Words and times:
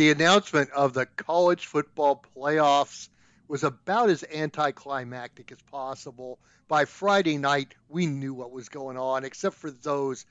the 0.00 0.10
announcement 0.10 0.70
of 0.70 0.94
the 0.94 1.04
college 1.04 1.66
football 1.66 2.24
playoffs 2.34 3.10
was 3.48 3.64
about 3.64 4.08
as 4.08 4.24
anticlimactic 4.32 5.52
as 5.52 5.60
possible. 5.70 6.38
By 6.68 6.86
Friday 6.86 7.36
night, 7.36 7.74
we 7.86 8.06
knew 8.06 8.32
what 8.32 8.50
was 8.50 8.70
going 8.70 8.96
on, 8.96 9.26
except 9.26 9.56
for 9.56 9.70
those 9.70 10.24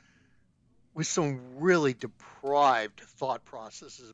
with 0.96 1.06
some 1.06 1.60
really 1.60 1.94
deprived 1.94 3.00
thought 3.00 3.46
processes. 3.46 4.12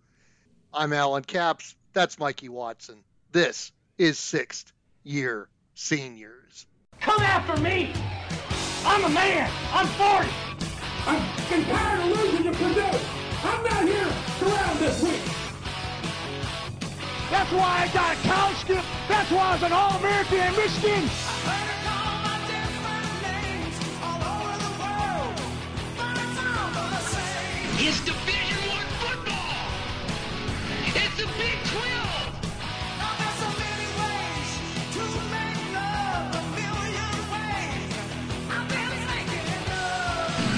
I'm 0.74 0.92
Alan 0.92 1.24
Capps. 1.24 1.74
That's 1.94 2.20
Mikey 2.20 2.50
Watson. 2.50 3.06
This 3.32 3.72
is 3.98 4.20
sixth 4.20 4.74
year 5.06 5.48
seniors. 5.74 6.68
Come 7.00 7.22
after 7.22 7.56
me! 7.62 7.94
I'm 8.84 9.06
a 9.06 9.10
man! 9.10 9.50
I'm 9.72 9.88
40! 9.88 10.30
I'm 11.08 11.64
tired 11.64 12.12
of 12.12 12.18
losing 12.18 12.44
to 12.44 12.52
Purdue! 12.52 13.00
I'm 13.46 13.64
not 13.64 13.84
here 13.86 14.14
to 14.40 14.46
round 14.46 14.80
this 14.80 15.02
week! 15.02 15.25
That's 17.32 17.52
why 17.52 17.84
I 17.84 17.94
got 17.94 18.16
a 18.16 18.28
college 18.28 18.58
skip! 18.58 18.86
That's 19.08 19.32
why 19.32 19.50
I 19.50 19.54
was 19.54 19.64
an 19.64 19.72
All-American 19.72 20.38
in 20.38 20.56
Michigan! 20.56 21.10
It's 27.78 28.00
Division 28.06 28.70
One 28.70 28.88
football. 29.02 29.56
It's 30.96 31.18
the 31.18 31.28
Big 31.38 31.58
12. 31.66 32.36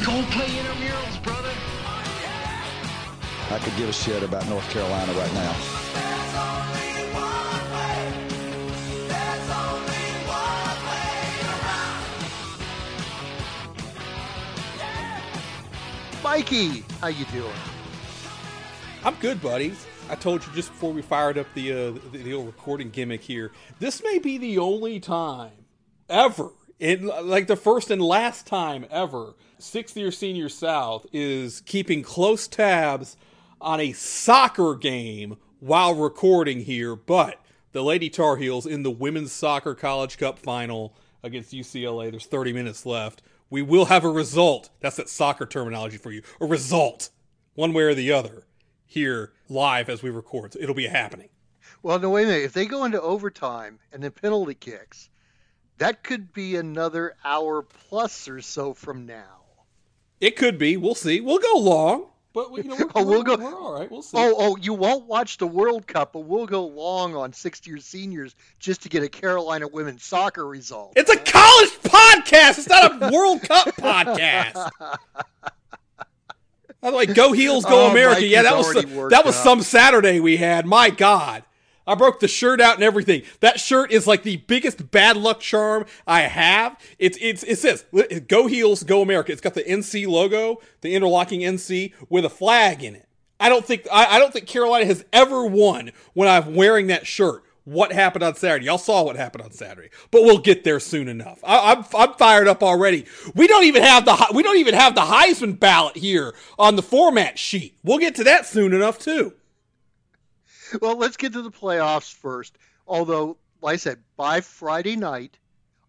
Go 0.06 0.24
play 0.32 0.48
intramurals, 0.48 1.22
brother. 1.24 1.54
I 3.52 3.60
could 3.60 3.76
give 3.76 3.90
a 3.90 3.94
shit 3.94 4.24
about 4.24 4.48
North 4.48 4.70
Carolina 4.70 5.12
right 5.14 5.34
now. 5.34 5.87
Mikey, 16.28 16.84
how 17.00 17.08
you 17.08 17.24
doing? 17.32 17.50
I'm 19.06 19.16
good, 19.22 19.42
buddy. 19.42 19.72
I 20.10 20.16
told 20.16 20.46
you 20.46 20.52
just 20.52 20.74
before 20.74 20.92
we 20.92 21.02
fired 21.02 21.38
up 21.38 21.48
the, 21.54 21.72
uh, 21.72 21.92
the 22.12 22.18
the 22.18 22.34
old 22.34 22.48
recording 22.48 22.90
gimmick 22.90 23.22
here. 23.22 23.54
This 23.80 24.04
may 24.04 24.20
be 24.20 24.38
the 24.38 24.58
only 24.58 25.00
time 25.00 25.54
ever, 26.10 26.50
like 26.82 27.48
the 27.48 27.56
first 27.56 27.90
and 27.90 28.02
last 28.02 28.46
time 28.46 28.86
ever, 28.92 29.36
sixth 29.58 29.96
year 29.96 30.12
senior 30.12 30.50
South 30.50 31.06
is 31.14 31.62
keeping 31.62 32.04
close 32.04 32.46
tabs 32.46 33.16
on 33.62 33.80
a 33.80 33.94
soccer 33.94 34.76
game 34.76 35.38
while 35.62 35.96
recording 35.96 36.60
here. 36.60 36.94
But 36.94 37.40
the 37.72 37.84
Lady 37.84 38.10
Tar 38.10 38.36
Heels 38.36 38.66
in 38.66 38.84
the 38.84 38.92
women's 38.92 39.32
soccer 39.32 39.74
college 39.74 40.18
cup 40.18 40.40
final 40.40 40.94
against 41.24 41.54
UCLA. 41.54 42.12
There's 42.12 42.26
30 42.26 42.52
minutes 42.52 42.86
left. 42.86 43.22
We 43.50 43.62
will 43.62 43.86
have 43.86 44.04
a 44.04 44.10
result. 44.10 44.70
That's 44.82 44.98
that 44.98 45.10
soccer 45.10 45.46
terminology 45.46 45.98
for 45.98 46.12
you. 46.12 46.22
A 46.42 46.46
result, 46.46 47.10
one 47.56 47.74
way 47.74 47.84
or 47.84 47.94
the 47.94 48.12
other, 48.12 48.44
here 48.86 49.34
live 49.50 49.90
as 49.90 50.04
we 50.04 50.10
record. 50.10 50.54
So 50.54 50.60
it'll 50.60 50.76
be 50.76 50.88
happening. 50.88 51.30
Well, 51.84 52.00
no, 52.00 52.10
wait 52.10 52.24
a 52.24 52.28
minute. 52.28 52.44
If 52.44 52.54
they 52.54 52.66
go 52.66 52.84
into 52.86 53.02
overtime 53.02 53.80
and 53.94 54.04
then 54.04 54.12
penalty 54.12 54.56
kicks, 54.56 55.10
that 55.78 56.04
could 56.04 56.34
be 56.34 56.56
another 56.56 57.16
hour 57.24 57.62
plus 57.62 58.28
or 58.28 58.42
so 58.42 58.74
from 58.74 59.06
now. 59.06 59.44
It 60.20 60.36
could 60.36 60.58
be. 60.58 60.76
We'll 60.76 60.96
see. 60.96 61.22
We'll 61.22 61.38
go 61.38 61.58
long, 61.58 62.08
but 62.50 62.56
you 62.58 62.64
know, 62.70 62.76
we're, 62.80 62.86
Oh, 62.96 63.04
we'll 63.04 63.24
we're- 63.24 63.38
go- 63.38 63.44
We're 63.44 63.56
all 63.56 63.74
right. 63.80 63.90
We'll 63.92 64.02
see. 64.02 64.18
Oh, 64.18 64.36
oh, 64.38 64.58
you 64.58 64.74
won't 64.74 65.06
watch 65.08 65.38
the 65.38 65.48
World 65.48 65.88
Cup, 65.88 66.14
but 66.14 66.20
we'll 66.22 66.46
go 66.46 66.66
long 66.68 67.16
on 67.16 67.34
sixth 67.34 67.66
year 67.68 67.78
seniors 67.80 68.36
just 68.60 68.84
to 68.84 68.90
get 68.90 69.02
a 69.04 69.10
Carolina 69.10 69.68
women's 69.68 70.04
soccer 70.04 70.46
result. 70.48 70.94
It's 70.96 71.10
a 71.10 71.18
college 71.18 71.70
podcast. 71.82 72.60
It's 72.60 72.70
not 72.70 73.02
a 73.04 73.12
World 73.12 73.42
Cup 73.42 73.68
podcast. 73.76 74.70
By 76.80 76.92
the 76.92 76.98
way, 76.98 77.06
go 77.08 77.32
heels, 77.32 77.66
go 77.66 77.88
Oh, 77.88 77.92
America. 77.92 78.26
Yeah, 78.26 78.44
that 78.44 78.56
was 78.56 78.68
already 78.68 78.94
worked 78.94 79.12
that 79.12 79.26
was 79.26 79.36
up. 79.36 79.44
some 79.44 79.62
Saturday 79.62 80.20
we 80.20 80.38
had. 80.38 80.66
My 80.66 80.92
God, 80.92 81.44
I 81.88 81.96
broke 81.96 82.20
the 82.20 82.28
shirt 82.28 82.60
out 82.60 82.76
and 82.76 82.84
everything. 82.84 83.24
That 83.40 83.60
shirt 83.60 83.92
is 83.92 84.06
like 84.06 84.24
the 84.24 84.38
biggest 84.38 84.92
bad 84.92 85.18
luck 85.18 85.40
charm 85.40 85.86
I 86.06 86.22
have. 86.22 86.78
It's 87.00 87.18
it's 87.22 87.44
it 87.44 87.58
says 87.58 87.86
"Go 88.28 88.48
heels, 88.48 88.84
go 88.84 89.02
America." 89.02 89.32
It's 89.32 89.42
got 89.42 89.54
the 89.54 89.64
NC 89.64 90.08
logo, 90.08 90.62
the 90.82 90.94
interlocking 90.94 91.42
NC 91.42 91.94
with 92.10 92.26
a 92.26 92.30
flag 92.30 92.84
in 92.84 92.96
it. 92.96 93.08
I 93.40 93.50
don't 93.50 93.66
think 93.66 93.88
I, 93.92 94.18
I 94.18 94.20
don't 94.20 94.34
think 94.34 94.48
Carolina 94.48 94.86
has 94.86 95.06
ever 95.14 95.46
won 95.46 95.92
when 96.14 96.28
I'm 96.28 96.56
wearing 96.56 96.88
that 96.88 97.08
shirt. 97.08 97.44
What 97.64 97.92
happened 97.92 98.24
on 98.24 98.36
Saturday? 98.36 98.66
Y'all 98.66 98.78
saw 98.78 99.04
what 99.04 99.18
happened 99.18 99.44
on 99.44 99.52
Saturday, 99.52 99.90
but 100.10 100.24
we'll 100.24 100.38
get 100.38 100.64
there 100.64 100.80
soon 100.80 101.10
enough. 101.10 101.40
I, 101.44 101.74
I'm 101.74 101.86
I'm 101.94 102.14
fired 102.14 102.48
up 102.48 102.64
already. 102.64 103.06
We 103.36 103.48
don't 103.48 103.66
even 103.66 103.84
have 103.84 104.06
the 104.06 104.28
we 104.34 104.42
don't 104.42 104.58
even 104.58 104.74
have 104.74 104.96
the 104.96 105.02
Heisman 105.02 105.60
ballot 105.60 105.98
here 105.98 106.34
on 106.58 106.78
the 106.78 106.82
format 106.82 107.38
sheet. 107.38 107.78
We'll 107.84 107.98
get 107.98 108.16
to 108.16 108.24
that 108.24 108.46
soon 108.46 108.74
enough 108.74 109.00
too. 109.00 109.34
Well, 110.82 110.98
let's 110.98 111.18
get 111.18 111.34
to 111.34 111.42
the 111.42 111.52
playoffs 111.52 112.14
first. 112.14 112.58
Although, 112.88 113.38
like 113.62 113.74
I 113.74 113.78
said, 113.78 114.00
by 114.16 114.42
Friday 114.42 114.96
night, 114.96 115.38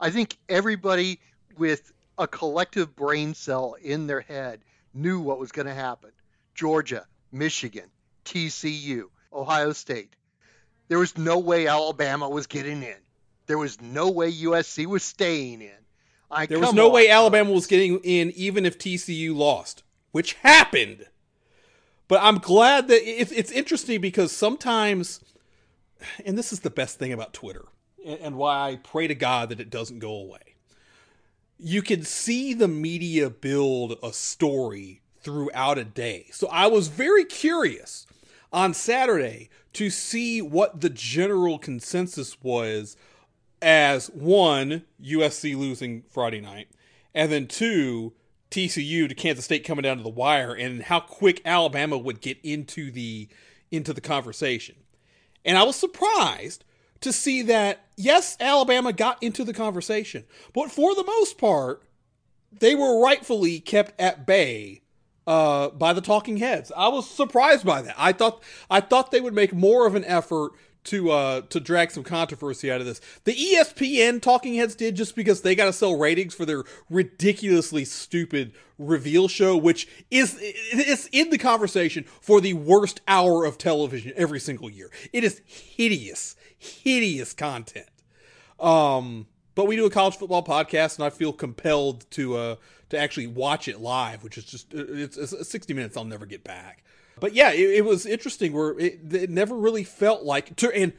I 0.00 0.10
think 0.10 0.36
everybody 0.48 1.20
with 1.56 1.92
a 2.18 2.26
collective 2.26 2.94
brain 2.96 3.34
cell 3.34 3.76
in 3.80 4.06
their 4.06 4.20
head 4.20 4.60
knew 4.94 5.20
what 5.20 5.38
was 5.38 5.52
going 5.52 5.66
to 5.66 5.74
happen. 5.74 6.10
Georgia, 6.54 7.06
Michigan, 7.30 7.90
TCU, 8.24 9.04
Ohio 9.32 9.72
State. 9.72 10.14
There 10.88 10.98
was 10.98 11.16
no 11.16 11.38
way 11.38 11.66
Alabama 11.66 12.28
was 12.28 12.46
getting 12.46 12.82
in. 12.82 12.96
There 13.46 13.58
was 13.58 13.80
no 13.80 14.10
way 14.10 14.32
USC 14.32 14.86
was 14.86 15.02
staying 15.02 15.62
in. 15.62 15.70
I, 16.30 16.46
There 16.46 16.58
was 16.58 16.74
no 16.74 16.88
on, 16.88 16.92
way 16.92 17.08
Alabama 17.08 17.52
was 17.52 17.66
getting 17.66 17.98
in, 18.00 18.32
even 18.32 18.66
if 18.66 18.78
TCU 18.78 19.34
lost, 19.34 19.82
which 20.12 20.34
happened. 20.34 21.06
But 22.08 22.22
I'm 22.22 22.38
glad 22.38 22.88
that 22.88 23.02
it's 23.06 23.30
it's 23.32 23.52
interesting 23.52 24.00
because 24.00 24.32
sometimes, 24.32 25.20
and 26.24 26.36
this 26.36 26.52
is 26.52 26.60
the 26.60 26.70
best 26.70 26.98
thing 26.98 27.12
about 27.12 27.34
Twitter, 27.34 27.66
and, 28.04 28.18
and 28.20 28.36
why 28.36 28.70
I 28.70 28.76
pray 28.76 29.06
to 29.06 29.14
God 29.14 29.50
that 29.50 29.60
it 29.60 29.70
doesn't 29.70 29.98
go 29.98 30.12
away. 30.12 30.56
You 31.58 31.82
can 31.82 32.02
see 32.02 32.54
the 32.54 32.68
media 32.68 33.28
build 33.28 33.98
a 34.02 34.12
story 34.12 35.02
throughout 35.20 35.76
a 35.76 35.84
day. 35.84 36.28
So 36.32 36.48
I 36.48 36.66
was 36.68 36.88
very 36.88 37.24
curious 37.24 38.06
on 38.52 38.72
Saturday 38.72 39.50
to 39.74 39.90
see 39.90 40.40
what 40.40 40.80
the 40.80 40.88
general 40.88 41.58
consensus 41.58 42.42
was 42.42 42.96
as 43.60 44.06
one 44.08 44.84
USC 45.02 45.56
losing 45.56 46.02
Friday 46.08 46.40
night, 46.40 46.68
and 47.14 47.30
then 47.30 47.46
two 47.46 48.14
TCU 48.50 49.08
to 49.08 49.14
Kansas 49.14 49.44
State 49.44 49.64
coming 49.64 49.82
down 49.82 49.98
to 49.98 50.02
the 50.02 50.08
wire, 50.08 50.52
and 50.52 50.82
how 50.82 51.00
quick 51.00 51.40
Alabama 51.44 51.98
would 51.98 52.20
get 52.20 52.38
into 52.42 52.90
the 52.90 53.28
into 53.70 53.92
the 53.92 54.00
conversation. 54.00 54.76
And 55.44 55.58
I 55.58 55.62
was 55.62 55.76
surprised 55.76 56.64
to 57.00 57.12
see 57.12 57.42
that 57.42 57.86
yes, 57.96 58.36
Alabama 58.40 58.92
got 58.92 59.22
into 59.22 59.44
the 59.44 59.54
conversation, 59.54 60.24
but 60.52 60.70
for 60.70 60.94
the 60.94 61.04
most 61.04 61.38
part, 61.38 61.82
they 62.58 62.74
were 62.74 63.02
rightfully 63.02 63.60
kept 63.60 64.00
at 64.00 64.26
bay 64.26 64.82
uh, 65.26 65.68
by 65.68 65.92
the 65.92 66.00
talking 66.00 66.38
heads. 66.38 66.72
I 66.74 66.88
was 66.88 67.08
surprised 67.08 67.66
by 67.66 67.82
that. 67.82 67.94
I 67.98 68.12
thought 68.12 68.42
I 68.70 68.80
thought 68.80 69.10
they 69.10 69.20
would 69.20 69.34
make 69.34 69.52
more 69.52 69.86
of 69.86 69.94
an 69.94 70.04
effort 70.04 70.52
to 70.88 71.10
uh, 71.10 71.40
to 71.42 71.60
drag 71.60 71.90
some 71.90 72.02
controversy 72.02 72.70
out 72.70 72.80
of 72.80 72.86
this. 72.86 73.00
The 73.24 73.34
ESPN 73.34 74.22
talking 74.22 74.54
heads 74.54 74.74
did 74.74 74.96
just 74.96 75.14
because 75.14 75.42
they 75.42 75.54
got 75.54 75.66
to 75.66 75.72
sell 75.72 75.96
ratings 75.96 76.34
for 76.34 76.46
their 76.46 76.64
ridiculously 76.88 77.84
stupid 77.84 78.52
reveal 78.78 79.28
show, 79.28 79.56
which 79.56 79.86
is 80.10 80.38
it's 80.40 81.06
in 81.12 81.30
the 81.30 81.38
conversation 81.38 82.04
for 82.20 82.40
the 82.40 82.54
worst 82.54 83.00
hour 83.06 83.44
of 83.44 83.58
television 83.58 84.12
every 84.16 84.40
single 84.40 84.70
year. 84.70 84.90
It 85.12 85.24
is 85.24 85.42
hideous, 85.44 86.36
hideous 86.56 87.34
content. 87.34 87.88
Um, 88.58 89.26
but 89.54 89.66
we 89.66 89.76
do 89.76 89.84
a 89.84 89.90
college 89.90 90.16
football 90.16 90.44
podcast, 90.44 90.96
and 90.96 91.04
I 91.04 91.10
feel 91.10 91.32
compelled 91.32 92.10
to 92.12 92.36
uh 92.36 92.56
to 92.88 92.98
actually 92.98 93.26
watch 93.26 93.68
it 93.68 93.80
live, 93.80 94.24
which 94.24 94.38
is 94.38 94.44
just 94.44 94.72
it's, 94.72 95.18
it's 95.18 95.48
60 95.48 95.74
minutes 95.74 95.96
I'll 95.96 96.04
never 96.04 96.24
get 96.24 96.44
back. 96.44 96.82
But 97.20 97.34
yeah, 97.34 97.52
it, 97.52 97.70
it 97.70 97.84
was 97.84 98.06
interesting 98.06 98.52
where 98.52 98.78
it, 98.78 99.12
it 99.12 99.30
never 99.30 99.56
really 99.56 99.84
felt 99.84 100.24
like 100.24 100.56
to 100.56 100.70
and 100.72 100.92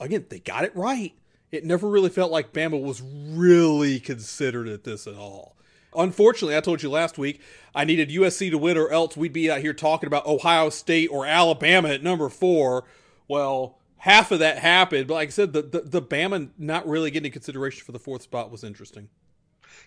again 0.00 0.26
they 0.28 0.40
got 0.40 0.64
it 0.64 0.74
right. 0.74 1.12
It 1.50 1.64
never 1.64 1.88
really 1.88 2.10
felt 2.10 2.32
like 2.32 2.52
Bama 2.52 2.82
was 2.82 3.00
really 3.00 4.00
considered 4.00 4.66
at 4.68 4.84
this 4.84 5.06
at 5.06 5.14
all. 5.14 5.56
Unfortunately, 5.94 6.56
I 6.56 6.60
told 6.60 6.82
you 6.82 6.90
last 6.90 7.18
week 7.18 7.40
I 7.74 7.84
needed 7.84 8.10
USC 8.10 8.50
to 8.50 8.58
win, 8.58 8.76
or 8.76 8.90
else 8.90 9.16
we'd 9.16 9.32
be 9.32 9.50
out 9.50 9.60
here 9.60 9.72
talking 9.72 10.06
about 10.08 10.26
Ohio 10.26 10.68
State 10.70 11.08
or 11.12 11.24
Alabama 11.24 11.90
at 11.90 12.02
number 12.02 12.28
four. 12.28 12.84
Well, 13.28 13.78
half 13.98 14.32
of 14.32 14.40
that 14.40 14.58
happened, 14.58 15.06
but 15.06 15.14
like 15.14 15.28
I 15.28 15.30
said, 15.30 15.52
the 15.52 15.62
the, 15.62 15.80
the 15.80 16.02
Bama 16.02 16.50
not 16.58 16.88
really 16.88 17.10
getting 17.10 17.30
consideration 17.30 17.84
for 17.84 17.92
the 17.92 17.98
fourth 17.98 18.22
spot 18.22 18.50
was 18.50 18.64
interesting. 18.64 19.08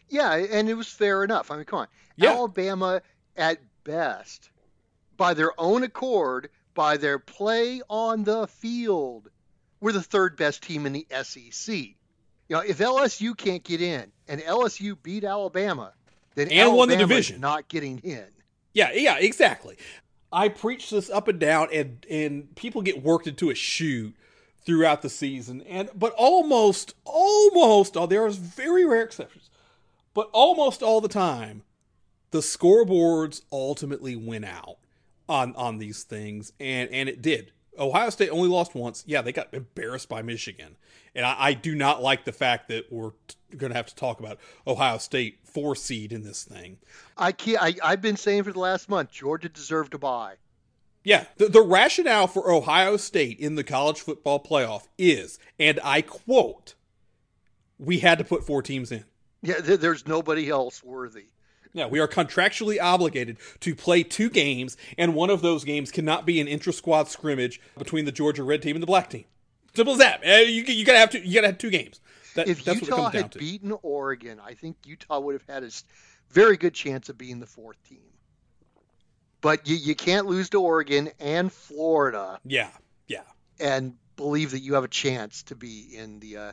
Yeah, 0.09 0.35
and 0.35 0.69
it 0.69 0.75
was 0.75 0.87
fair 0.87 1.23
enough. 1.23 1.51
I 1.51 1.57
mean, 1.57 1.65
come 1.65 1.79
on. 1.79 1.87
Yeah. 2.15 2.31
Alabama, 2.31 3.01
at 3.35 3.59
best, 3.83 4.49
by 5.17 5.33
their 5.33 5.51
own 5.59 5.83
accord, 5.83 6.49
by 6.73 6.97
their 6.97 7.19
play 7.19 7.81
on 7.89 8.23
the 8.23 8.47
field, 8.47 9.29
we're 9.81 9.91
the 9.91 10.01
third 10.01 10.37
best 10.37 10.63
team 10.63 10.85
in 10.85 10.93
the 10.93 11.07
SEC. 11.23 11.75
You 11.75 11.95
know, 12.55 12.59
if 12.59 12.77
LSU 12.77 13.35
can't 13.35 13.63
get 13.63 13.81
in 13.81 14.11
and 14.27 14.41
LSU 14.41 14.95
beat 15.01 15.23
Alabama, 15.23 15.93
then 16.35 16.49
And 16.51 16.73
won 16.73 16.87
the 16.89 16.95
division. 16.95 17.41
not 17.41 17.67
getting 17.67 17.99
in. 17.99 18.27
Yeah, 18.73 18.91
yeah, 18.93 19.17
exactly. 19.17 19.77
I 20.31 20.49
preach 20.49 20.89
this 20.91 21.09
up 21.09 21.27
and 21.27 21.39
down, 21.39 21.69
and 21.73 22.05
and 22.09 22.53
people 22.55 22.81
get 22.81 23.01
worked 23.01 23.27
into 23.27 23.49
a 23.49 23.55
shoot 23.55 24.15
throughout 24.65 25.01
the 25.01 25.09
season, 25.09 25.61
and 25.61 25.89
but 25.95 26.13
almost, 26.17 26.93
almost, 27.05 27.95
oh, 27.97 28.05
there 28.05 28.23
are 28.23 28.29
very 28.29 28.85
rare 28.85 29.03
exceptions, 29.03 29.49
but 30.13 30.29
almost 30.33 30.83
all 30.83 30.99
the 31.01 31.07
time, 31.07 31.63
the 32.31 32.39
scoreboards 32.39 33.41
ultimately 33.51 34.15
win 34.15 34.43
out 34.43 34.77
on 35.29 35.55
on 35.55 35.77
these 35.77 36.03
things, 36.03 36.53
and 36.59 36.89
and 36.91 37.09
it 37.09 37.21
did. 37.21 37.51
Ohio 37.79 38.09
State 38.09 38.29
only 38.29 38.49
lost 38.49 38.73
once. 38.73 39.03
Yeah, 39.05 39.21
they 39.21 39.31
got 39.31 39.53
embarrassed 39.53 40.09
by 40.09 40.21
Michigan, 40.21 40.77
and 41.13 41.25
I, 41.25 41.35
I 41.37 41.53
do 41.53 41.75
not 41.75 42.01
like 42.01 42.25
the 42.25 42.31
fact 42.31 42.69
that 42.69 42.91
we're 42.91 43.11
going 43.55 43.71
to 43.71 43.77
have 43.77 43.85
to 43.87 43.95
talk 43.95 44.19
about 44.19 44.39
Ohio 44.65 44.97
State 44.97 45.39
four 45.43 45.75
seed 45.75 46.11
in 46.11 46.23
this 46.23 46.43
thing. 46.43 46.77
I 47.17 47.31
can't. 47.31 47.61
I, 47.61 47.75
I've 47.83 48.01
been 48.01 48.17
saying 48.17 48.43
for 48.43 48.51
the 48.51 48.59
last 48.59 48.89
month, 48.89 49.11
Georgia 49.11 49.49
deserved 49.49 49.91
to 49.91 49.99
buy. 49.99 50.35
Yeah, 51.03 51.25
the, 51.37 51.47
the 51.47 51.61
rationale 51.61 52.27
for 52.27 52.51
Ohio 52.51 52.97
State 52.97 53.39
in 53.39 53.55
the 53.55 53.63
college 53.63 54.01
football 54.01 54.43
playoff 54.43 54.87
is, 54.97 55.39
and 55.57 55.79
I 55.83 56.01
quote, 56.01 56.75
we 57.79 57.99
had 57.99 58.17
to 58.17 58.25
put 58.25 58.45
four 58.45 58.61
teams 58.61 58.91
in. 58.91 59.05
Yeah, 59.41 59.61
there, 59.61 59.77
there's 59.77 60.07
nobody 60.07 60.49
else 60.49 60.83
worthy. 60.83 61.27
Yeah, 61.77 61.85
we 61.87 61.99
are 61.99 62.07
contractually 62.07 62.81
obligated 62.81 63.37
to 63.59 63.75
play 63.75 64.01
two 64.01 64.29
games, 64.29 64.77
and 64.97 65.13
one 65.13 65.29
of 65.29 65.41
those 65.41 65.63
games 65.63 65.91
cannot 65.91 66.25
be 66.25 66.41
an 66.41 66.47
intra-squad 66.47 67.07
scrimmage 67.07 67.61
between 67.77 68.05
the 68.05 68.11
Georgia 68.11 68.43
Red 68.43 68.63
Team 68.63 68.75
and 68.75 68.81
the 68.81 68.87
Black 68.87 69.11
Team. 69.11 69.25
Simple 69.75 69.93
as 69.93 69.99
that. 69.99 70.25
Uh, 70.25 70.41
You, 70.41 70.63
you 70.63 70.83
gotta 70.83 70.97
have 70.97 71.11
to. 71.11 71.19
You 71.19 71.35
gotta 71.35 71.47
have 71.47 71.59
two 71.59 71.69
games. 71.69 72.01
That, 72.33 72.47
if 72.47 72.65
that's 72.65 72.81
Utah 72.81 72.95
what 72.95 72.99
it 72.99 73.01
comes 73.01 73.13
down 73.13 73.21
had 73.21 73.31
to. 73.33 73.39
beaten 73.39 73.73
Oregon, 73.83 74.41
I 74.43 74.55
think 74.55 74.77
Utah 74.85 75.19
would 75.19 75.33
have 75.33 75.45
had 75.47 75.63
a 75.63 75.69
very 76.31 76.57
good 76.57 76.73
chance 76.73 77.09
of 77.09 77.17
being 77.17 77.39
the 77.39 77.45
fourth 77.45 77.77
team. 77.87 77.99
But 79.41 79.67
you, 79.67 79.75
you 79.75 79.95
can't 79.95 80.25
lose 80.25 80.49
to 80.49 80.61
Oregon 80.61 81.11
and 81.19 81.51
Florida 81.51 82.39
yeah, 82.43 82.71
yeah. 83.07 83.21
and 83.59 83.93
believe 84.15 84.51
that 84.51 84.59
you 84.59 84.73
have 84.73 84.83
a 84.83 84.89
chance 84.89 85.43
to 85.43 85.55
be 85.55 85.95
in 85.95 86.19
the 86.19 86.37
uh, 86.37 86.51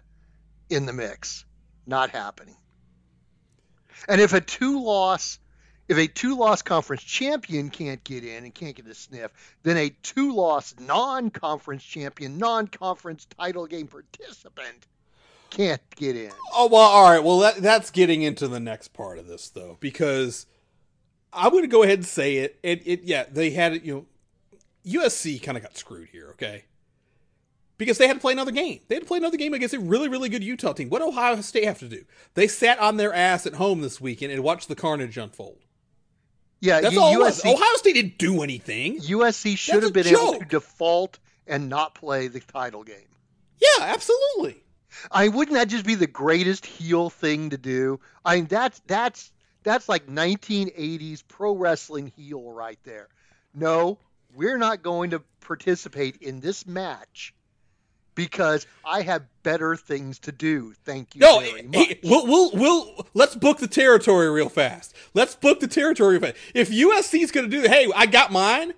in 0.69 0.85
the 0.85 0.93
mix. 0.93 1.47
Not 1.87 2.11
happening. 2.11 2.57
And 4.09 4.21
if 4.21 4.33
a 4.33 4.41
two 4.41 4.83
loss 4.83 5.39
if 5.89 5.99
a 5.99 6.07
two 6.07 6.37
loss 6.37 6.63
conference 6.63 7.03
champion 7.03 7.69
can't 7.69 8.03
get 8.05 8.25
in 8.25 8.45
and 8.45 8.55
can't 8.55 8.75
get 8.75 8.87
a 8.87 8.95
sniff, 8.95 9.31
then 9.63 9.77
a 9.77 9.91
two 10.03 10.35
loss 10.35 10.75
non 10.81 11.31
conference 11.31 11.83
champion, 11.83 12.39
non 12.39 12.67
conference 12.69 13.27
title 13.39 13.67
game 13.67 13.87
participant 13.87 14.87
can't 15.51 15.83
get 15.97 16.17
in. 16.17 16.33
Oh 16.55 16.69
well, 16.69 16.81
all 16.81 17.11
right. 17.11 17.23
Well, 17.23 17.39
that, 17.41 17.57
that's 17.57 17.91
getting 17.91 18.23
into 18.23 18.49
the 18.49 18.61
next 18.61 18.89
part 18.89 19.19
of 19.19 19.27
this 19.27 19.49
though, 19.51 19.77
because 19.81 20.47
I'm 21.33 21.51
going 21.51 21.65
to 21.65 21.69
go 21.69 21.83
ahead 21.83 21.99
and 21.99 22.07
say 22.07 22.37
it. 22.37 22.59
It, 22.63 22.83
it 22.87 23.03
yeah, 23.05 23.25
they 23.31 23.51
had 23.51 23.75
it. 23.75 23.83
You 23.83 23.95
know, 23.95 25.01
USC 25.01 25.43
kind 25.43 25.57
of 25.57 25.63
got 25.63 25.77
screwed 25.77 26.09
here. 26.09 26.29
Okay, 26.31 26.65
because 27.79 27.99
they 27.99 28.07
had 28.07 28.15
to 28.15 28.21
play 28.21 28.33
another 28.33 28.53
game. 28.53 28.81
They 28.89 28.97
had 28.97 29.03
to 29.03 29.09
play 29.09 29.19
another 29.19 29.37
game 29.37 29.55
against 29.55 29.75
a 29.75 29.81
really, 29.81 30.09
really 30.09 30.29
good 30.29 30.45
Utah 30.45 30.73
team. 30.73 30.91
What 30.91 31.01
did 31.01 31.09
Ohio 31.09 31.41
State 31.41 31.65
have 31.65 31.79
to 31.81 31.89
do? 31.89 32.05
They 32.35 32.47
sat 32.47 32.79
on 32.79 32.97
their 32.97 33.13
ass 33.13 33.47
at 33.47 33.55
home 33.55 33.81
this 33.81 34.01
weekend 34.01 34.33
and 34.33 34.43
watched 34.43 34.69
the 34.69 34.77
carnage 34.77 35.17
unfold. 35.19 35.59
Yeah, 36.61 36.81
That's 36.81 36.95
U- 36.95 37.01
all. 37.01 37.15
USC, 37.15 37.53
Ohio 37.53 37.77
State 37.77 37.95
didn't 37.95 38.19
do 38.19 38.43
anything. 38.43 38.99
USC 39.01 39.59
should 39.59 39.75
That's 39.75 39.87
have 39.87 39.93
been 39.93 40.07
able 40.07 40.39
to 40.39 40.45
default 40.45 41.19
and 41.47 41.69
not 41.69 41.95
play 41.95 42.29
the 42.29 42.41
title 42.41 42.85
game. 42.85 43.09
Yeah, 43.61 43.85
absolutely. 43.85 44.63
I 45.11 45.29
wouldn't 45.29 45.57
that 45.57 45.69
just 45.69 45.85
be 45.85 45.95
the 45.95 46.07
greatest 46.07 46.65
heel 46.65 47.11
thing 47.11 47.51
to 47.51 47.59
do? 47.59 48.01
I 48.25 48.37
mean 48.37 48.47
that's 48.47 48.81
that's 48.87 49.33
that's 49.63 49.89
like 49.89 50.07
1980s 50.07 51.23
pro 51.27 51.55
wrestling 51.55 52.13
heel 52.17 52.51
right 52.51 52.79
there. 52.85 53.09
No, 53.55 53.99
we're 54.35 54.59
not 54.59 54.83
going 54.83 55.11
to 55.11 55.23
participate 55.41 56.17
in 56.19 56.41
this 56.41 56.67
match 56.67 57.35
because 58.15 58.67
I 58.85 59.03
have 59.03 59.23
better 59.43 59.77
things 59.77 60.19
to 60.21 60.33
do. 60.33 60.73
Thank 60.85 61.15
you 61.15 61.21
No, 61.21 61.41
very 61.41 61.61
eh, 61.61 61.63
much. 61.65 61.75
hey, 61.77 62.01
we'll, 62.05 62.27
we'll, 62.27 62.51
we'll, 62.53 63.07
let's 63.15 63.35
book 63.35 63.59
the 63.59 63.69
territory 63.69 64.31
real 64.31 64.49
fast. 64.49 64.95
Let's 65.15 65.35
book 65.35 65.61
the 65.61 65.69
territory 65.69 66.19
real 66.19 66.33
fast. 66.33 66.37
If 66.55 66.71
USC's 66.71 67.31
going 67.31 67.51
to 67.51 67.63
do, 67.63 67.69
hey, 67.69 67.89
I 67.95 68.07
got 68.07 68.33
mine. 68.33 68.75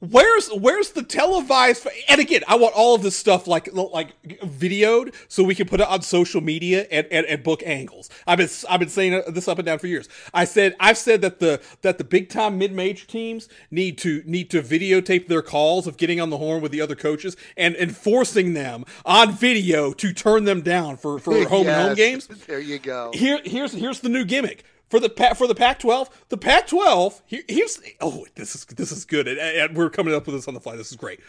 Where's 0.00 0.48
where's 0.50 0.90
the 0.90 1.02
televised? 1.02 1.86
And 2.08 2.20
again, 2.20 2.42
I 2.46 2.54
want 2.54 2.74
all 2.76 2.94
of 2.94 3.02
this 3.02 3.16
stuff 3.16 3.48
like 3.48 3.68
like 3.74 4.14
videoed 4.42 5.12
so 5.26 5.42
we 5.42 5.56
can 5.56 5.66
put 5.66 5.80
it 5.80 5.88
on 5.88 6.02
social 6.02 6.40
media 6.40 6.86
and, 6.92 7.08
and, 7.10 7.26
and 7.26 7.42
book 7.42 7.64
angles. 7.66 8.08
I've 8.24 8.38
been 8.38 8.48
I've 8.70 8.78
been 8.78 8.90
saying 8.90 9.14
uh, 9.14 9.22
this 9.30 9.48
up 9.48 9.58
and 9.58 9.66
down 9.66 9.80
for 9.80 9.88
years. 9.88 10.08
I 10.32 10.44
said 10.44 10.76
I've 10.78 10.98
said 10.98 11.20
that 11.22 11.40
the 11.40 11.60
that 11.82 11.98
the 11.98 12.04
big 12.04 12.28
time 12.28 12.58
mid 12.58 12.72
major 12.72 13.06
teams 13.06 13.48
need 13.72 13.98
to 13.98 14.22
need 14.24 14.50
to 14.50 14.62
videotape 14.62 15.26
their 15.26 15.42
calls 15.42 15.88
of 15.88 15.96
getting 15.96 16.20
on 16.20 16.30
the 16.30 16.38
horn 16.38 16.62
with 16.62 16.70
the 16.70 16.80
other 16.80 16.94
coaches 16.94 17.36
and 17.56 17.74
enforcing 17.74 18.52
them 18.54 18.84
on 19.04 19.32
video 19.32 19.92
to 19.94 20.12
turn 20.12 20.44
them 20.44 20.60
down 20.60 20.96
for 20.96 21.18
for 21.18 21.32
home 21.48 21.66
and 21.66 21.88
home 21.88 21.94
games 21.96 22.28
There 22.46 22.60
you 22.60 22.78
go. 22.78 23.10
here 23.14 23.40
here's 23.44 23.72
here's 23.72 23.98
the 23.98 24.08
new 24.08 24.24
gimmick 24.24 24.64
for 24.88 25.00
the 25.00 25.08
for 25.36 25.46
the 25.46 25.54
Pac-12. 25.54 26.08
The 26.28 26.36
Pac-12 26.36 27.22
here, 27.26 27.42
here's 27.48 27.80
oh 28.00 28.26
this 28.34 28.54
is 28.54 28.64
this 28.66 28.92
is 28.92 29.04
good 29.04 29.28
and, 29.28 29.38
and 29.38 29.76
we're 29.76 29.90
coming 29.90 30.14
up 30.14 30.26
with 30.26 30.34
this 30.34 30.48
on 30.48 30.54
the 30.54 30.60
fly. 30.60 30.76
This 30.76 30.90
is 30.90 30.96
great. 30.96 31.20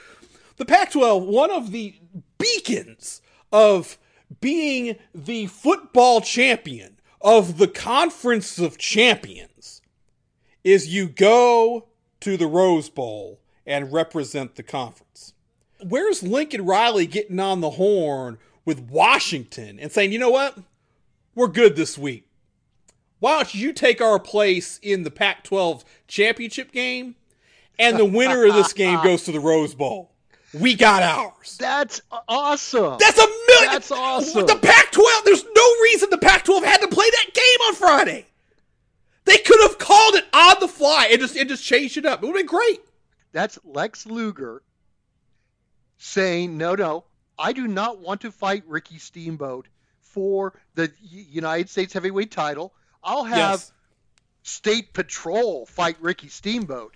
The 0.58 0.66
Pac-12, 0.66 1.26
one 1.26 1.52
of 1.52 1.72
the 1.72 1.96
beacons 2.38 3.22
of 3.52 3.98
being 4.42 4.98
the 5.16 5.48
football 5.48 6.22
champion 6.22 6.98
of 7.22 7.58
the 7.58 7.68
Conference 7.68 8.60
of 8.60 8.78
Champions, 8.78 9.82
is 10.64 10.88
you 10.88 11.08
go 11.08 11.88
to 12.20 12.38
the 12.38 12.48
Rose 12.48 12.90
Bowl 12.90 13.40
and 13.66 13.92
represent 13.92 14.56
the 14.56 14.64
conference. 14.64 15.34
Where's 15.82 16.24
Lincoln 16.24 16.66
Riley 16.66 17.06
getting 17.06 17.40
on 17.40 17.62
the 17.62 17.72
horn 17.72 18.38
with 18.66 18.80
Washington 18.82 19.80
and 19.80 19.92
saying, 19.92 20.12
you 20.12 20.20
know 20.20 20.30
what? 20.30 20.58
We're 21.36 21.48
good 21.48 21.76
this 21.76 21.98
week. 21.98 22.29
Why 23.20 23.36
don't 23.36 23.54
you 23.54 23.74
take 23.74 24.02
our 24.02 24.20
place 24.20 24.80
in 24.82 25.04
the 25.04 25.12
Pac 25.12 25.44
12 25.44 25.84
championship 26.08 26.72
game? 26.72 27.16
And 27.78 27.98
the 27.98 28.06
winner 28.06 28.46
of 28.46 28.56
this 28.56 28.74
game 28.74 29.00
goes 29.04 29.24
to 29.24 29.32
the 29.32 29.40
Rose 29.40 29.74
Bowl. 29.74 30.12
We 30.54 30.76
got 30.76 31.04
ours. 31.04 31.58
That's 31.60 32.02
awesome. 32.28 32.98
That's 33.00 33.20
a 33.20 33.28
million. 33.48 33.72
That's 33.72 33.92
awesome. 33.92 34.48
The 34.48 34.56
Pac 34.56 34.92
12, 34.92 35.26
there's 35.26 35.44
no 35.44 35.74
reason 35.84 36.10
the 36.10 36.18
Pac 36.18 36.44
12 36.46 36.64
had 36.64 36.82
to 36.82 36.88
play 36.88 37.10
that 37.10 37.34
game 37.34 37.68
on 37.68 37.76
Friday. 37.76 38.26
They 39.26 39.38
could 39.38 39.62
have 39.62 39.78
called 39.78 40.16
it 40.16 40.26
on 40.34 40.56
the 40.60 40.68
fly 40.68 41.10
and 41.12 41.22
just, 41.22 41.36
and 41.36 41.48
just 41.48 41.64
changed 41.64 41.98
it 41.98 42.06
up. 42.06 42.24
It 42.24 42.26
would 42.26 42.36
have 42.36 42.48
been 42.48 42.48
great. 42.48 42.80
That's 43.32 43.60
Lex 43.64 44.08
Luger 44.08 44.64
saying, 46.00 46.58
no, 46.58 46.74
no, 46.74 47.06
I 47.38 47.54
do 47.54 47.68
not 47.68 48.00
want 48.00 48.22
to 48.22 48.32
fight 48.32 48.64
Ricky 48.66 48.98
Steamboat 48.98 49.68
for 50.00 50.54
the 50.74 50.92
United 51.02 51.70
States 51.70 51.94
heavyweight 51.94 52.32
title. 52.32 52.74
I'll 53.04 53.24
have 53.24 53.38
Yes. 53.38 53.72
State 54.44 54.94
Patrol 54.94 55.66
fight 55.66 55.98
Ricky 56.02 56.28
Steamboat 56.28 56.96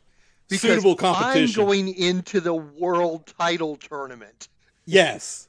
because 0.50 0.62
Suitable 0.62 0.96
competition. 0.96 1.62
I'm 1.62 1.68
going 1.68 1.94
into 1.94 2.40
the 2.40 2.54
world 2.54 3.28
title 3.38 3.76
tournament. 3.76 4.48
Yes. 4.86 5.48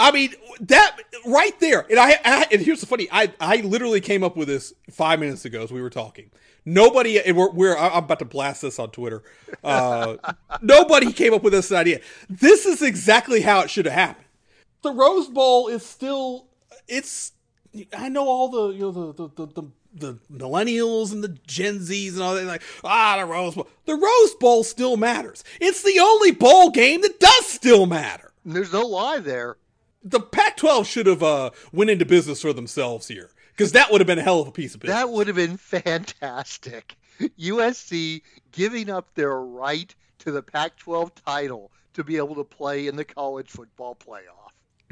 I 0.00 0.12
mean 0.12 0.32
that 0.60 0.96
right 1.26 1.58
there, 1.58 1.84
and 1.90 1.98
I, 1.98 2.20
I 2.24 2.46
and 2.52 2.62
here's 2.62 2.80
the 2.80 2.86
funny. 2.86 3.08
I 3.10 3.32
I 3.40 3.56
literally 3.56 4.00
came 4.00 4.22
up 4.22 4.36
with 4.36 4.46
this 4.46 4.72
five 4.92 5.18
minutes 5.18 5.44
ago 5.44 5.62
as 5.62 5.72
we 5.72 5.82
were 5.82 5.90
talking. 5.90 6.30
Nobody, 6.64 7.18
and 7.18 7.36
we're, 7.36 7.50
we're 7.50 7.76
I'm 7.76 8.04
about 8.04 8.18
to 8.20 8.24
blast 8.26 8.62
this 8.62 8.78
on 8.78 8.90
Twitter. 8.90 9.22
Uh, 9.64 10.16
nobody 10.62 11.12
came 11.12 11.32
up 11.34 11.42
with 11.42 11.52
this 11.52 11.72
idea. 11.72 12.00
This 12.28 12.66
is 12.66 12.82
exactly 12.82 13.40
how 13.40 13.60
it 13.62 13.70
should 13.70 13.86
have 13.86 13.94
happened. 13.94 14.26
The 14.82 14.92
Rose 14.92 15.28
Bowl 15.28 15.68
is 15.68 15.84
still. 15.84 16.46
It's. 16.86 17.32
I 17.96 18.08
know 18.08 18.26
all 18.28 18.48
the 18.48 18.68
you 18.74 18.80
know 18.80 19.12
the 19.12 19.28
the 19.28 19.46
the. 19.46 19.62
the 19.94 20.18
millennials 20.30 21.12
and 21.12 21.24
the 21.24 21.36
Gen 21.46 21.78
Zs 21.78 22.12
and 22.12 22.22
all 22.22 22.34
that, 22.34 22.44
like, 22.44 22.62
ah, 22.84 23.16
the 23.18 23.24
Rose 23.24 23.54
Bowl. 23.54 23.68
The 23.86 23.94
Rose 23.94 24.34
Bowl 24.34 24.62
still 24.62 24.96
matters. 24.96 25.42
It's 25.60 25.82
the 25.82 25.98
only 25.98 26.30
bowl 26.30 26.70
game 26.70 27.00
that 27.00 27.18
does 27.18 27.46
still 27.46 27.86
matter 27.86 28.28
there's 28.54 28.72
no 28.72 28.86
lie 28.86 29.18
there. 29.18 29.56
the 30.02 30.20
Pac-12 30.20 30.86
should 30.86 31.06
have 31.06 31.22
uh, 31.22 31.50
went 31.72 31.90
into 31.90 32.04
business 32.04 32.42
for 32.42 32.52
themselves 32.52 33.08
here 33.08 33.30
because 33.52 33.72
that 33.72 33.90
would 33.90 34.00
have 34.00 34.06
been 34.06 34.18
a 34.18 34.22
hell 34.22 34.40
of 34.40 34.48
a 34.48 34.52
piece 34.52 34.74
of 34.74 34.80
business. 34.80 34.96
That 34.96 35.10
would 35.10 35.26
have 35.26 35.36
been 35.36 35.56
fantastic. 35.56 36.96
USC 37.20 38.22
giving 38.52 38.90
up 38.90 39.14
their 39.14 39.40
right 39.40 39.94
to 40.20 40.30
the 40.30 40.42
Pac 40.42 40.76
12 40.76 41.14
title 41.26 41.70
to 41.94 42.04
be 42.04 42.16
able 42.16 42.36
to 42.36 42.44
play 42.44 42.86
in 42.86 42.96
the 42.96 43.04
college 43.04 43.48
football 43.48 43.96
playoff. 43.96 44.37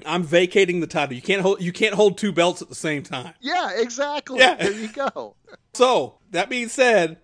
I'm 0.05 0.23
vacating 0.23 0.81
the 0.81 0.87
title. 0.87 1.15
You 1.15 1.23
can't 1.23 1.41
hold 1.43 1.61
you 1.63 1.73
can't 1.73 1.95
hold 1.95 2.19
two 2.19 2.33
belts 2.33 2.61
at 2.61 2.69
the 2.69 2.75
same 2.75 3.03
time. 3.03 3.33
Yeah, 3.41 3.71
exactly. 3.77 4.39
Yeah. 4.41 4.55
There 4.55 4.73
you 4.73 4.89
go. 4.89 5.37
So 5.75 6.15
that 6.31 6.49
being 6.49 6.71
said, 6.71 7.19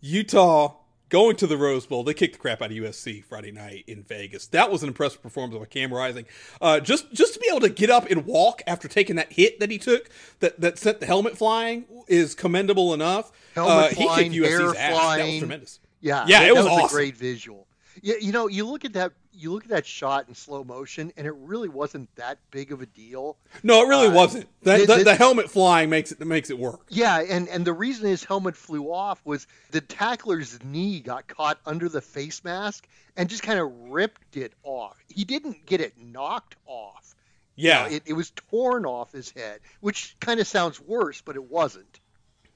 Utah 0.00 0.76
going 1.08 1.34
to 1.36 1.46
the 1.48 1.56
Rose 1.56 1.84
Bowl. 1.86 2.04
They 2.04 2.14
kicked 2.14 2.34
the 2.34 2.38
crap 2.38 2.62
out 2.62 2.70
of 2.70 2.76
USC 2.76 3.24
Friday 3.24 3.50
night 3.50 3.84
in 3.88 4.02
Vegas. 4.04 4.46
That 4.48 4.70
was 4.70 4.82
an 4.82 4.88
impressive 4.88 5.22
performance 5.22 5.58
by 5.58 5.64
Cam 5.64 5.92
Rising. 5.92 6.26
Uh, 6.60 6.80
just 6.80 7.12
just 7.12 7.34
to 7.34 7.40
be 7.40 7.48
able 7.50 7.60
to 7.60 7.68
get 7.68 7.90
up 7.90 8.08
and 8.10 8.24
walk 8.24 8.62
after 8.66 8.86
taking 8.88 9.16
that 9.16 9.32
hit 9.32 9.58
that 9.60 9.70
he 9.70 9.78
took 9.78 10.08
that 10.40 10.60
that 10.60 10.78
sent 10.78 11.00
the 11.00 11.06
helmet 11.06 11.36
flying 11.36 11.86
is 12.06 12.34
commendable 12.34 12.94
enough. 12.94 13.32
Helmet 13.54 13.92
uh, 13.92 13.94
flying, 13.96 14.32
he 14.32 14.40
kicked 14.40 14.52
USC's 14.52 14.76
ass. 14.76 15.16
That 15.16 15.26
was 15.26 15.38
tremendous. 15.38 15.80
Yeah, 16.00 16.24
Yeah, 16.28 16.42
it 16.42 16.54
was 16.54 16.64
that 16.64 16.70
awesome. 16.70 16.86
a 16.86 16.88
great 17.00 17.16
visual. 17.16 17.66
Yeah, 18.02 18.16
you 18.20 18.32
know, 18.32 18.46
you 18.48 18.66
look 18.66 18.84
at 18.84 18.92
that, 18.94 19.12
you 19.32 19.52
look 19.52 19.64
at 19.64 19.70
that 19.70 19.86
shot 19.86 20.26
in 20.28 20.34
slow 20.34 20.64
motion, 20.64 21.12
and 21.16 21.26
it 21.26 21.34
really 21.34 21.68
wasn't 21.68 22.14
that 22.16 22.38
big 22.50 22.72
of 22.72 22.80
a 22.82 22.86
deal. 22.86 23.36
No, 23.62 23.82
it 23.84 23.88
really 23.88 24.08
Uh, 24.08 24.14
wasn't. 24.14 24.46
The, 24.62 24.78
the- 24.78 24.86
the, 24.86 24.96
the- 24.98 25.04
the 25.04 25.14
helmet 25.14 25.50
flying 25.50 25.90
makes 25.90 26.12
it 26.12 26.20
makes 26.26 26.50
it 26.50 26.58
work. 26.58 26.80
Yeah, 26.88 27.20
and 27.20 27.48
and 27.48 27.64
the 27.64 27.72
reason 27.72 28.06
his 28.06 28.24
helmet 28.24 28.56
flew 28.56 28.92
off 28.92 29.20
was 29.24 29.46
the 29.70 29.80
tackler's 29.80 30.58
knee 30.64 31.00
got 31.00 31.26
caught 31.28 31.58
under 31.66 31.88
the 31.88 32.00
face 32.00 32.42
mask 32.44 32.86
and 33.16 33.28
just 33.28 33.42
kind 33.42 33.58
of 33.58 33.70
ripped 33.90 34.36
it 34.36 34.52
off. 34.62 34.96
He 35.08 35.24
didn't 35.24 35.66
get 35.66 35.80
it 35.80 35.94
knocked 36.00 36.56
off. 36.66 37.14
You 37.56 37.68
Yeah, 37.70 37.82
know, 37.88 37.94
it, 37.96 38.02
it 38.06 38.12
was 38.12 38.30
torn 38.50 38.86
off 38.86 39.12
his 39.12 39.30
head, 39.30 39.60
which 39.80 40.16
kind 40.20 40.38
of 40.38 40.46
sounds 40.46 40.80
worse, 40.80 41.20
but 41.20 41.34
it 41.36 41.50
wasn't. 41.50 41.98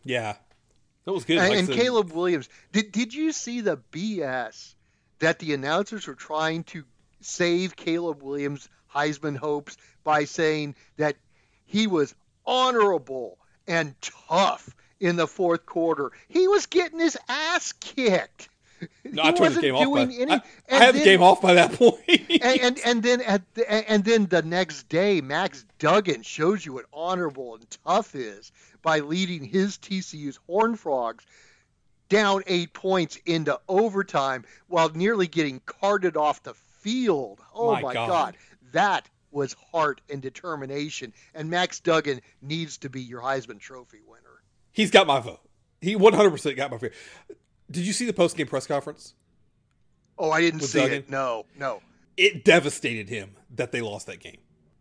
yeah, 0.05 0.37
that 1.05 1.13
was 1.13 1.25
good. 1.25 1.39
And, 1.39 1.49
Like 1.49 1.59
and 1.59 1.67
said, 1.69 1.77
Caleb 1.77 2.13
Williams, 2.13 2.49
did 2.71 2.93
did 2.93 3.13
you 3.13 3.33
see 3.33 3.61
the 3.63 3.79
BS 3.91 4.75
that 5.23 5.39
the 5.39 5.55
announcers 5.55 6.09
were 6.09 6.17
trying 6.17 6.65
to 6.65 6.85
save 7.21 7.77
Caleb 7.77 8.23
Williams' 8.25 8.69
Heisman 8.93 9.37
hopes 9.37 9.77
by 10.03 10.25
saying 10.25 10.75
that 10.97 11.15
he 11.65 11.87
was 11.87 12.13
honorable 12.45 13.39
and 13.69 13.95
tough 14.01 14.75
in 14.99 15.15
the 15.15 15.29
fourth 15.29 15.65
quarter? 15.65 16.11
He 16.27 16.49
was 16.49 16.67
getting 16.67 16.99
his 16.99 17.17
ass 17.29 17.73
kicked. 17.73 18.49
No, 19.05 19.23
he 19.23 19.29
I 19.29 19.33
turned 19.33 19.39
the 19.39 19.43
wasn't 19.43 19.63
game 19.63 19.75
off. 19.77 19.95
By, 19.95 20.01
any. 20.03 20.33
I, 20.33 20.35
I 20.35 20.43
and 20.69 20.85
had 20.85 20.95
the 20.97 21.05
game 21.05 21.23
off 21.23 21.41
by 21.41 21.55
that 21.55 21.73
point. 21.73 22.01
and, 22.09 22.61
and 22.61 22.81
and 22.85 23.03
then 23.05 23.21
at 23.21 23.43
the, 23.55 23.91
and 23.91 24.05
then 24.05 24.27
the 24.27 24.43
next 24.43 24.89
day, 24.89 25.21
Max 25.21 25.65
Duggan 25.79 26.23
shows 26.23 26.67
you 26.67 26.73
what 26.73 26.87
honorable 26.93 27.55
and 27.55 27.65
tough 27.87 28.17
is 28.17 28.51
by 28.83 28.99
leading 28.99 29.45
his 29.45 29.79
TCU's 29.79 30.41
Horned 30.49 30.81
Frogs 30.81 31.25
down 32.13 32.43
eight 32.47 32.75
points 32.75 33.19
into 33.25 33.59
overtime 33.69 34.45
while 34.69 34.91
nearly 34.91 35.27
getting 35.27 35.61
carted 35.65 36.15
off 36.15 36.43
the 36.43 36.53
field. 36.53 37.41
Oh 37.55 37.73
My 37.73 37.81
my, 37.81 37.95
God. 37.95 38.09
God. 38.09 38.37
that 38.73 39.09
was 39.31 39.57
heart 39.73 40.03
and 40.11 40.21
determination. 40.21 41.15
And 41.35 41.49
Max 41.49 41.81
Duggan 41.81 42.21
needs 42.43 42.77
to 42.79 42.91
be 42.91 43.01
your 43.01 43.23
Heisman 43.23 43.59
Trophy 43.59 44.01
winner. 44.07 44.43
He's 44.73 44.91
got 44.91 45.07
my 45.07 45.21
vote. 45.21 45.41
He 45.81 45.97
100% 45.97 46.55
got 46.55 46.71
my 46.71 46.77
vote. 46.77 46.93
Did 47.71 47.87
you 47.87 47.95
see 47.95 48.05
the 48.05 48.13
post 48.13 48.37
game 48.37 48.47
press 48.47 48.67
conference? 48.67 49.15
Oh, 50.19 50.31
I 50.31 50.43
didn't 50.43 50.61
see 50.61 50.81
Duggan? 50.81 50.99
it. 50.99 51.11
No, 51.11 51.47
no. 51.59 51.81
It 52.19 52.45
devastated 52.45 53.09
him 53.09 53.37
that 53.55 53.73
they 53.73 53.81
lost 53.81 54.07
that 54.07 54.21
game. 54.21 54.37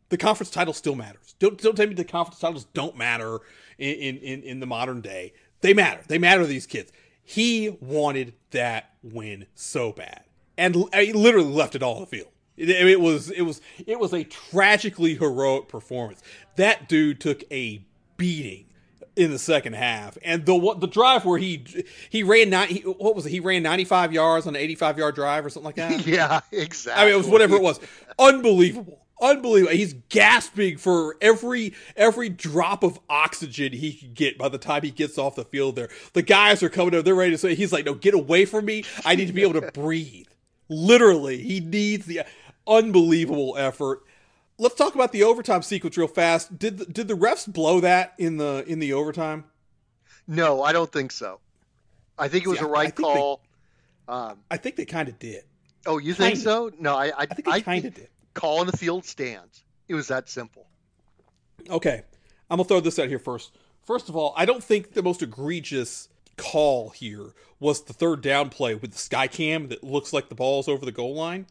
The 0.09 0.17
conference 0.17 0.49
title 0.49 0.73
still 0.73 0.95
matters. 0.95 1.33
Don't 1.39 1.57
don't 1.57 1.77
tell 1.77 1.87
me 1.87 1.93
the 1.93 2.03
conference 2.03 2.39
titles 2.39 2.65
don't 2.73 2.97
matter 2.97 3.39
in 3.77 3.95
in, 3.95 4.17
in, 4.17 4.43
in 4.43 4.59
the 4.59 4.65
modern 4.65 4.99
day. 4.99 5.31
They 5.61 5.73
matter. 5.73 6.01
They 6.07 6.17
matter 6.17 6.41
to 6.41 6.47
these 6.47 6.67
kids. 6.67 6.91
He 7.23 7.77
wanted 7.79 8.33
that 8.51 8.93
win 9.03 9.45
so 9.55 9.91
bad, 9.91 10.23
and 10.57 10.75
l- 10.75 10.89
he 10.93 11.13
literally 11.13 11.47
left 11.49 11.75
it 11.75 11.83
all 11.83 11.95
on 11.95 12.01
the 12.01 12.07
field. 12.07 12.29
It, 12.57 12.69
it 12.69 12.99
was 12.99 13.29
it 13.31 13.41
was 13.43 13.61
it 13.85 13.99
was 13.99 14.13
a 14.13 14.23
tragically 14.23 15.15
heroic 15.15 15.67
performance. 15.67 16.21
That 16.57 16.89
dude 16.89 17.19
took 17.19 17.43
a 17.51 17.83
beating 18.17 18.65
in 19.15 19.31
the 19.31 19.39
second 19.39 19.73
half, 19.73 20.17
and 20.23 20.45
the 20.45 20.55
what 20.55 20.79
the 20.79 20.87
drive 20.87 21.25
where 21.25 21.37
he 21.37 21.65
he 22.09 22.23
ran 22.23 22.49
nine, 22.49 22.69
he, 22.69 22.79
what 22.81 23.15
was 23.15 23.25
it? 23.25 23.29
He 23.29 23.39
ran 23.39 23.63
ninety 23.63 23.85
five 23.85 24.13
yards 24.13 24.47
on 24.47 24.55
an 24.55 24.61
eighty 24.61 24.75
five 24.75 24.97
yard 24.97 25.15
drive 25.15 25.45
or 25.45 25.49
something 25.49 25.65
like 25.65 25.75
that. 25.75 26.05
yeah, 26.07 26.41
exactly. 26.51 27.01
I 27.01 27.05
mean, 27.05 27.13
it 27.13 27.17
was 27.17 27.27
whatever 27.27 27.55
it 27.55 27.61
was. 27.61 27.79
Unbelievable. 28.19 28.99
Unbelievable. 29.21 29.73
He's 29.73 29.93
gasping 30.09 30.77
for 30.77 31.15
every 31.21 31.73
every 31.95 32.29
drop 32.29 32.83
of 32.83 32.99
oxygen 33.09 33.73
he 33.73 33.93
can 33.93 34.13
get 34.13 34.37
by 34.37 34.49
the 34.49 34.57
time 34.57 34.81
he 34.81 34.91
gets 34.91 35.17
off 35.17 35.35
the 35.35 35.45
field 35.45 35.75
there. 35.75 35.89
The 36.13 36.23
guys 36.23 36.63
are 36.63 36.69
coming 36.69 36.95
over, 36.95 37.03
they're 37.03 37.13
ready 37.13 37.31
to 37.31 37.37
say 37.37 37.53
he's 37.53 37.71
like, 37.71 37.85
No, 37.85 37.93
get 37.93 38.13
away 38.13 38.45
from 38.45 38.65
me. 38.65 38.83
I 39.05 39.15
need 39.15 39.27
to 39.27 39.33
be 39.33 39.43
able 39.43 39.61
to 39.61 39.71
breathe. 39.73 40.27
Literally, 40.69 41.37
he 41.37 41.59
needs 41.59 42.05
the 42.05 42.23
unbelievable 42.65 43.55
effort. 43.57 44.01
Let's 44.61 44.75
talk 44.75 44.93
about 44.93 45.11
the 45.11 45.23
overtime 45.23 45.63
sequence 45.63 45.97
real 45.97 46.07
fast. 46.07 46.59
Did 46.59 46.77
the, 46.77 46.85
did 46.85 47.07
the 47.07 47.15
refs 47.15 47.51
blow 47.51 47.79
that 47.79 48.13
in 48.19 48.37
the 48.37 48.63
in 48.67 48.77
the 48.77 48.93
overtime? 48.93 49.45
No, 50.27 50.61
I 50.61 50.71
don't 50.71 50.91
think 50.91 51.11
so. 51.11 51.39
I 52.19 52.27
think 52.27 52.45
it 52.45 52.47
was 52.49 52.59
See, 52.59 52.65
a 52.65 52.67
I- 52.67 52.69
I 52.69 52.73
right 52.73 52.83
think 52.95 52.95
they- 52.97 53.03
call. 53.03 53.41
Um, 54.07 54.39
I 54.51 54.57
think 54.57 54.75
they 54.75 54.85
kind 54.85 55.09
of 55.09 55.17
did. 55.17 55.43
oh, 55.87 55.97
you 55.97 56.13
think 56.13 56.35
Kinda. 56.35 56.41
so? 56.43 56.71
No, 56.79 56.95
I, 56.95 57.07
I, 57.07 57.11
I 57.19 57.25
think 57.25 57.47
they 57.49 57.61
kind 57.61 57.85
of 57.85 57.93
did. 57.95 58.09
call 58.33 58.61
in 58.61 58.67
the 58.67 58.75
field 58.77 59.03
stands. 59.05 59.63
It 59.87 59.95
was 59.95 60.09
that 60.09 60.29
simple. 60.29 60.67
Okay, 61.69 62.03
I'm 62.49 62.57
gonna 62.57 62.67
throw 62.67 62.81
this 62.81 62.99
out 62.99 63.07
here 63.07 63.19
first. 63.19 63.51
First 63.83 64.09
of 64.09 64.15
all, 64.15 64.33
I 64.37 64.45
don't 64.45 64.63
think 64.63 64.93
the 64.93 65.01
most 65.01 65.23
egregious 65.23 66.07
call 66.37 66.89
here 66.89 67.33
was 67.59 67.81
the 67.83 67.93
third 67.93 68.21
down 68.21 68.49
play 68.49 68.75
with 68.75 68.91
the 68.91 68.97
sky 68.97 69.25
cam 69.27 69.69
that 69.69 69.83
looks 69.83 70.13
like 70.13 70.29
the 70.29 70.35
ball's 70.35 70.67
over 70.67 70.85
the 70.85 70.91
goal 70.91 71.15
line. 71.15 71.47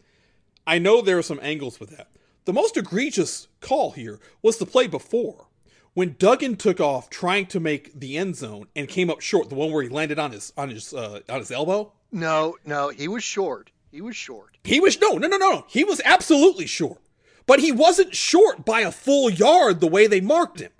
I 0.66 0.78
know 0.78 1.00
there 1.02 1.18
are 1.18 1.22
some 1.22 1.40
angles 1.42 1.80
with 1.80 1.90
that. 1.96 2.08
The 2.50 2.54
most 2.54 2.76
egregious 2.76 3.46
call 3.60 3.92
here 3.92 4.18
was 4.42 4.56
the 4.56 4.66
play 4.66 4.88
before 4.88 5.46
when 5.94 6.16
Duggan 6.18 6.56
took 6.56 6.80
off 6.80 7.08
trying 7.08 7.46
to 7.46 7.60
make 7.60 8.00
the 8.00 8.18
end 8.18 8.34
zone 8.34 8.66
and 8.74 8.88
came 8.88 9.08
up 9.08 9.20
short. 9.20 9.50
The 9.50 9.54
one 9.54 9.70
where 9.70 9.84
he 9.84 9.88
landed 9.88 10.18
on 10.18 10.32
his 10.32 10.52
on 10.56 10.68
his 10.68 10.92
uh, 10.92 11.20
on 11.28 11.38
his 11.38 11.52
elbow. 11.52 11.92
No, 12.10 12.56
no, 12.64 12.88
he 12.88 13.06
was 13.06 13.22
short. 13.22 13.70
He 13.92 14.00
was 14.00 14.16
short. 14.16 14.58
He 14.64 14.80
was 14.80 15.00
no, 15.00 15.12
no, 15.12 15.28
no, 15.28 15.36
no. 15.36 15.64
He 15.68 15.84
was 15.84 16.02
absolutely 16.04 16.66
short, 16.66 16.98
but 17.46 17.60
he 17.60 17.70
wasn't 17.70 18.16
short 18.16 18.64
by 18.64 18.80
a 18.80 18.90
full 18.90 19.30
yard 19.30 19.78
the 19.78 19.86
way 19.86 20.08
they 20.08 20.20
marked 20.20 20.58
him. 20.58 20.72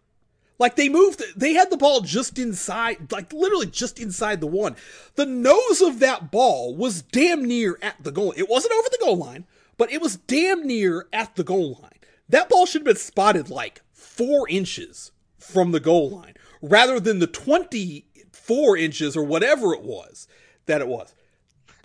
Like 0.59 0.75
they 0.75 0.89
moved, 0.89 1.23
they 1.37 1.53
had 1.53 1.71
the 1.71 1.77
ball 1.77 2.01
just 2.01 2.37
inside, 2.37 3.13
like 3.13 3.33
literally 3.33 3.67
just 3.67 4.01
inside 4.01 4.41
the 4.41 4.49
one. 4.49 4.75
The 5.15 5.25
nose 5.25 5.81
of 5.81 6.01
that 6.01 6.33
ball 6.33 6.75
was 6.75 7.01
damn 7.01 7.45
near 7.45 7.79
at 7.81 8.03
the 8.03 8.11
goal. 8.11 8.35
It 8.37 8.49
wasn't 8.49 8.75
over 8.75 8.89
the 8.91 8.99
goal 9.01 9.17
line, 9.19 9.47
but 9.81 9.91
it 9.91 10.03
was 10.03 10.17
damn 10.17 10.67
near 10.67 11.07
at 11.11 11.37
the 11.37 11.43
goal 11.43 11.79
line. 11.81 11.99
That 12.29 12.51
ball 12.51 12.67
should 12.67 12.81
have 12.81 12.85
been 12.85 12.97
spotted 12.97 13.49
like 13.49 13.81
four 13.95 14.47
inches 14.47 15.11
from 15.39 15.73
the 15.73 15.81
goal 15.81 16.11
line 16.11 16.35
rather 16.61 17.01
than 17.01 17.19
the 17.19 17.27
24 17.27 18.77
inches 18.77 19.17
or 19.17 19.25
whatever 19.25 19.73
it 19.73 19.81
was 19.81 20.29
that 20.67 20.83
it 20.83 20.87
was. 20.87 21.15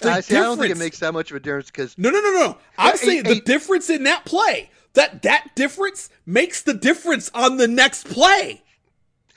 I, 0.04 0.20
see, 0.20 0.36
I 0.36 0.42
don't 0.42 0.58
think 0.58 0.72
it 0.72 0.78
makes 0.78 1.00
that 1.00 1.14
much 1.14 1.32
of 1.32 1.38
a 1.38 1.40
difference 1.40 1.68
because 1.68 1.98
no, 1.98 2.10
no, 2.10 2.20
no, 2.20 2.32
no. 2.34 2.58
I'm 2.78 2.98
saying 2.98 3.24
the 3.24 3.40
difference 3.40 3.90
in 3.90 4.04
that 4.04 4.26
play. 4.26 4.70
That 4.96 5.22
that 5.22 5.56
difference 5.56 6.10
makes 6.26 6.64
the 6.64 6.74
difference 6.74 7.32
on 7.34 7.56
the 7.56 7.70
next 7.70 8.10
play. 8.10 8.62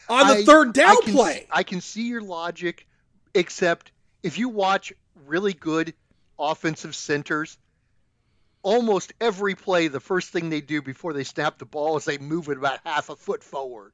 On 0.08 0.26
the 0.26 0.34
I- 0.34 0.44
third 0.44 0.72
down 0.72 0.96
I 0.96 1.00
can, 1.04 1.14
play. 1.14 1.46
I 1.48 1.62
can 1.62 1.80
see 1.80 2.08
your 2.08 2.22
logic, 2.22 2.88
except 3.34 3.92
if 4.24 4.36
you 4.36 4.48
watch 4.48 4.92
really 5.26 5.52
good 5.52 5.94
offensive 6.40 6.96
centers, 6.96 7.56
almost 8.62 9.12
every 9.20 9.54
play, 9.54 9.88
the 9.88 10.00
first 10.00 10.30
thing 10.30 10.50
they 10.50 10.60
do 10.60 10.82
before 10.82 11.12
they 11.12 11.24
snap 11.24 11.58
the 11.58 11.66
ball 11.66 11.96
is 11.96 12.04
they 12.04 12.18
move 12.18 12.48
it 12.48 12.58
about 12.58 12.80
half 12.84 13.08
a 13.08 13.16
foot 13.16 13.42
forward. 13.42 13.92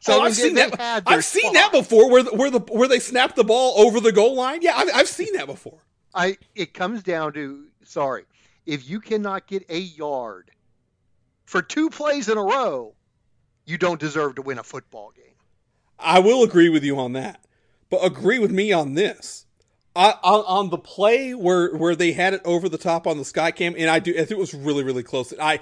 So 0.00 0.18
oh, 0.18 0.22
I've 0.22 0.34
seen 0.34 0.54
that. 0.54 1.02
I've 1.06 1.24
seen 1.24 1.52
that 1.52 1.72
before, 1.72 2.10
where 2.10 2.22
the, 2.22 2.34
where 2.34 2.50
the 2.50 2.60
where 2.60 2.88
they 2.88 3.00
snap 3.00 3.34
the 3.34 3.44
ball 3.44 3.78
over 3.78 4.00
the 4.00 4.12
goal 4.12 4.34
line. 4.34 4.62
Yeah, 4.62 4.74
I've, 4.76 4.88
I've 4.94 5.08
seen 5.08 5.34
that 5.34 5.46
before. 5.46 5.78
I 6.14 6.38
it 6.54 6.72
comes 6.72 7.02
down 7.02 7.34
to 7.34 7.66
sorry, 7.84 8.24
if 8.64 8.88
you 8.88 9.00
cannot 9.00 9.46
get 9.46 9.64
a 9.68 9.78
yard 9.78 10.50
for 11.44 11.60
two 11.60 11.90
plays 11.90 12.28
in 12.28 12.38
a 12.38 12.42
row, 12.42 12.94
you 13.66 13.76
don't 13.76 14.00
deserve 14.00 14.36
to 14.36 14.42
win 14.42 14.58
a 14.58 14.62
football 14.62 15.12
game. 15.14 15.24
I 15.98 16.18
will 16.20 16.42
agree 16.42 16.70
with 16.70 16.82
you 16.82 16.98
on 16.98 17.12
that, 17.12 17.44
but 17.90 17.98
agree 17.98 18.38
with 18.38 18.50
me 18.50 18.72
on 18.72 18.94
this. 18.94 19.44
I, 19.96 20.14
on, 20.22 20.44
on 20.46 20.70
the 20.70 20.78
play 20.78 21.34
where 21.34 21.74
where 21.74 21.96
they 21.96 22.12
had 22.12 22.34
it 22.34 22.42
over 22.44 22.68
the 22.68 22.78
top 22.78 23.06
on 23.06 23.18
the 23.18 23.24
sky 23.24 23.50
cam, 23.50 23.74
and 23.76 23.90
I 23.90 23.98
do, 23.98 24.12
I 24.12 24.18
think 24.18 24.32
it 24.32 24.38
was 24.38 24.54
really 24.54 24.84
really 24.84 25.02
close. 25.02 25.32
I 25.40 25.60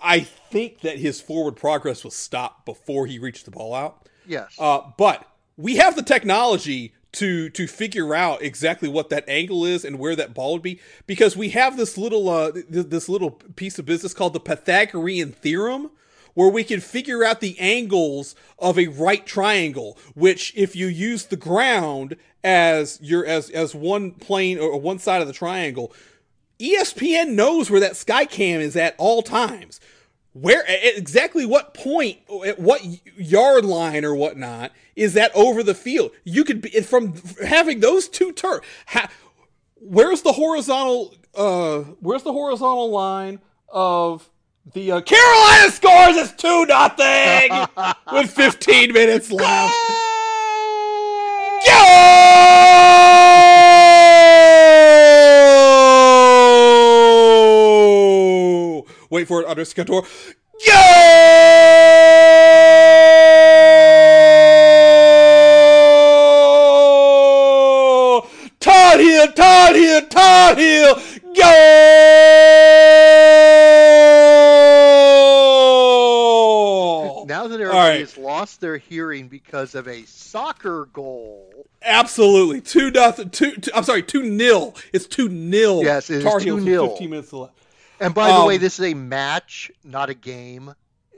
I 0.00 0.20
think 0.20 0.80
that 0.80 0.98
his 0.98 1.20
forward 1.20 1.56
progress 1.56 2.04
was 2.04 2.14
stopped 2.14 2.66
before 2.66 3.06
he 3.06 3.18
reached 3.18 3.44
the 3.44 3.50
ball 3.50 3.74
out. 3.74 4.08
Yes. 4.26 4.54
Uh, 4.58 4.80
but 4.98 5.26
we 5.56 5.76
have 5.76 5.96
the 5.96 6.02
technology 6.02 6.92
to 7.12 7.48
to 7.50 7.66
figure 7.66 8.14
out 8.14 8.42
exactly 8.42 8.88
what 8.88 9.08
that 9.08 9.24
angle 9.28 9.64
is 9.64 9.84
and 9.84 9.98
where 9.98 10.14
that 10.16 10.34
ball 10.34 10.54
would 10.54 10.62
be 10.62 10.80
because 11.06 11.36
we 11.36 11.50
have 11.50 11.76
this 11.76 11.96
little 11.96 12.28
uh, 12.28 12.52
th- 12.52 12.66
this 12.68 13.08
little 13.08 13.30
piece 13.30 13.78
of 13.78 13.86
business 13.86 14.12
called 14.12 14.34
the 14.34 14.40
Pythagorean 14.40 15.32
theorem 15.32 15.90
where 16.34 16.50
we 16.50 16.62
can 16.62 16.80
figure 16.80 17.24
out 17.24 17.40
the 17.40 17.58
angles 17.58 18.34
of 18.58 18.78
a 18.78 18.88
right 18.88 19.26
triangle 19.26 19.96
which 20.14 20.52
if 20.56 20.76
you 20.76 20.88
use 20.88 21.24
the 21.26 21.36
ground 21.36 22.16
as 22.46 23.00
your 23.02 23.26
as 23.26 23.50
as 23.50 23.74
one 23.74 24.12
plane 24.12 24.56
or 24.58 24.80
one 24.80 25.00
side 25.00 25.20
of 25.20 25.26
the 25.26 25.34
triangle 25.34 25.92
ESPN 26.58 27.34
knows 27.34 27.70
where 27.70 27.80
that 27.80 27.92
Skycam 27.92 28.60
is 28.60 28.76
at 28.76 28.94
all 28.98 29.20
times. 29.22 29.80
where 30.32 30.66
at 30.68 30.96
exactly 30.96 31.46
what 31.46 31.74
point, 31.74 32.18
at 32.46 32.58
what 32.58 32.82
yard 33.16 33.64
line 33.64 34.04
or 34.04 34.14
whatnot 34.14 34.70
is 34.94 35.14
that 35.14 35.34
over 35.34 35.62
the 35.62 35.74
field? 35.74 36.10
You 36.24 36.44
could 36.44 36.60
be 36.60 36.70
from 36.82 37.14
having 37.44 37.80
those 37.80 38.08
two 38.08 38.32
turf. 38.32 38.62
Ha, 38.88 39.08
where's 39.76 40.22
the 40.22 40.32
horizontal? 40.32 41.14
Uh, 41.34 41.80
where's 42.00 42.22
the 42.22 42.32
horizontal 42.32 42.90
line 42.90 43.40
of 43.68 44.30
the 44.72 44.92
uh, 44.92 45.00
Carolina 45.00 45.70
scores? 45.70 46.16
It's 46.16 46.32
two 46.32 46.66
nothing 46.66 47.50
with 48.12 48.30
15 48.30 48.92
minutes 48.92 49.30
left. 49.30 49.74
Go! 58.76 58.86
Wait 59.10 59.26
for 59.28 59.42
it 59.42 59.48
under 59.48 59.64
Scator. 59.64 60.02
Go! 60.66 61.16
Todd 68.60 69.00
Hill, 69.00 69.32
Todd 69.32 69.76
Hill, 69.76 70.02
Todd 70.08 70.58
Hill, 70.58 70.94
go! 71.34 71.52
Now 77.26 77.46
that 77.48 77.60
everybody 77.60 77.76
right. 77.76 78.00
has 78.00 78.16
lost 78.16 78.60
their 78.60 78.76
hearing 78.76 79.28
because 79.28 79.74
of 79.74 79.86
a 79.86 80.04
soccer 80.04 80.86
goal, 80.92 81.55
Absolutely, 81.86 82.60
two 82.60 82.90
nothing. 82.90 83.30
Two, 83.30 83.52
two. 83.56 83.70
I'm 83.74 83.84
sorry, 83.84 84.02
two 84.02 84.22
nil. 84.24 84.74
It's 84.92 85.06
two 85.06 85.28
nil. 85.28 85.82
Yes, 85.84 86.10
it 86.10 86.18
is 86.18 86.24
Tar 86.24 86.40
Heels 86.40 86.64
with 86.64 86.68
2-0. 86.74 86.88
15 86.90 87.10
minutes 87.10 87.32
left. 87.32 87.58
and 88.00 88.14
by 88.14 88.32
the 88.38 88.44
way, 88.44 88.56
Um, 88.56 88.60
this 88.60 88.78
is 88.78 88.92
a 88.92 88.94
match, 88.94 89.70
not 89.84 90.10
a 90.10 90.14
game. 90.14 90.74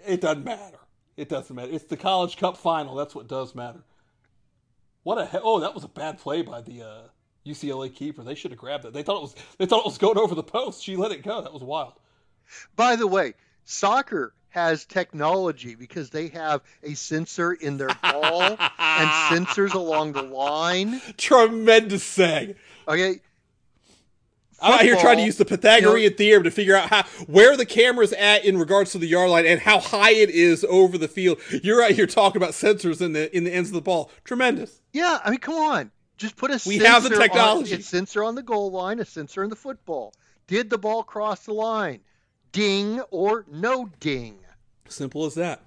It 0.07 0.21
doesn't 0.21 0.45
matter. 0.45 0.79
It 1.17 1.29
doesn't 1.29 1.55
matter. 1.55 1.73
It's 1.73 1.85
the 1.85 1.97
College 1.97 2.37
Cup 2.37 2.57
final. 2.57 2.95
That's 2.95 3.15
what 3.15 3.27
does 3.29 3.55
matter. 3.55 3.81
What 5.03 5.19
a 5.19 5.27
he- 5.27 5.39
oh, 5.43 5.61
that 5.61 5.75
was 5.75 5.85
a 5.85 5.89
bad 5.89 6.19
play 6.19 6.43
by 6.43 6.61
the 6.61 6.83
uh, 6.83 7.01
UCLA 7.47 7.93
keeper. 7.95 8.23
They 8.23 8.35
should 8.35 8.51
have 8.51 8.61
grabbed 8.61 8.85
it. 8.85 8.93
They 8.93 9.03
thought 9.03 9.17
it 9.19 9.23
was 9.23 9.35
they 9.59 9.67
thought 9.67 9.81
it 9.81 9.85
was 9.87 9.99
going 9.99 10.19
over 10.19 10.35
the 10.35 10.43
post. 10.43 10.83
She 10.85 10.97
let 10.97 11.13
it 11.13 11.23
go. 11.23 11.41
That 11.43 11.53
was 11.53 11.63
wild. 11.63 11.95
By 12.77 12.97
the 12.97 13.07
way, 13.07 13.35
soccer 13.65 14.35
has 14.51 14.85
technology 14.85 15.75
because 15.75 16.11
they 16.11 16.29
have 16.29 16.63
a 16.83 16.95
sensor 16.95 17.53
in 17.53 17.77
their 17.77 17.89
ball 18.03 18.43
and 18.43 19.09
sensors 19.47 19.75
along 19.75 20.13
the 20.13 20.23
line. 20.23 21.01
Tremendous 21.17 22.03
seg. 22.17 22.57
Okay, 22.87 23.21
I'm 24.61 24.73
out 24.75 24.81
here 24.81 24.97
trying 24.97 25.19
to 25.19 25.23
use 25.25 25.37
the 25.37 25.45
Pythagorean 25.45 26.15
theorem 26.15 26.43
to 26.45 26.51
figure 26.51 26.75
out 26.75 26.89
how 26.89 27.03
where 27.27 27.57
the 27.57 27.67
camera's 27.67 28.13
at 28.15 28.45
in 28.45 28.59
regards 28.59 28.91
to 28.93 28.99
the 28.99 29.07
yard 29.07 29.31
line 29.31 29.47
and 29.47 29.61
how 29.61 29.79
high 29.79 30.11
it 30.13 30.31
is 30.31 30.65
over 30.65 30.99
the 30.99 31.07
field. 31.09 31.39
You're 31.63 31.83
out 31.83 31.93
here 31.93 32.07
talking 32.07 32.41
about 32.41 32.53
sensors 32.53 33.01
in 33.01 33.13
the 33.13 33.35
in 33.37 33.45
the 33.45 33.53
ends 33.53 33.69
of 33.71 33.75
the 33.75 33.81
ball. 33.83 34.11
Tremendous. 34.25 34.81
yeah, 34.93 35.21
I 35.25 35.31
mean, 35.31 35.39
come 35.39 35.55
on, 35.55 35.93
just 36.17 36.37
put 36.37 36.51
a 36.51 36.61
We 36.67 36.79
have 36.79 37.05
the 37.05 37.15
on- 37.15 37.21
technology. 37.21 37.75
a 37.75 37.83
sensor 37.83 38.25
on 38.25 38.35
the 38.35 38.43
goal 38.43 38.71
line, 38.73 38.99
a 38.99 39.05
sensor 39.05 39.45
in 39.45 39.51
the 39.51 39.57
football. 39.57 40.13
Did 40.49 40.71
the 40.71 40.79
ball 40.79 41.05
cross 41.05 41.45
the 41.45 41.53
line? 41.53 42.01
Ding 42.53 43.01
or 43.11 43.45
no 43.51 43.91
ding? 44.01 44.39
Simple 44.89 45.27
as 45.27 45.35
that. 45.35 45.63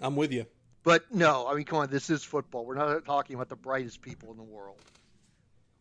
I'm 0.00 0.16
with 0.16 0.32
you. 0.32 0.46
But 0.82 1.04
no, 1.14 1.46
I 1.48 1.54
mean, 1.54 1.64
come 1.64 1.78
on, 1.78 1.88
this 1.90 2.10
is 2.10 2.22
football. 2.24 2.66
We're 2.66 2.74
not 2.74 3.04
talking 3.06 3.36
about 3.36 3.48
the 3.48 3.56
brightest 3.56 4.02
people 4.02 4.30
in 4.32 4.36
the 4.36 4.42
world. 4.42 4.78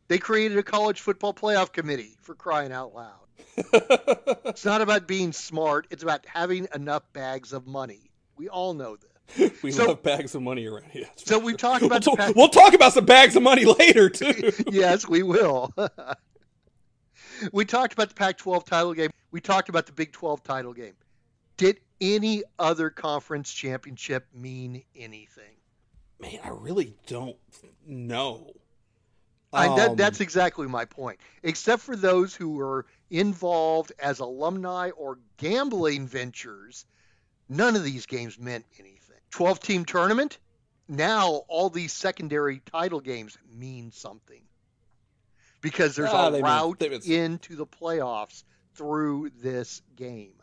They 0.07 0.17
created 0.17 0.57
a 0.57 0.63
college 0.63 1.01
football 1.01 1.33
playoff 1.33 1.71
committee 1.71 2.15
for 2.21 2.35
crying 2.35 2.71
out 2.71 2.93
loud. 2.93 3.19
It's 4.45 4.65
not 4.65 4.81
about 4.81 5.07
being 5.07 5.31
smart, 5.33 5.87
it's 5.89 6.03
about 6.03 6.25
having 6.27 6.67
enough 6.75 7.01
bags 7.13 7.51
of 7.53 7.65
money. 7.65 8.11
We 8.37 8.47
all 8.49 8.73
know 8.73 8.95
this. 8.97 9.51
We 9.63 9.71
So- 9.71 9.87
love 9.87 10.03
bags 10.03 10.35
of 10.35 10.41
money 10.43 10.67
around 10.67 10.91
here. 10.91 11.07
So 11.15 11.39
for 11.39 11.45
we 11.45 11.51
sure. 11.53 11.57
talked 11.57 11.81
We'll, 11.81 11.87
about 11.91 12.03
talk- 12.03 12.35
we'll 12.35 12.49
talk 12.49 12.73
about 12.73 12.93
some 12.93 13.05
bags 13.05 13.35
of 13.35 13.41
money 13.43 13.65
later 13.79 14.09
too. 14.09 14.51
yes, 14.71 15.07
we 15.07 15.23
will. 15.23 15.73
we 17.51 17.65
talked 17.65 17.93
about 17.93 18.09
the 18.09 18.15
Pac 18.15 18.37
12 18.37 18.65
title 18.65 18.93
game. 18.93 19.11
We 19.31 19.41
talked 19.41 19.69
about 19.69 19.85
the 19.85 19.91
Big 19.91 20.11
12 20.11 20.43
title 20.43 20.73
game. 20.73 20.93
Did 21.57 21.79
any 22.01 22.43
other 22.59 22.89
conference 22.89 23.51
championship 23.51 24.27
mean 24.33 24.83
anything? 24.95 25.55
Man, 26.19 26.39
I 26.43 26.49
really 26.49 26.95
don't 27.07 27.37
know. 27.85 28.53
I, 29.51 29.75
that, 29.75 29.89
Um, 29.91 29.95
that's 29.95 30.19
exactly 30.19 30.67
my 30.67 30.85
point. 30.85 31.19
Except 31.43 31.81
for 31.81 31.95
those 31.95 32.33
who 32.33 32.53
were 32.53 32.85
involved 33.11 33.91
as 33.99 34.19
alumni 34.19 34.89
or 34.91 35.19
gambling 35.37 36.07
ventures, 36.07 36.85
none 37.49 37.75
of 37.75 37.83
these 37.83 38.05
games 38.07 38.39
meant 38.39 38.65
anything. 38.79 39.17
12 39.29 39.59
team 39.59 39.85
tournament? 39.85 40.39
Now 40.87 41.43
all 41.47 41.69
these 41.69 41.93
secondary 41.93 42.59
title 42.59 42.99
games 42.99 43.37
mean 43.51 43.91
something. 43.91 44.41
Because 45.63 45.95
there's 45.95 46.09
Ah, 46.11 46.27
a 46.27 46.31
mean- 46.31 46.43
route 46.43 46.79
mean- 46.81 47.01
into 47.11 47.55
the 47.55 47.65
playoffs 47.65 48.43
through 48.75 49.31
this 49.41 49.81
game. 49.95 50.33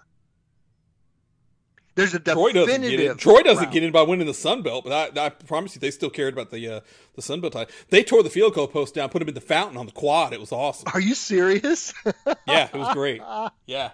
There's 1.96 2.14
a 2.14 2.18
Troy 2.20 2.52
doesn't 2.52 2.54
get 2.54 2.80
definitive 2.80 3.10
in. 3.12 3.16
Troy 3.18 3.42
doesn't 3.42 3.64
route. 3.64 3.72
get 3.72 3.82
in 3.82 3.92
by 3.92 4.02
winning 4.02 4.26
the 4.26 4.32
Sun 4.32 4.62
Belt, 4.62 4.84
but 4.84 5.18
I, 5.18 5.26
I 5.26 5.28
promise 5.28 5.74
you, 5.74 5.80
they 5.80 5.90
still 5.90 6.08
cared 6.08 6.32
about 6.32 6.50
the 6.50 6.66
uh, 6.76 6.80
the 7.14 7.20
Sun 7.22 7.40
Belt 7.42 7.52
title. 7.52 7.74
They 7.90 8.02
tore 8.02 8.22
the 8.22 8.30
field 8.30 8.54
goal 8.54 8.68
post 8.68 8.94
down, 8.94 9.10
put 9.10 9.20
him 9.20 9.28
in 9.28 9.34
the 9.34 9.40
fountain 9.40 9.76
on 9.76 9.86
the 9.86 9.92
quad. 9.92 10.32
It 10.32 10.40
was 10.40 10.52
awesome. 10.52 10.88
Are 10.94 11.00
you 11.00 11.14
serious? 11.14 11.92
Yeah, 12.46 12.68
it 12.72 12.74
was 12.78 12.92
great. 12.94 13.20
Yeah, 13.66 13.90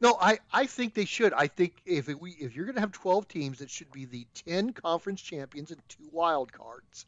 No, 0.00 0.16
I, 0.20 0.38
I 0.52 0.66
think 0.66 0.94
they 0.94 1.04
should. 1.04 1.32
I 1.32 1.46
think 1.48 1.74
if 1.84 2.08
it, 2.08 2.20
we 2.20 2.30
if 2.32 2.54
you're 2.54 2.64
going 2.66 2.76
to 2.76 2.80
have 2.80 2.92
12 2.92 3.26
teams, 3.28 3.60
it 3.60 3.70
should 3.70 3.90
be 3.90 4.04
the 4.04 4.26
10 4.46 4.72
conference 4.74 5.20
champions 5.20 5.70
and 5.70 5.80
two 5.88 6.08
wild 6.12 6.52
cards. 6.52 7.06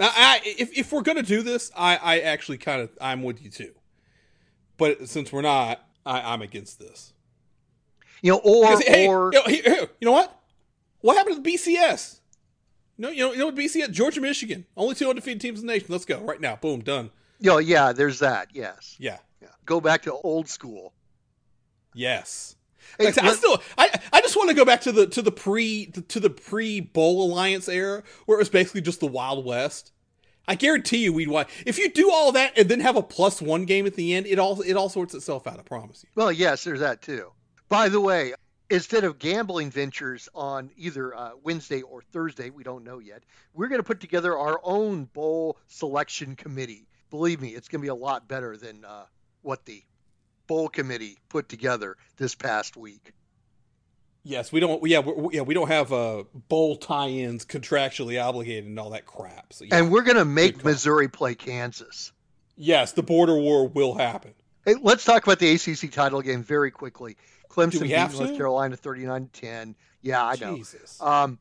Now, 0.00 0.10
I, 0.14 0.40
if 0.44 0.76
if 0.78 0.92
we're 0.92 1.02
gonna 1.02 1.22
do 1.22 1.42
this, 1.42 1.70
I, 1.76 1.96
I 1.96 2.20
actually 2.20 2.56
kind 2.56 2.80
of 2.80 2.90
I'm 3.02 3.22
with 3.22 3.42
you 3.44 3.50
too. 3.50 3.72
But 4.78 5.10
since 5.10 5.30
we're 5.30 5.42
not, 5.42 5.86
I, 6.06 6.22
I'm 6.32 6.40
against 6.40 6.78
this. 6.78 7.12
You 8.22 8.32
know, 8.32 8.40
or 8.42 8.80
hey, 8.80 9.06
or 9.06 9.30
you 9.30 9.38
know, 9.38 9.44
here, 9.44 9.88
you 10.00 10.06
know 10.06 10.12
what? 10.12 10.34
What 11.02 11.18
happened 11.18 11.36
to 11.36 11.42
the 11.42 11.54
BCS? 11.54 12.20
No, 12.96 13.10
you 13.10 13.26
know, 13.26 13.32
you 13.32 13.38
know 13.40 13.46
what 13.46 13.56
BCS? 13.56 13.90
Georgia, 13.92 14.22
Michigan, 14.22 14.64
only 14.74 14.94
two 14.94 15.08
undefeated 15.10 15.42
teams 15.42 15.60
in 15.60 15.66
the 15.66 15.72
nation. 15.74 15.88
Let's 15.90 16.06
go 16.06 16.18
right 16.20 16.40
now. 16.40 16.56
Boom, 16.56 16.80
done. 16.80 17.10
you 17.38 17.50
know, 17.50 17.58
yeah, 17.58 17.92
there's 17.92 18.20
that. 18.20 18.48
Yes. 18.54 18.96
Yeah, 18.98 19.18
Yeah. 19.42 19.48
Go 19.66 19.82
back 19.82 20.02
to 20.02 20.12
old 20.14 20.48
school. 20.48 20.94
yes. 21.94 22.56
Hey, 22.98 23.06
Like 23.06 23.18
I 23.22 23.28
I 23.28 23.32
still, 23.34 23.62
I, 23.78 24.00
I 24.12 24.20
just 24.20 24.36
want 24.36 24.48
to 24.50 24.54
go 24.54 24.64
back 24.64 24.80
to 24.82 24.92
the 24.92 25.06
to 25.08 25.22
the 25.22 25.32
pre 25.32 25.86
to 25.86 26.20
the 26.20 26.30
pre 26.30 26.80
Bowl 26.80 27.30
Alliance 27.30 27.68
era, 27.68 28.02
where 28.26 28.38
it 28.38 28.40
was 28.40 28.48
basically 28.50 28.80
just 28.80 29.00
the 29.00 29.06
Wild 29.06 29.44
West. 29.44 29.92
I 30.48 30.54
guarantee 30.56 31.04
you, 31.04 31.12
we'd 31.12 31.28
watch 31.28 31.48
if 31.64 31.78
you 31.78 31.90
do 31.90 32.10
all 32.10 32.32
that 32.32 32.58
and 32.58 32.68
then 32.68 32.80
have 32.80 32.96
a 32.96 33.02
plus 33.02 33.40
one 33.40 33.64
game 33.66 33.86
at 33.86 33.94
the 33.94 34.14
end. 34.14 34.26
It 34.26 34.38
all 34.38 34.60
it 34.62 34.74
all 34.74 34.88
sorts 34.88 35.14
itself 35.14 35.46
out. 35.46 35.58
I 35.58 35.62
promise 35.62 36.02
you. 36.02 36.08
well, 36.14 36.32
yes, 36.32 36.64
there's 36.64 36.80
that 36.80 37.02
too. 37.02 37.30
By 37.68 37.88
the 37.88 38.00
way, 38.00 38.34
instead 38.68 39.04
of 39.04 39.18
gambling 39.18 39.70
ventures 39.70 40.28
on 40.34 40.70
either 40.76 41.14
uh, 41.14 41.30
Wednesday 41.42 41.82
or 41.82 42.02
Thursday, 42.02 42.50
we 42.50 42.64
don't 42.64 42.82
know 42.82 42.98
yet. 42.98 43.22
We're 43.54 43.68
going 43.68 43.80
to 43.80 43.86
put 43.86 44.00
together 44.00 44.36
our 44.36 44.60
own 44.64 45.04
bowl 45.04 45.56
selection 45.68 46.34
committee. 46.34 46.88
Believe 47.10 47.40
me, 47.40 47.50
it's 47.50 47.68
going 47.68 47.80
to 47.80 47.84
be 47.84 47.88
a 47.88 47.94
lot 47.94 48.26
better 48.26 48.56
than 48.56 48.84
uh, 48.84 49.04
what 49.42 49.64
the 49.66 49.82
bowl 50.50 50.68
committee 50.68 51.16
put 51.28 51.48
together 51.48 51.96
this 52.16 52.34
past 52.34 52.76
week. 52.76 53.12
Yes, 54.24 54.50
we 54.50 54.58
don't. 54.58 54.84
Yeah, 54.84 54.98
we 54.98 55.36
yeah, 55.36 55.42
we 55.42 55.54
don't 55.54 55.68
have 55.68 55.92
uh, 55.92 56.24
bowl 56.48 56.76
tie-ins 56.76 57.46
contractually 57.46 58.20
obligated 58.20 58.64
and 58.64 58.78
all 58.78 58.90
that 58.90 59.06
crap. 59.06 59.52
So 59.52 59.64
yeah. 59.64 59.76
And 59.76 59.92
we're 59.92 60.02
going 60.02 60.16
to 60.16 60.24
make 60.24 60.64
Missouri 60.64 61.06
play 61.06 61.36
Kansas. 61.36 62.12
yes, 62.56 62.92
the 62.92 63.02
border 63.04 63.38
war 63.38 63.68
will 63.68 63.94
happen. 63.94 64.34
Hey, 64.66 64.74
let's 64.82 65.04
talk 65.04 65.22
about 65.22 65.38
the 65.38 65.52
ACC 65.52 65.92
title 65.92 66.20
game 66.20 66.42
very 66.42 66.72
quickly. 66.72 67.16
Clemson 67.48 67.82
beat 67.82 67.92
North 67.92 68.32
to? 68.32 68.36
Carolina 68.36 68.76
39-10. 68.76 69.76
Yeah, 70.02 70.24
I 70.24 70.34
know. 70.34 70.56
Jesus. 70.56 71.00
Um, 71.00 71.38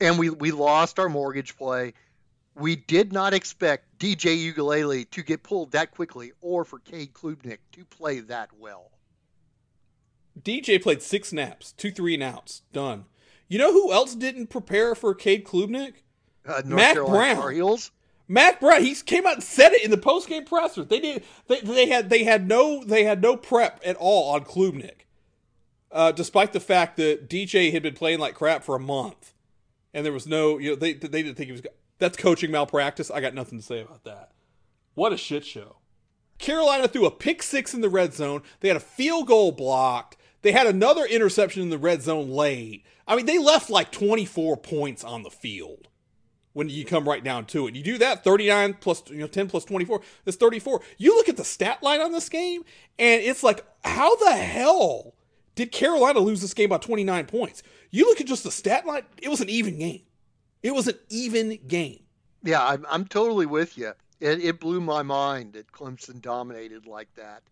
and 0.00 0.20
we 0.20 0.30
we 0.30 0.52
lost 0.52 1.00
our 1.00 1.08
mortgage 1.08 1.56
play. 1.56 1.94
We 2.54 2.76
did 2.76 3.12
not 3.12 3.32
expect 3.32 3.98
DJ 3.98 4.52
Uiagalelei 4.52 5.10
to 5.10 5.22
get 5.22 5.42
pulled 5.42 5.72
that 5.72 5.92
quickly, 5.92 6.32
or 6.40 6.64
for 6.64 6.78
Cade 6.78 7.14
Klubnik 7.14 7.58
to 7.72 7.84
play 7.84 8.20
that 8.20 8.50
well. 8.58 8.90
DJ 10.40 10.82
played 10.82 11.02
six 11.02 11.28
snaps, 11.28 11.72
two 11.72 11.90
three 11.90 12.14
and 12.14 12.22
outs, 12.22 12.62
done. 12.72 13.04
You 13.48 13.58
know 13.58 13.72
who 13.72 13.92
else 13.92 14.14
didn't 14.14 14.48
prepare 14.48 14.94
for 14.94 15.14
Cade 15.14 15.44
Klubnik? 15.44 15.94
Uh, 16.46 16.62
Mack 16.64 16.94
Carolina 16.94 17.40
Brown. 17.40 17.78
Mack 18.28 18.60
Brown, 18.60 18.82
he 18.84 18.94
came 18.94 19.26
out 19.26 19.34
and 19.34 19.42
said 19.42 19.72
it 19.72 19.84
in 19.84 19.90
the 19.90 19.98
post 19.98 20.28
game 20.28 20.44
presser. 20.44 20.84
They 20.84 21.00
did. 21.00 21.24
They, 21.48 21.60
they 21.60 21.88
had 21.88 22.10
they 22.10 22.22
had 22.24 22.46
no 22.46 22.84
they 22.84 23.04
had 23.04 23.20
no 23.20 23.36
prep 23.36 23.80
at 23.84 23.96
all 23.96 24.32
on 24.32 24.44
Klubnik, 24.44 25.06
uh, 25.90 26.12
despite 26.12 26.52
the 26.52 26.60
fact 26.60 26.96
that 26.96 27.28
DJ 27.28 27.72
had 27.72 27.82
been 27.82 27.94
playing 27.94 28.20
like 28.20 28.34
crap 28.34 28.62
for 28.62 28.76
a 28.76 28.80
month, 28.80 29.34
and 29.92 30.06
there 30.06 30.12
was 30.12 30.28
no 30.28 30.58
you 30.58 30.70
know 30.70 30.76
they 30.76 30.92
they 30.92 31.22
didn't 31.22 31.34
think 31.34 31.46
he 31.46 31.52
was. 31.52 31.62
That's 32.00 32.16
coaching 32.16 32.50
malpractice. 32.50 33.10
I 33.10 33.20
got 33.20 33.34
nothing 33.34 33.58
to 33.58 33.64
say 33.64 33.80
about 33.80 34.04
that. 34.04 34.32
What 34.94 35.12
a 35.12 35.16
shit 35.16 35.44
show. 35.44 35.76
Carolina 36.38 36.88
threw 36.88 37.06
a 37.06 37.10
pick 37.10 37.42
six 37.42 37.74
in 37.74 37.82
the 37.82 37.88
red 37.88 38.14
zone. 38.14 38.42
They 38.60 38.68
had 38.68 38.76
a 38.76 38.80
field 38.80 39.28
goal 39.28 39.52
blocked. 39.52 40.16
They 40.42 40.52
had 40.52 40.66
another 40.66 41.04
interception 41.04 41.62
in 41.62 41.70
the 41.70 41.78
red 41.78 42.02
zone 42.02 42.30
late. 42.30 42.84
I 43.06 43.14
mean, 43.14 43.26
they 43.26 43.38
left 43.38 43.68
like 43.68 43.92
24 43.92 44.56
points 44.56 45.04
on 45.04 45.22
the 45.22 45.30
field 45.30 45.88
when 46.54 46.68
you 46.68 46.84
come 46.84 47.06
right 47.06 47.22
down 47.22 47.44
to 47.46 47.66
it. 47.66 47.74
You 47.74 47.82
do 47.82 47.98
that 47.98 48.24
39 48.24 48.74
plus 48.80 49.02
you 49.10 49.18
know 49.18 49.26
10 49.26 49.48
plus 49.48 49.64
24, 49.64 50.00
that's 50.24 50.36
34. 50.38 50.80
You 50.96 51.14
look 51.14 51.28
at 51.28 51.36
the 51.36 51.44
stat 51.44 51.82
line 51.82 52.00
on 52.00 52.12
this 52.12 52.28
game 52.28 52.64
and 52.98 53.22
it's 53.22 53.42
like 53.42 53.64
how 53.84 54.16
the 54.16 54.32
hell 54.32 55.14
did 55.54 55.72
Carolina 55.72 56.20
lose 56.20 56.40
this 56.40 56.54
game 56.54 56.70
by 56.70 56.78
29 56.78 57.26
points? 57.26 57.62
You 57.90 58.06
look 58.06 58.20
at 58.20 58.26
just 58.26 58.44
the 58.44 58.50
stat 58.50 58.86
line, 58.86 59.02
it 59.20 59.28
was 59.28 59.40
an 59.40 59.50
even 59.50 59.78
game. 59.78 60.02
It 60.62 60.74
was 60.74 60.88
an 60.88 60.98
even 61.08 61.58
game. 61.66 62.00
Yeah, 62.42 62.64
I'm, 62.66 62.86
I'm 62.88 63.04
totally 63.04 63.46
with 63.46 63.76
you. 63.78 63.92
It, 64.20 64.44
it 64.44 64.60
blew 64.60 64.80
my 64.80 65.02
mind 65.02 65.54
that 65.54 65.72
Clemson 65.72 66.20
dominated 66.20 66.86
like 66.86 67.08
that. 67.14 67.42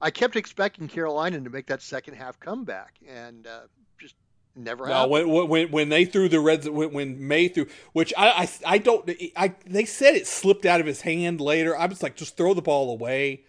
I 0.00 0.10
kept 0.10 0.36
expecting 0.36 0.86
Carolina 0.88 1.40
to 1.40 1.50
make 1.50 1.66
that 1.66 1.82
second 1.82 2.14
half 2.14 2.38
comeback, 2.38 2.94
and 3.08 3.46
uh, 3.46 3.60
just 4.00 4.14
never 4.54 4.86
No, 4.86 4.92
happened. 4.94 5.32
when, 5.32 5.48
when 5.48 5.70
when 5.70 5.88
they 5.88 6.04
threw 6.04 6.28
the 6.28 6.38
reds 6.38 6.68
when, 6.68 6.92
when 6.92 7.26
Maye 7.26 7.48
threw, 7.48 7.66
which 7.92 8.12
I, 8.16 8.28
I 8.28 8.48
I 8.74 8.78
don't 8.78 9.10
I 9.36 9.54
they 9.66 9.84
said 9.84 10.14
it 10.14 10.26
slipped 10.26 10.66
out 10.66 10.80
of 10.80 10.86
his 10.86 11.00
hand 11.00 11.40
later. 11.40 11.76
I 11.76 11.86
was 11.86 12.02
like, 12.02 12.14
just 12.14 12.36
throw 12.36 12.54
the 12.54 12.62
ball 12.62 12.92
away, 12.92 13.42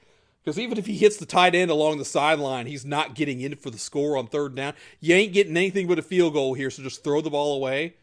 because 0.43 0.57
even 0.57 0.79
if 0.79 0.87
he 0.87 0.97
hits 0.97 1.17
the 1.17 1.27
tight 1.27 1.53
end 1.53 1.69
along 1.69 1.99
the 1.99 2.05
sideline, 2.05 2.65
he's 2.65 2.85
not 2.85 3.13
getting 3.13 3.41
in 3.41 3.55
for 3.55 3.69
the 3.69 3.77
score 3.77 4.17
on 4.17 4.25
third 4.25 4.55
down. 4.55 4.73
You 4.99 5.13
ain't 5.13 5.33
getting 5.33 5.55
anything 5.55 5.87
but 5.87 5.99
a 5.99 6.03
field 6.03 6.33
goal 6.33 6.55
here, 6.55 6.71
so 6.71 6.81
just 6.81 7.03
throw 7.03 7.21
the 7.21 7.29
ball 7.29 7.55
away. 7.55 7.93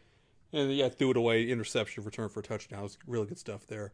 And 0.53 0.73
yeah, 0.73 0.89
threw 0.89 1.11
it 1.11 1.17
away, 1.17 1.49
interception, 1.49 2.03
return 2.03 2.29
for 2.29 2.39
a 2.39 2.43
touchdown. 2.43 2.79
It 2.79 2.83
was 2.83 2.97
really 3.05 3.25
good 3.25 3.39
stuff 3.39 3.67
there. 3.67 3.91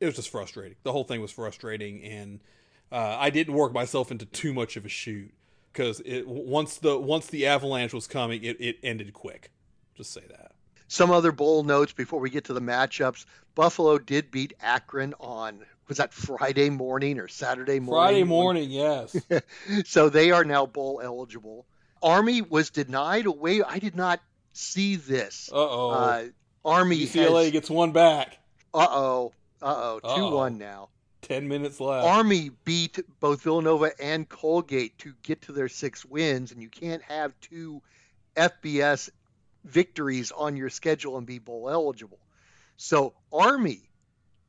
It 0.00 0.06
was 0.06 0.16
just 0.16 0.28
frustrating. 0.28 0.76
The 0.82 0.92
whole 0.92 1.04
thing 1.04 1.20
was 1.20 1.30
frustrating, 1.30 2.02
and 2.02 2.40
uh, 2.90 3.16
I 3.18 3.30
didn't 3.30 3.54
work 3.54 3.72
myself 3.72 4.10
into 4.10 4.26
too 4.26 4.52
much 4.52 4.76
of 4.76 4.84
a 4.84 4.88
shoot 4.88 5.32
because 5.72 6.00
it 6.04 6.26
once 6.26 6.78
the 6.78 6.98
once 6.98 7.26
the 7.26 7.46
avalanche 7.46 7.92
was 7.92 8.06
coming, 8.06 8.42
it, 8.42 8.60
it 8.60 8.76
ended 8.82 9.12
quick. 9.12 9.50
Just 9.94 10.12
say 10.12 10.22
that. 10.28 10.52
Some 10.88 11.10
other 11.10 11.32
bowl 11.32 11.62
notes 11.62 11.92
before 11.92 12.20
we 12.20 12.28
get 12.28 12.44
to 12.44 12.52
the 12.52 12.60
matchups. 12.60 13.24
Buffalo 13.54 13.98
did 13.98 14.30
beat 14.30 14.52
Akron 14.60 15.14
on 15.20 15.64
was 15.88 15.98
that 15.98 16.14
Friday 16.14 16.70
morning 16.70 17.18
or 17.18 17.28
Saturday 17.28 17.78
morning? 17.78 18.04
Friday 18.04 18.24
morning, 18.24 18.70
yes. 18.70 19.16
so 19.84 20.08
they 20.08 20.30
are 20.30 20.44
now 20.44 20.66
bowl 20.66 21.00
eligible. 21.02 21.66
Army 22.02 22.42
was 22.42 22.70
denied 22.70 23.26
a 23.26 23.30
way. 23.30 23.62
I 23.62 23.78
did 23.78 23.94
not 23.94 24.20
see 24.54 24.96
this. 24.96 25.50
Uh-oh. 25.52 25.90
Uh 25.90 26.24
Army 26.64 26.98
UCLA 26.98 27.44
has, 27.44 27.52
gets 27.52 27.70
one 27.70 27.92
back. 27.92 28.38
Uh 28.72 28.86
oh. 28.88 29.32
Uh 29.60 29.98
oh. 30.02 30.18
2-1 30.18 30.56
now. 30.58 30.88
Ten 31.20 31.48
minutes 31.48 31.80
left. 31.80 32.06
Army 32.06 32.50
beat 32.64 32.98
both 33.20 33.42
Villanova 33.42 33.92
and 34.02 34.28
Colgate 34.28 34.98
to 34.98 35.14
get 35.22 35.40
to 35.42 35.52
their 35.52 35.68
six 35.68 36.04
wins, 36.04 36.52
and 36.52 36.60
you 36.60 36.68
can't 36.68 37.02
have 37.02 37.32
two 37.40 37.80
FBS 38.36 39.08
victories 39.64 40.32
on 40.32 40.56
your 40.56 40.68
schedule 40.68 41.16
and 41.16 41.26
be 41.26 41.38
bowl 41.38 41.70
eligible. 41.70 42.18
So 42.76 43.14
Army 43.32 43.88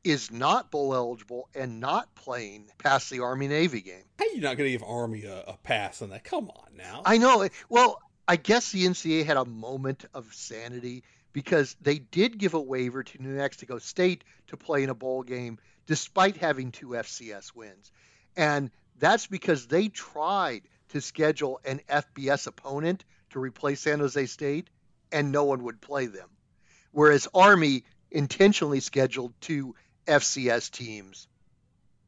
is 0.04 0.30
not 0.30 0.70
bowl 0.70 0.94
eligible 0.94 1.48
and 1.54 1.80
not 1.80 2.14
playing 2.14 2.66
past 2.78 3.08
the 3.10 3.20
Army 3.20 3.48
Navy 3.48 3.80
game. 3.80 4.04
How 4.18 4.26
are 4.26 4.34
you 4.34 4.40
not 4.40 4.56
going 4.56 4.68
to 4.68 4.72
give 4.72 4.82
Army 4.82 5.24
a, 5.24 5.44
a 5.48 5.56
pass 5.62 6.02
on 6.02 6.10
that? 6.10 6.24
Come 6.24 6.50
on 6.50 6.76
now. 6.76 7.02
I 7.04 7.18
know. 7.18 7.48
Well, 7.68 8.00
I 8.28 8.36
guess 8.36 8.72
the 8.72 8.84
NCAA 8.86 9.24
had 9.24 9.36
a 9.36 9.44
moment 9.44 10.04
of 10.12 10.34
sanity 10.34 11.04
because 11.32 11.76
they 11.80 11.98
did 11.98 12.38
give 12.38 12.54
a 12.54 12.60
waiver 12.60 13.04
to 13.04 13.22
New 13.22 13.36
Mexico 13.36 13.78
State 13.78 14.24
to 14.48 14.56
play 14.56 14.82
in 14.82 14.90
a 14.90 14.94
bowl 14.94 15.22
game 15.22 15.58
despite 15.86 16.36
having 16.36 16.72
two 16.72 16.88
FCS 16.88 17.54
wins. 17.54 17.92
And 18.36 18.70
that's 18.98 19.26
because 19.26 19.66
they 19.68 19.88
tried 19.88 20.62
to 20.88 21.00
schedule 21.00 21.60
an 21.64 21.80
FBS 21.88 22.48
opponent 22.48 23.04
to 23.30 23.38
replace 23.38 23.80
San 23.80 24.00
Jose 24.00 24.26
State 24.26 24.70
and 25.12 25.30
no 25.30 25.44
one 25.44 25.62
would 25.64 25.80
play 25.80 26.06
them. 26.06 26.28
Whereas 26.90 27.28
Army 27.32 27.84
intentionally 28.10 28.80
scheduled 28.80 29.34
two 29.40 29.76
FCS 30.06 30.70
teams 30.70 31.28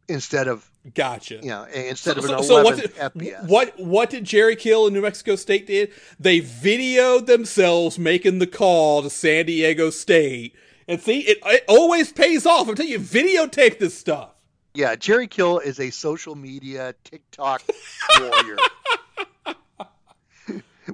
instead 0.08 0.48
of 0.48 0.68
gotcha. 0.94 1.36
you 1.42 1.48
know 1.50 1.64
instead 1.64 2.14
So- 2.14 2.18
of 2.18 2.24
an 2.30 2.42
so- 2.42 2.42
so 2.42 2.62
what 2.64 2.76
did, 2.80 2.94
FBS. 2.94 3.46
what 3.48 3.78
what 3.78 4.10
did 4.10 4.24
Jerry 4.24 4.56
Kill 4.56 4.86
and 4.86 4.94
New 4.94 5.02
Mexico 5.02 5.36
State 5.36 5.66
did? 5.66 5.92
They 6.18 6.40
videoed 6.40 7.26
themselves 7.26 7.98
making 7.98 8.38
the 8.38 8.46
call 8.46 9.02
to 9.02 9.10
San 9.10 9.46
Diego 9.46 9.90
State, 9.90 10.54
and 10.86 11.00
see, 11.00 11.20
it, 11.20 11.38
it 11.44 11.64
always 11.68 12.12
pays 12.12 12.46
off. 12.46 12.68
I'm 12.68 12.74
telling 12.74 12.90
you, 12.92 12.98
videotape 13.00 13.78
this 13.78 13.96
stuff. 13.98 14.30
Yeah, 14.74 14.94
Jerry 14.96 15.26
Kill 15.26 15.58
is 15.58 15.80
a 15.80 15.90
social 15.90 16.34
media 16.36 16.94
TikTok 17.04 17.62
warrior. 18.20 18.56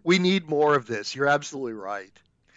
we 0.03 0.19
need 0.19 0.49
more 0.49 0.75
of 0.75 0.87
this. 0.87 1.15
You're 1.15 1.29
absolutely 1.29 1.75
right. 1.75 2.11